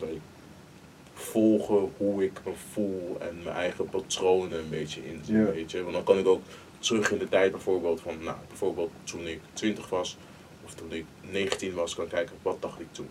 [1.14, 5.44] volgen hoe ik me voel en mijn eigen patronen een beetje inzien, Ja.
[5.52, 5.80] weet je.
[5.82, 6.42] Want dan kan ik ook
[6.78, 10.16] terug in de tijd bijvoorbeeld van, nou, bijvoorbeeld toen ik 20 was
[10.64, 13.08] of toen ik 19 was, kan kijken, wat dacht ik toen?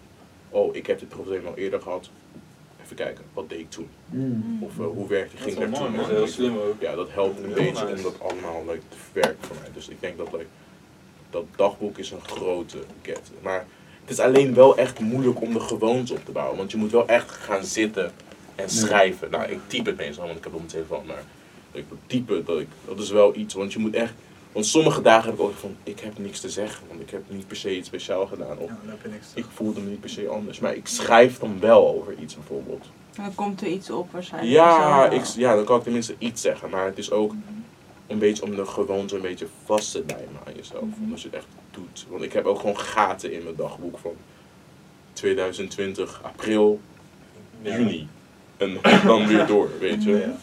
[0.49, 2.09] Oh, ik heb dit probleem al eerder gehad.
[2.83, 3.89] Even kijken, wat deed ik toen?
[4.05, 4.63] Mm.
[4.63, 5.95] Of eh, hoe werkte, ging dat toen?
[5.95, 6.81] Dat is heel slim ook.
[6.81, 7.95] Ja, dat helpt een Heel beetje nice.
[7.95, 9.69] om dat allemaal like, te verwerken voor mij.
[9.73, 10.45] Dus ik denk dat like,
[11.29, 13.31] dat dagboek is een grote get.
[13.41, 13.65] Maar
[14.01, 16.57] het is alleen wel echt moeilijk om de gewoonte op te bouwen.
[16.57, 18.11] Want je moet wel echt gaan zitten
[18.55, 19.31] en schrijven.
[19.31, 21.05] Nou, ik typ het meestal, want ik heb het op mijn telefoon.
[21.05, 21.23] Maar
[21.71, 23.53] ik typen, dat, ik, dat is wel iets.
[23.53, 24.13] Want je moet echt...
[24.51, 26.87] Want sommige dagen heb ik ook van, ik heb niks te zeggen.
[26.87, 28.57] Want ik heb niet per se iets speciaal gedaan.
[28.57, 30.59] Of Ja, dan heb je niks te ik voelde me niet per se anders.
[30.59, 32.85] Maar ik schrijf dan wel over iets bijvoorbeeld.
[33.15, 34.53] Dan komt er iets op waarschijnlijk.
[34.53, 36.69] Ja, ik, ja, dan kan ik tenminste iets zeggen.
[36.69, 37.33] Maar het is ook
[38.07, 40.83] een beetje om de gewoonte een beetje vast te lijmen aan jezelf.
[40.99, 41.11] Mhm.
[41.11, 42.05] Als je het echt doet.
[42.09, 44.15] Want ik heb ook gewoon gaten in mijn dagboek van
[45.13, 46.79] 2020, april,
[47.61, 47.77] Ja.
[47.77, 48.07] juni.
[48.57, 50.11] En dan weer door, weet je.
[50.11, 50.37] Ja.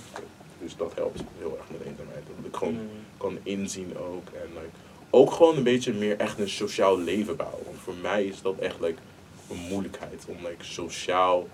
[0.63, 2.23] Dus dat helpt heel erg met eenzaamheid.
[2.37, 2.85] Dat ik gewoon Mhm.
[3.17, 4.29] kan inzien ook.
[4.29, 4.77] En like,
[5.11, 7.65] ook gewoon een beetje meer echt een sociaal leven bouwen.
[7.65, 8.99] Want voor mij is dat echt like,
[9.51, 10.25] een moeilijkheid.
[10.29, 11.49] Om like, sociaal...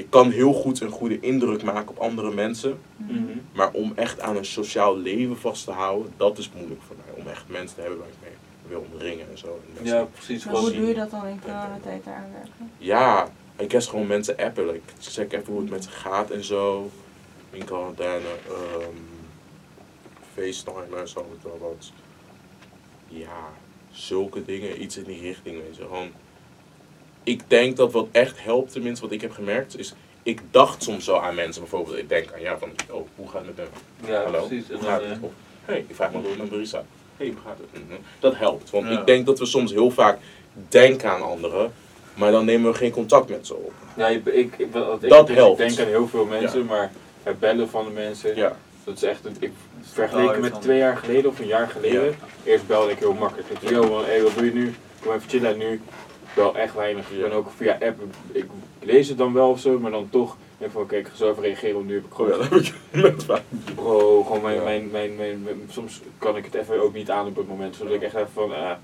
[0.00, 2.78] Ik kan heel goed een goede indruk maken op andere mensen.
[2.96, 3.22] Mhm.
[3.52, 7.22] Maar om echt aan een sociaal leven vast te houden, dat is moeilijk voor mij.
[7.22, 8.32] Om echt mensen te hebben waar ik mee
[8.68, 9.60] wil omringen en zo.
[9.78, 10.44] En Ja, precies.
[10.44, 12.70] Maar hoe doe je dat dan in coronatijd daaraan werken?
[12.78, 14.66] Ja, ik guess gewoon mensen appen.
[14.66, 16.90] Like, check even hoe het met ze gaat en zo.
[17.50, 18.26] In quarantaine.
[18.48, 18.96] ehm
[20.34, 21.92] FaceTime, zo met wel wat.
[23.08, 23.52] Ja,
[23.90, 24.82] zulke dingen.
[24.82, 25.82] Iets in die richting, weet je.
[25.82, 26.10] Gewoon,
[27.24, 29.94] ik denk dat wat echt helpt, tenminste wat ik heb gemerkt, is...
[30.22, 31.96] Ik dacht soms zo aan mensen, bijvoorbeeld.
[31.98, 34.10] Ik denk aan, ja, van, oh, hoe gaat het met hem?
[34.14, 34.68] Ja, Hallo, precies.
[34.68, 35.18] En hoe dan, gaat eh, het?
[35.20, 35.30] Of,
[35.64, 36.84] hey, ik vraag me door mijn barista.
[37.16, 37.82] hey, hoe gaat het?
[37.84, 37.98] Mhm.
[38.18, 38.98] Dat helpt, want Ja.
[39.00, 40.18] ik denk dat we soms heel vaak
[40.68, 41.72] denken aan anderen,
[42.14, 43.72] maar dan nemen we geen contact met ze op.
[43.96, 45.60] Ja, ik, ik, ik, wat ik, Dat dus helpt.
[45.60, 46.92] ik denk aan heel veel mensen, maar
[47.22, 50.62] het bellen van de mensen, Ja, Dat is echt, een- ik Oh, vergeleken iets met
[50.62, 52.14] twee jaar geleden of een jaar geleden.
[52.44, 53.48] Eerst belde ik heel makkelijk.
[53.48, 54.74] Ik zei, yo man, hey, wat doe je nu?
[55.02, 55.50] Kom even chillen.
[55.52, 55.80] En nu
[56.34, 57.10] wel echt weinig.
[57.10, 58.00] Ik ben ook via app,
[58.32, 58.44] ik
[58.80, 60.36] lees het dan wel of zo, maar dan toch.
[60.58, 62.52] Denk van, oké, ik ga zo even reageren, want nu heb ik gewoon ja, heb
[62.52, 62.74] ik.
[63.74, 67.36] Bro, gewoon mijn, mijn, mijn, mijn, soms kan ik het even ook niet aan op
[67.36, 67.76] het moment.
[67.76, 68.78] Zodat ik echt even van, Ja.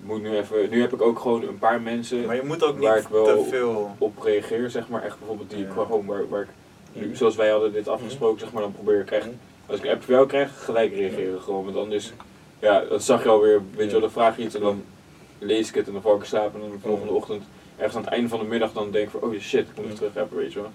[0.00, 0.70] moet nu even.
[0.70, 3.10] Nu heb ik ook gewoon een paar mensen Maar je moet ook Waar niet ik
[3.10, 3.94] wel- te veel...
[3.98, 5.02] op reageer, zeg maar.
[5.02, 6.48] Echt bijvoorbeeld die gewoon waar, waar ik,
[6.92, 7.14] nu, Mhm.
[7.14, 9.26] zoals wij hadden dit afgesproken, zeg maar, dan probeer ik echt,
[9.66, 11.64] als ik een app van jou krijg, gelijk reageren gewoon.
[11.64, 12.12] Want anders,
[12.58, 14.82] ja, dat zag je alweer, weet je wel, dan vraag je iets en dan
[15.38, 17.42] lees ik het en dan val ik slaap en dan de volgende ochtend,
[17.76, 19.84] ergens aan het einde van de middag, dan denk ik van, oh shit, ik moet
[19.84, 20.70] even terug appen, weet je wel.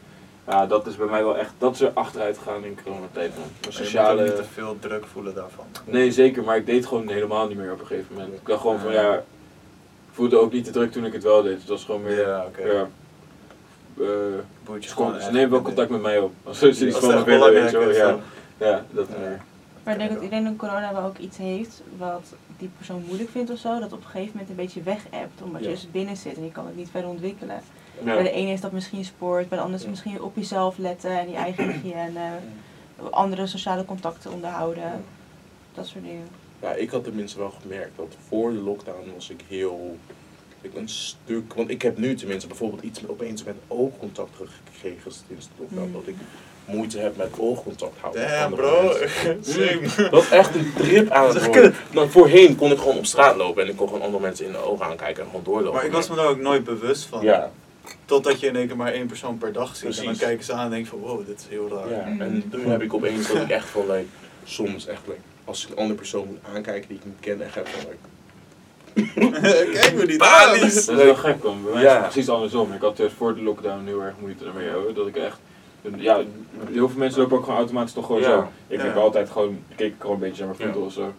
[0.48, 3.38] Ja, dat is bij mij wel echt, dat is er achteruit gegaan in coronatijd, man.
[3.38, 4.24] Mijn Maar je moet ook sociale...
[4.24, 5.66] niet te veel druk voelen daarvan.
[5.86, 8.34] Nee, zeker, maar ik deed het gewoon helemaal niet meer op een gegeven moment.
[8.34, 9.14] Ik dacht gewoon van Ja.
[9.16, 9.22] ik
[10.12, 11.60] voelde ook niet te druk toen ik het wel deed.
[11.60, 12.62] Het was gewoon meer, Ja, oké.
[12.62, 12.88] ja.
[13.98, 14.06] eh,
[14.74, 16.34] je ze, gewoon ze nemen wel contact met mij op.
[16.44, 17.90] Als ze iets Dat van me willen, weet je wel.
[17.92, 18.20] Ja, dat.
[18.58, 19.18] ja, dat Ja.
[19.20, 19.42] meer.
[19.84, 22.24] Maar ik denk dat iedereen in corona wel ook iets heeft wat
[22.62, 23.80] die persoon moeilijk vindt of zo.
[23.80, 25.42] Dat op een gegeven moment een beetje weg hebt.
[25.42, 27.62] Omdat je dus binnen zit en je kan het niet verder ontwikkelen.
[27.98, 28.14] Ja.
[28.14, 31.20] Bij de ene is dat misschien sport, bij de ander is misschien op jezelf letten
[31.20, 32.30] en je eigen hygiëne.
[33.10, 35.04] Andere sociale contacten onderhouden.
[35.74, 36.28] Dat soort dingen.
[36.62, 39.98] Ja, ik had tenminste wel gemerkt dat voor de lockdown was ik heel.
[40.62, 41.54] Ik een stuk.
[41.54, 45.88] Want ik heb nu tenminste bijvoorbeeld iets met, opeens met oogcontact teruggekregen sinds de lockdown.
[45.88, 45.94] Mm.
[45.94, 46.16] Dat ik
[46.66, 48.44] moeite heb met oogcontact houden.
[48.44, 48.88] andere bro.
[50.12, 51.76] Dat is echt een trip aan het worden.
[51.94, 54.52] Dan voorheen kon ik gewoon op straat lopen en ik kon gewoon andere mensen in
[54.52, 55.74] de ogen aankijken en gewoon doorlopen.
[55.74, 57.24] Maar ik was me daar ook nooit bewust van.
[57.24, 57.52] Ja,
[58.06, 59.98] Totdat je in één keer maar één persoon per dag ziet.
[60.00, 61.90] En dan kijken ze aan en denken van wow, dit is heel raar.
[61.90, 62.24] ja.
[62.26, 64.06] En nu heb ik opeens dat ik echt van, like,
[64.44, 67.56] soms echt, like, als ik een andere persoon moet aankijken die ik niet ken, echt
[67.56, 67.98] heb van, like,
[69.80, 70.60] Kijk me niet aan.
[70.60, 71.64] Dat is wel gek dan.
[71.64, 71.94] Bij mij is Ja.
[71.96, 72.74] het precies andersom.
[72.74, 74.94] Ik had voor de lockdown heel erg moeite ermee hoor.
[74.94, 75.40] Dat ik echt.
[75.98, 76.22] Ja,
[76.72, 78.28] heel veel mensen lopen ook gewoon automatisch toch gewoon Ja.
[78.28, 78.48] zo.
[78.68, 78.86] Ik Ja.
[78.86, 80.88] heb altijd gewoon, keek ik gewoon een beetje naar mijn voeten Ja.
[80.88, 81.14] of zo.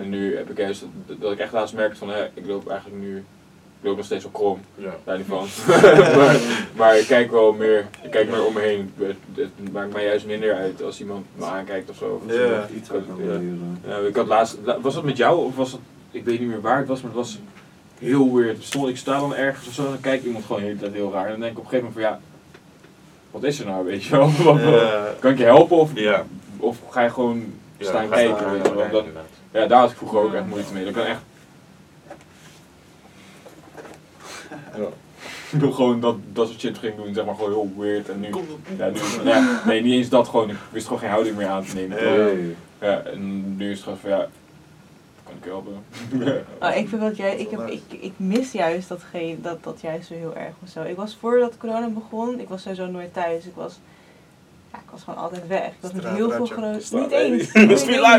[0.00, 2.68] En nu heb ik juist dat, dat ik echt laatst merkte van, hè, ik loop
[2.68, 3.24] eigenlijk nu, ik
[3.88, 4.60] loop nog steeds op krom.
[4.74, 4.96] ja.
[5.04, 5.46] Daar niet van.
[6.18, 6.36] maar,
[6.76, 8.92] maar ik kijk wel meer, ik kijk meer om me heen.
[9.34, 12.20] Het, maakt mij juist minder uit als iemand me aankijkt of zo.
[12.26, 12.66] Of Ja.
[12.76, 12.90] Iets
[13.86, 16.48] ja, ik had laatst, la- was dat met jou of was het, ik weet niet
[16.48, 17.38] meer waar het was, maar het was
[17.98, 18.62] heel weird.
[18.64, 20.92] Stond, ik sta dan ergens of zo en dan kijkt iemand gewoon de hele tijd
[20.92, 21.24] heel raar.
[21.24, 22.20] En dan denk ik op een gegeven moment van ja,
[23.40, 24.30] wat is er nou, weet je wel?
[25.20, 26.24] Kan ik je helpen of, Ja.
[26.56, 28.46] of ga je gewoon staan kijken?
[28.46, 29.04] ja, inderdaad.
[29.52, 30.84] ja, daar had ik vroeger ook echt moeite mee.
[30.84, 31.20] Dat kan echt,
[34.76, 34.88] Ja.
[35.52, 38.08] ik wil gewoon dat, dat soort shit ging doen, zeg maar gewoon heel weird.
[38.08, 38.28] En nu,
[38.78, 41.64] ja, nu ja, nee, niet eens dat gewoon, ik wist gewoon geen houding meer aan
[41.64, 41.96] te nemen.
[42.04, 42.04] Ja.
[42.10, 42.54] Hey.
[42.80, 44.28] Ja, en nu is het gewoon van ja,
[45.28, 45.84] kan ik helpen?
[46.68, 49.80] Oh, ik vind dat jij, Dat ik, heb, ik, ik mis juist datgene, dat, dat
[49.80, 50.82] juist zo heel erg of zo.
[50.82, 53.44] Ik was voordat corona begon, ik was sowieso nooit thuis.
[53.44, 53.78] Ik was,
[54.72, 55.66] ja, ik was gewoon altijd weg.
[55.66, 57.52] Ik was met heel veel groot, niet eens.
[57.52, 57.70] Niet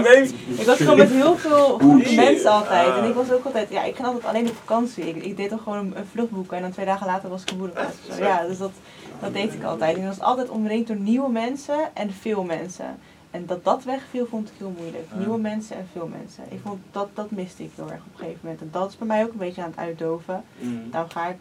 [0.05, 0.31] eens.
[0.59, 2.15] Ik was gewoon met heel veel Shit.
[2.15, 2.87] mensen altijd.
[2.95, 3.07] En Ah.
[3.07, 5.07] ik was ook altijd, ja, ik ging altijd alleen op vakantie.
[5.07, 7.51] Ik, ik deed toch gewoon een, vlucht boeken en dan twee dagen later was ik
[7.51, 7.71] in
[8.17, 8.23] zo.
[8.23, 8.71] Ja, dus dat,
[9.19, 9.95] dat deed ik altijd.
[9.95, 12.97] En ik was altijd omringd door nieuwe mensen en veel mensen.
[13.31, 15.07] En dat dat wegviel vond ik heel moeilijk.
[15.17, 16.43] Nieuwe mensen en veel mensen.
[16.49, 18.61] Ik vond dat, dat miste ik heel erg op een gegeven moment.
[18.61, 20.43] En dat is bij mij ook een beetje aan het uitdoven.
[20.91, 21.37] Daarom ga ik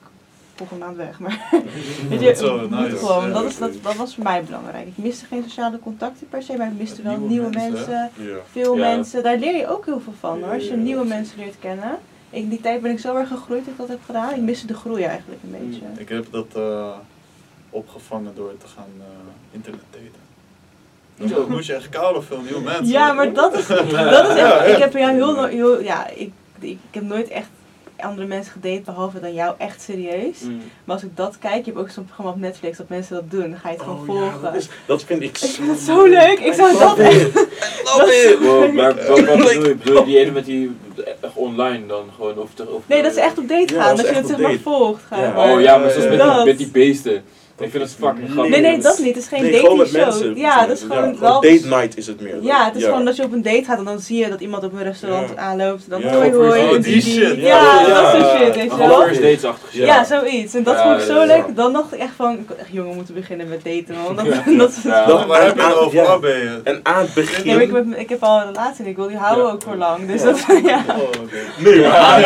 [0.55, 1.19] volgende maand weg.
[1.21, 1.49] Maar
[2.09, 2.97] weet je, Zo, moet nice.
[2.97, 4.87] gewoon, Ja, dat, is, dat, dat was voor mij belangrijk.
[4.87, 8.11] Ik miste geen sociale contacten per se, maar ik miste wel Nieuwe nieuwe mensen, mensen
[8.33, 8.37] Ja.
[8.51, 8.95] veel Ja.
[8.95, 10.53] mensen, daar leer je ook heel veel van hoor.
[10.53, 11.99] Als je Ja, nieuwe mensen leert kennen.
[12.31, 14.35] In die tijd ben ik zo erg gegroeid dat ik dat heb gedaan.
[14.35, 15.83] Ik miste de groei eigenlijk een beetje.
[15.97, 16.97] Ik heb dat eh,
[17.71, 19.07] opgevangen door te gaan eh
[19.51, 20.27] internet daten.
[21.19, 22.87] Dan moest je echt koude veel nieuwe mensen.
[22.87, 24.63] Ja, maar dat is, dat is echt, ja.
[24.63, 27.47] ik heb jou heel, heel ja, ik, ik, ik heb nooit echt
[28.01, 30.41] andere mensen gedate behalve dan jou, echt serieus.
[30.43, 30.61] Mm.
[30.85, 33.31] Maar als ik dat kijk, je hebt ook zo'n programma op Netflix dat mensen dat
[33.31, 34.43] doen, dan ga je het gewoon Oh ja, volgen.
[34.43, 37.35] dat, is, dat vind ik Ik zo vind het zo leuk, ik zou dat echt...
[37.85, 38.39] Love it.
[38.39, 39.75] Wow, maar wat, wat bedoel je?
[39.75, 40.77] Bedoel je die ene met die
[41.23, 42.39] echt online dan gewoon?
[42.39, 44.27] Of, te- of Nee, dat ze echt op date Ja, gaan, dat dat je het
[44.31, 45.03] zeg maar volgt.
[45.09, 45.33] Ga Ja.
[45.33, 45.53] maar.
[45.53, 46.37] Oh ja, maar zoals met, Dat.
[46.37, 47.23] die, met die beesten.
[47.61, 48.53] Ik vind het fucking grappig.
[48.53, 49.15] Nee, nee, dat niet.
[49.15, 50.01] Het is geen Nee, dating gewoon met show.
[50.05, 50.37] mensen.
[50.37, 51.41] Ja, dat is gewoon Ja, wel...
[51.41, 52.37] Date night is het meer.
[52.43, 54.41] Ja, het is gewoon dat je op een date gaat en dan zie je dat
[54.41, 55.41] iemand op een restaurant Ja.
[55.41, 55.83] aanloopt.
[55.85, 56.75] En dan Ja, hoi hoi.
[56.75, 57.37] en die shit.
[57.37, 58.99] Ja, Ja, dat soort shit, weet je wel.
[58.99, 60.55] dates achter Ja, zoiets.
[60.55, 61.45] En dat Ja, vond ik zo leuk.
[61.57, 64.17] Dan dacht ik echt van, ik had echt jongen moeten beginnen met daten man.
[64.17, 65.07] Dat, Ja.
[65.07, 66.21] dat is Waar heb je het over?
[66.21, 66.61] Ben je?
[66.65, 67.91] En aan het Nee, maar ik, begin...
[67.91, 69.53] heb, ik heb al een relatie en ik wil die houden Ja.
[69.53, 70.07] ook voor lang.
[70.07, 70.85] Dus dat, ja.
[70.89, 71.37] Oh, oké.
[71.59, 72.23] Nee, maar aan,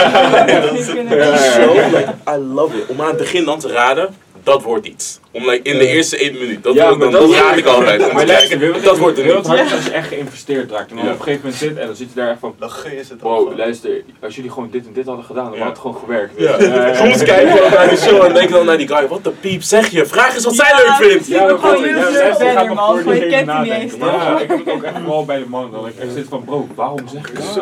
[0.63, 1.17] Dat is niet kunnen.
[1.19, 1.51] Ja, ja, ja.
[1.53, 2.87] zo, like, I love it.
[2.89, 4.15] Om aan het begin dan te raden
[4.45, 5.21] dat wordt iets.
[5.31, 6.63] Om like, in de eerste één minuut.
[6.63, 8.13] Dat, Ja, ik maar dan, dat- dat raad ik altijd.
[8.13, 9.47] Maar luister, dat wordt er niet.
[9.47, 10.91] hard is als je echt geïnvesteerd raakt.
[10.91, 12.55] En dan op een gegeven moment zit en dan zit je daar echt van...
[12.59, 13.91] Dan ze het Wow, luister,
[14.21, 16.33] als jullie gewoon dit en dit hadden gedaan, dan had het gewoon gewerkt.
[16.37, 16.57] Ja.
[16.59, 19.31] Eh, Soms kijken we naar die show en denken dan naar die guy, wat de
[19.31, 20.07] piep zeg je?
[20.07, 21.27] Vraag eens wat zij leuk vindt.
[21.27, 23.17] Ja, gewoon maar man.
[23.17, 25.71] je kent niet eens, ja, ik heb het ook echt vooral bij de man.
[25.73, 27.45] Dat ik echt zit van, bro, waarom zeg je dat?
[27.55, 27.61] Zo.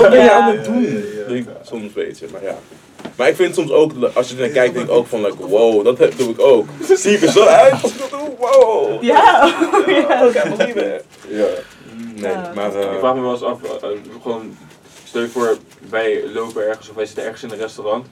[0.00, 1.04] Wat ben je aan het doen?
[1.28, 2.56] Denk, soms weet je, maar ja.
[3.16, 5.46] Maar ik vind soms ook, als je er naar kijkt, denk ik ook van, like,
[5.46, 6.66] wow, dat heb- doe ik ook.
[6.94, 8.28] Zie ik er zo uit als ik dat doe?
[8.38, 9.02] Wow.
[9.02, 9.50] Ja,
[9.86, 10.22] ja.
[10.66, 11.04] It.
[11.28, 11.44] Ja.
[12.14, 12.74] Nee, maar...
[12.74, 13.88] eh, Ik vraag me wel eens af, eh,
[14.22, 14.56] gewoon,
[15.04, 15.56] stel je voor,
[15.90, 18.06] wij lopen ergens of wij zitten ergens in een restaurant.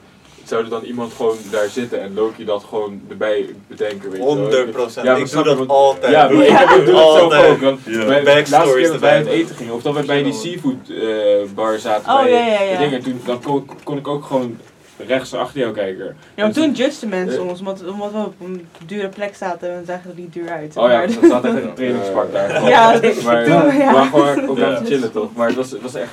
[0.45, 4.24] Zou er dan iemand gewoon daar zitten en Loki dat gewoon erbij bedenken, weet je
[4.26, 4.36] wel?
[4.36, 5.07] 100 procent.
[5.07, 6.12] Ja, maar ik snap doe dat altijd.
[6.12, 7.51] Ja, maar ik, doe het zelf Altijd.
[7.51, 7.61] ook.
[7.61, 10.32] Want de laatste keer dat wij aan het eten gingen, of dat wij bij die
[10.32, 12.72] seafood eh, bar zaten Oh, bij ja, ja, ja.
[12.72, 14.59] de dingen, toen, dan kon, kon ik ook gewoon
[15.07, 16.16] rechts achter jou kijken.
[16.34, 17.24] Ja, maar toen judgeden Eh.
[17.24, 20.32] mensen ons, omdat, omdat we op een dure plek zaten en we zagen er niet
[20.32, 20.76] duur uit.
[20.76, 22.50] Oh ja, Maar- dat staat echt in een trainingspak daar.
[22.50, 22.68] gewoon.
[22.68, 23.92] Ja, dat- maar, toen, we ja.
[23.92, 25.28] waren gewoon ook aan het chillen toch.
[25.34, 26.11] Maar het was, het was echt,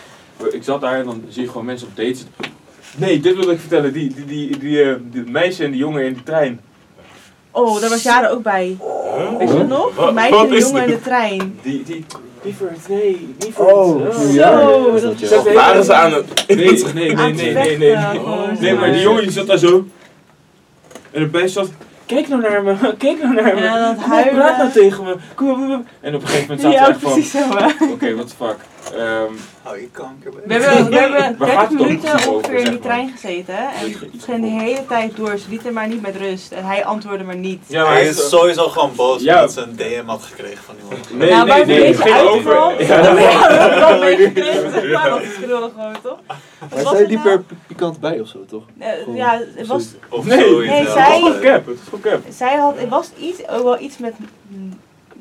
[0.52, 2.26] ik zat daar en dan zie je gewoon mensen op dates.
[2.98, 3.94] Nee, dit wil ik vertellen.
[3.94, 6.60] Die, die, die, die, eh, die meisje en die jongen in die trein.
[7.52, 8.78] Oh, daar was Jaren ook bij.
[9.38, 10.14] Weet je dat nog?
[10.14, 11.60] Meisje wat en jongen in de trein.
[11.62, 12.06] Die, die,
[12.44, 13.68] lieverd, nee, lieverd.
[13.72, 14.34] Oh, Oh.
[14.34, 14.60] ja.
[14.62, 16.26] Zo, is dat- Waren ze aan het...
[16.48, 16.56] Nee,
[16.94, 17.96] nee, nee, nee, nee,
[18.60, 18.74] nee.
[18.76, 19.02] maar die zo.
[19.02, 19.86] jongen die zat daar zo.
[21.12, 21.70] En erbij zat,
[22.16, 23.62] kijk nou naar me, kijk nou naar me.
[23.62, 24.34] Ja, dat huilen.
[24.36, 25.16] praat nou tegen me.
[25.36, 25.86] Kom op.
[26.02, 27.38] En op een gegeven moment zat Ja, echt van, precies zo.
[27.40, 27.66] hè.
[27.94, 28.58] oké, what the fuck.
[28.96, 29.34] Ehm,
[29.64, 30.42] Hou je kanker bij.
[30.60, 32.80] We hebben, we hebben Waar gaat 30 het om minuten ongeveer in die maar?
[32.82, 33.58] trein gezeten.
[33.58, 35.38] En het ging de hele tijd door.
[35.38, 36.52] Ze lieten maar niet met rust.
[36.52, 37.64] En hij antwoordde maar niet.
[37.68, 39.36] ja, maar Hij is sowieso gewoon boos Ja.
[39.36, 41.14] omdat ze een DM had gekregen van iemand.
[41.14, 42.86] Nee, nou, nee, maar nee, ging uitval, over.
[42.86, 43.02] Ja,
[45.10, 45.30] dat is
[45.76, 46.18] gewoon, toch?
[46.60, 47.30] Wat Maar was zij liep nou?
[47.30, 48.64] er pikant bij of zo, toch?
[49.14, 50.72] Ja, het was, Of Nee, zoiets.
[50.72, 50.92] nee, ja.
[50.92, 52.22] zij- Het is gewoon cap, het is gewoon cap.
[52.30, 54.14] zij had, het was iets, ook wel iets met,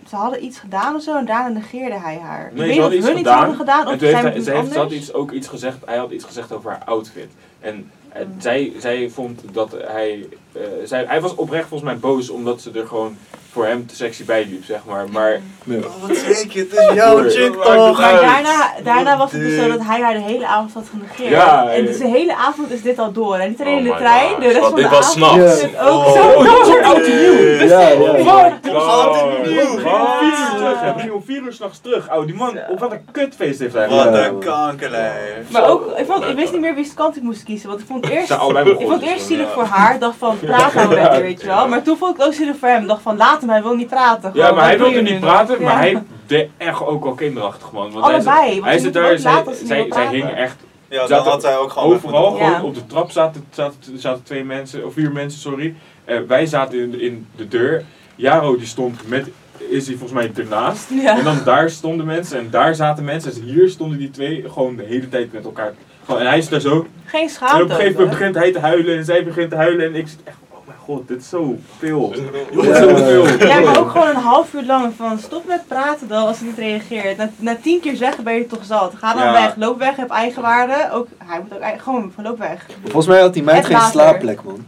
[0.08, 2.50] ze hadden iets gedaan of zo en daarna negeerde hij haar.
[2.54, 3.38] Nee, ik ze weet hadden niet iets of hun iets gedaan.
[3.38, 6.10] hadden gedaan of zij hij, ze heeft, ze had iets, ook iets gezegd, hij had
[6.10, 7.28] iets gezegd over haar outfit.
[7.60, 8.40] En eh, Mm.
[8.40, 12.70] zij, zij vond dat hij, eh, zij, hij was oprecht volgens mij boos omdat ze
[12.74, 13.16] er gewoon
[13.52, 15.08] voor hem te sexy bij liep, zeg maar.
[15.10, 15.40] Maar.
[15.68, 17.98] Oh, wat zeker, het is jouw chick toch?
[18.00, 21.30] Maar daarna, daarna was het dus zo dat hij haar de hele avond had genegeerd.
[21.30, 21.86] Ja, en ja.
[21.86, 23.36] dus de hele avond is dit al door.
[23.36, 25.16] En niet alleen Oh in de my trein, de rest Want van dit de was
[25.16, 25.54] avond s'nachts.
[25.56, 26.12] is het ook Oh.
[26.12, 26.28] zo.
[26.28, 27.66] Oh, dat is ook oud en nieuw!
[27.68, 28.24] Ja, ja.
[28.24, 28.74] Wat?
[28.74, 29.60] Oud en nieuw.
[29.60, 30.92] We gingen om vier uur terug, hè.
[30.94, 32.12] we gingen om vier uur s'nachts terug.
[32.12, 35.50] Oh, die man, op wat een kutfeest heeft hij Wat een kankerlijf.
[35.50, 37.68] Maar ook, ik, vond, ik wist niet meer wie kant ik moest kiezen.
[37.68, 39.98] Want ik vond eerst, ik vond eerst zielig voor haar.
[39.98, 41.68] Dacht van, praat nou weet je wel.
[41.68, 42.86] Maar toen vond ik het ook zielig voor hem.
[42.86, 44.30] Dacht van, laat hem, hij wil niet praten.
[44.34, 47.90] Ja, maar hij wilde niet praten, maar hij deed echt ook al kinderachtig man.
[47.92, 50.10] Want hij Allebei, zit- hij daar, zij, laten hij praten.
[50.10, 50.56] hing echt
[50.88, 52.36] Ja, dan had hij ook gewoon overal.
[52.38, 52.44] Ja.
[52.54, 55.74] Gewoon op de trap zaten, zaten, zaten twee mensen, of vier mensen, sorry.
[56.04, 57.84] Eh, wij zaten in, de- in de deur.
[58.14, 59.28] Jaro die stond met
[59.70, 60.90] Izzy volgens mij ernaast.
[61.02, 61.18] Ja.
[61.18, 63.32] En dan daar stonden mensen en daar zaten mensen.
[63.32, 65.72] En hier stonden die twee gewoon de hele tijd met elkaar.
[66.08, 66.86] Gewoon, en hij zit daar zo.
[67.04, 67.62] Geen En schaamte.
[67.62, 69.86] op een gegeven moment begint hij te huilen en zij begint te huilen.
[69.86, 72.08] En ik zit echt, oh mijn god, dit is zo veel.
[72.10, 72.70] Dit Ja.
[72.70, 73.46] is zo veel.
[73.48, 76.46] Ja, maar ook gewoon een half uur lang van stop met praten dan als hij
[76.46, 77.16] niet reageert.
[77.16, 78.92] Na, na tien keer zeggen ben je toch zat.
[78.98, 79.32] Ga dan Ja.
[79.32, 80.88] weg, loop weg, heb eigenwaarde.
[80.92, 82.66] Ook, hij moet ook eigen, gewoon van loop weg.
[82.82, 83.90] Volgens mij had die meid geen later.
[83.90, 84.64] slaapplek, man.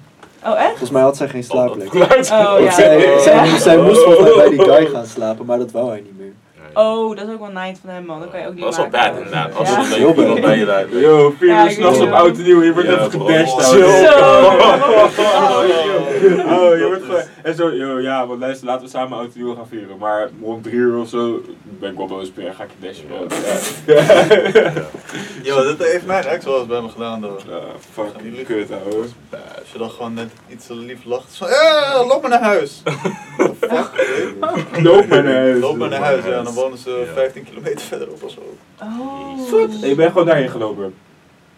[0.47, 0.69] Oh echt?
[0.69, 1.95] Volgens mij had zij geen slaapplek.
[1.95, 2.71] Oh ja.
[2.71, 6.01] Zij, zij, zij moest volgens mij bij die guy gaan slapen, maar dat wou hij
[6.01, 6.20] niet meer.
[6.75, 8.21] Oh, dat is ook wel nice van hem man.
[8.21, 9.11] Dat kan je ook niet Dat is wel maken.
[9.11, 9.57] bad inderdaad.
[9.57, 9.77] Als Ja.
[9.79, 10.97] er Heel iemand bij je daar.
[10.97, 12.15] Yo, vier Ja, uur s'nachts op het.
[12.15, 13.65] oud en nieuw, je wordt Ja, even gedashed.
[13.65, 13.81] Zo.
[13.81, 15.11] ouwe.
[15.17, 15.23] Zo.
[16.61, 17.21] Oh, je wordt gewoon...
[17.43, 19.99] En zo, yo, ja, want luister, laten we samen oud en nieuw gaan vieren.
[19.99, 23.07] Maar rond drie uur of zo ben ik wel boos ga ik je dashen.
[23.09, 23.29] man.
[23.87, 24.73] Ja.
[25.43, 27.39] Yo, dat heeft mijn ex wel eens bij me gedaan, though.
[27.49, 27.59] Ja,
[27.93, 29.05] fucking kut, ouwe.
[29.59, 31.33] Als je dan gewoon net iets te lief lacht.
[31.33, 32.83] Zo, ja, loop maar naar huis.
[34.83, 35.61] Loop maar naar huis.
[35.61, 36.43] Loop maar naar huis, ja.
[36.43, 37.13] Dan wonen ze Ja.
[37.15, 38.41] 15 kilometer verderop of zo.
[38.83, 39.63] Oh.
[39.83, 40.95] En je bent gewoon daarheen gelopen.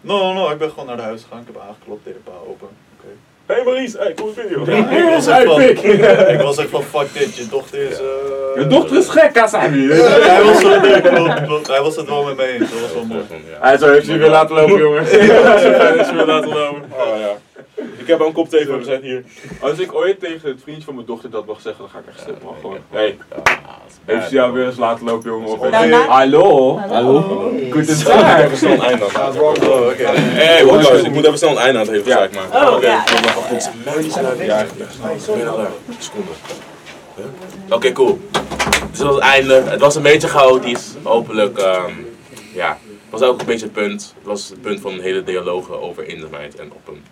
[0.01, 1.39] No, no, no, ik ben gewoon naar de huis gegaan.
[1.39, 2.67] Ik heb aangeklopt, deed een paar open.
[2.97, 3.07] Oké.
[3.45, 4.65] Hey Maurice, hey, cool video.
[4.65, 5.61] Ja, ik was echt van,
[6.33, 7.97] ik was echt van, fuck dit, je dochter is...
[7.97, 8.03] eh
[8.55, 9.87] Je dochter is gek, Kasabi.
[9.87, 11.67] Ja, hij was het, nee, klopt, klopt.
[11.67, 13.21] Hij was het wel met me eens, dat was wel mooi.
[13.59, 15.03] Hij zo heeft je weer laten lopen, jongen.
[15.05, 16.83] weer laten lopen.
[16.91, 17.52] Oh ja.
[17.97, 19.23] Ik heb al een koptelefoon gezet hier.
[19.59, 22.07] Als ik ooit tegen het vriendje van mijn dochter dat mag zeggen, dan ga ik
[22.07, 22.55] echt stuk, man.
[22.61, 23.17] Gewoon, hey,
[24.05, 25.47] heeft ze jou weer eens laten lopen, jongen?
[25.47, 25.69] Of
[26.07, 26.77] Hallo?
[26.77, 27.21] Hallo?
[27.71, 28.43] Goedendag.
[28.43, 29.41] Even snel een einde aan het maken.
[30.65, 32.67] Oh, wacht ik moet even snel een einde aan het zaak maken.
[32.67, 32.85] Oh, Oké.
[32.85, 33.03] ja.
[34.45, 34.65] Ja, ja.
[35.99, 36.31] Seconde.
[37.69, 38.19] Oké, cool.
[38.91, 39.53] Dit was het einde.
[39.53, 40.93] Het was een beetje chaotisch.
[41.03, 41.91] Hopelijk, ehm,
[42.53, 42.77] ja.
[42.87, 44.13] Het was ook een beetje het punt.
[44.17, 47.03] Het was het punt van hele dialogen over internet en op een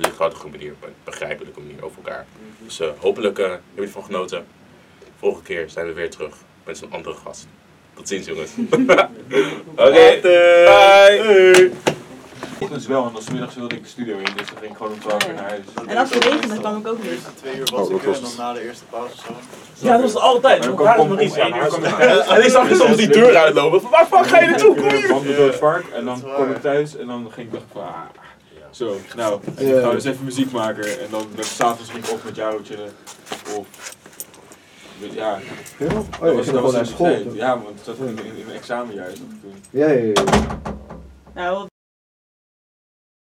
[0.00, 2.26] lichthartige manier, op een begrijpelijke manier over elkaar.
[2.58, 4.46] Dus eh, hopelijk eh, heb je ervan genoten.
[5.18, 7.46] Volgende keer zijn we weer terug met een andere gast.
[7.94, 8.50] Tot ziens jongens.
[9.76, 11.70] Oké, bye!
[12.62, 14.76] Ochtends wel, en dan 's middags wilde ik de studio in, dus dan ging ik
[14.76, 15.60] gewoon om 12 uur naar huis.
[15.86, 17.10] En als het regent, dan kwam ik ook niet.
[17.10, 18.36] eerste twee uur Oh, was wat ik was en het?
[18.36, 19.32] dan na de eerste pauze zo.
[19.86, 20.58] Ja, dat was altijd.
[20.58, 21.44] Maar Hoe dan waren kwam we om nog niet?
[21.44, 23.90] 1 uur kwam ik En ik zag je soms die deur uitlopen.
[23.90, 24.74] Waar fuck ga je naartoe?
[24.76, 25.08] Kom hier!
[25.08, 27.64] wandelde door het park en dan is kwam ik thuis en dan ging ik dacht
[27.72, 27.82] van,
[28.80, 29.62] zo, nou, Ja.
[29.76, 32.64] ik ga dus even muziek maken en dan dan s'avonds ging ik op met jou
[32.64, 32.90] chillen.
[33.56, 33.66] Of,
[34.98, 35.38] ja,
[35.78, 35.88] Ja?
[35.88, 37.34] dat Oh, was, je ging dat gewoon was naar school.
[37.34, 39.16] Ja, want het zat in, in, in een examenjaar ik.
[39.70, 40.22] Ja, ja, ja.
[41.34, 41.66] Nou,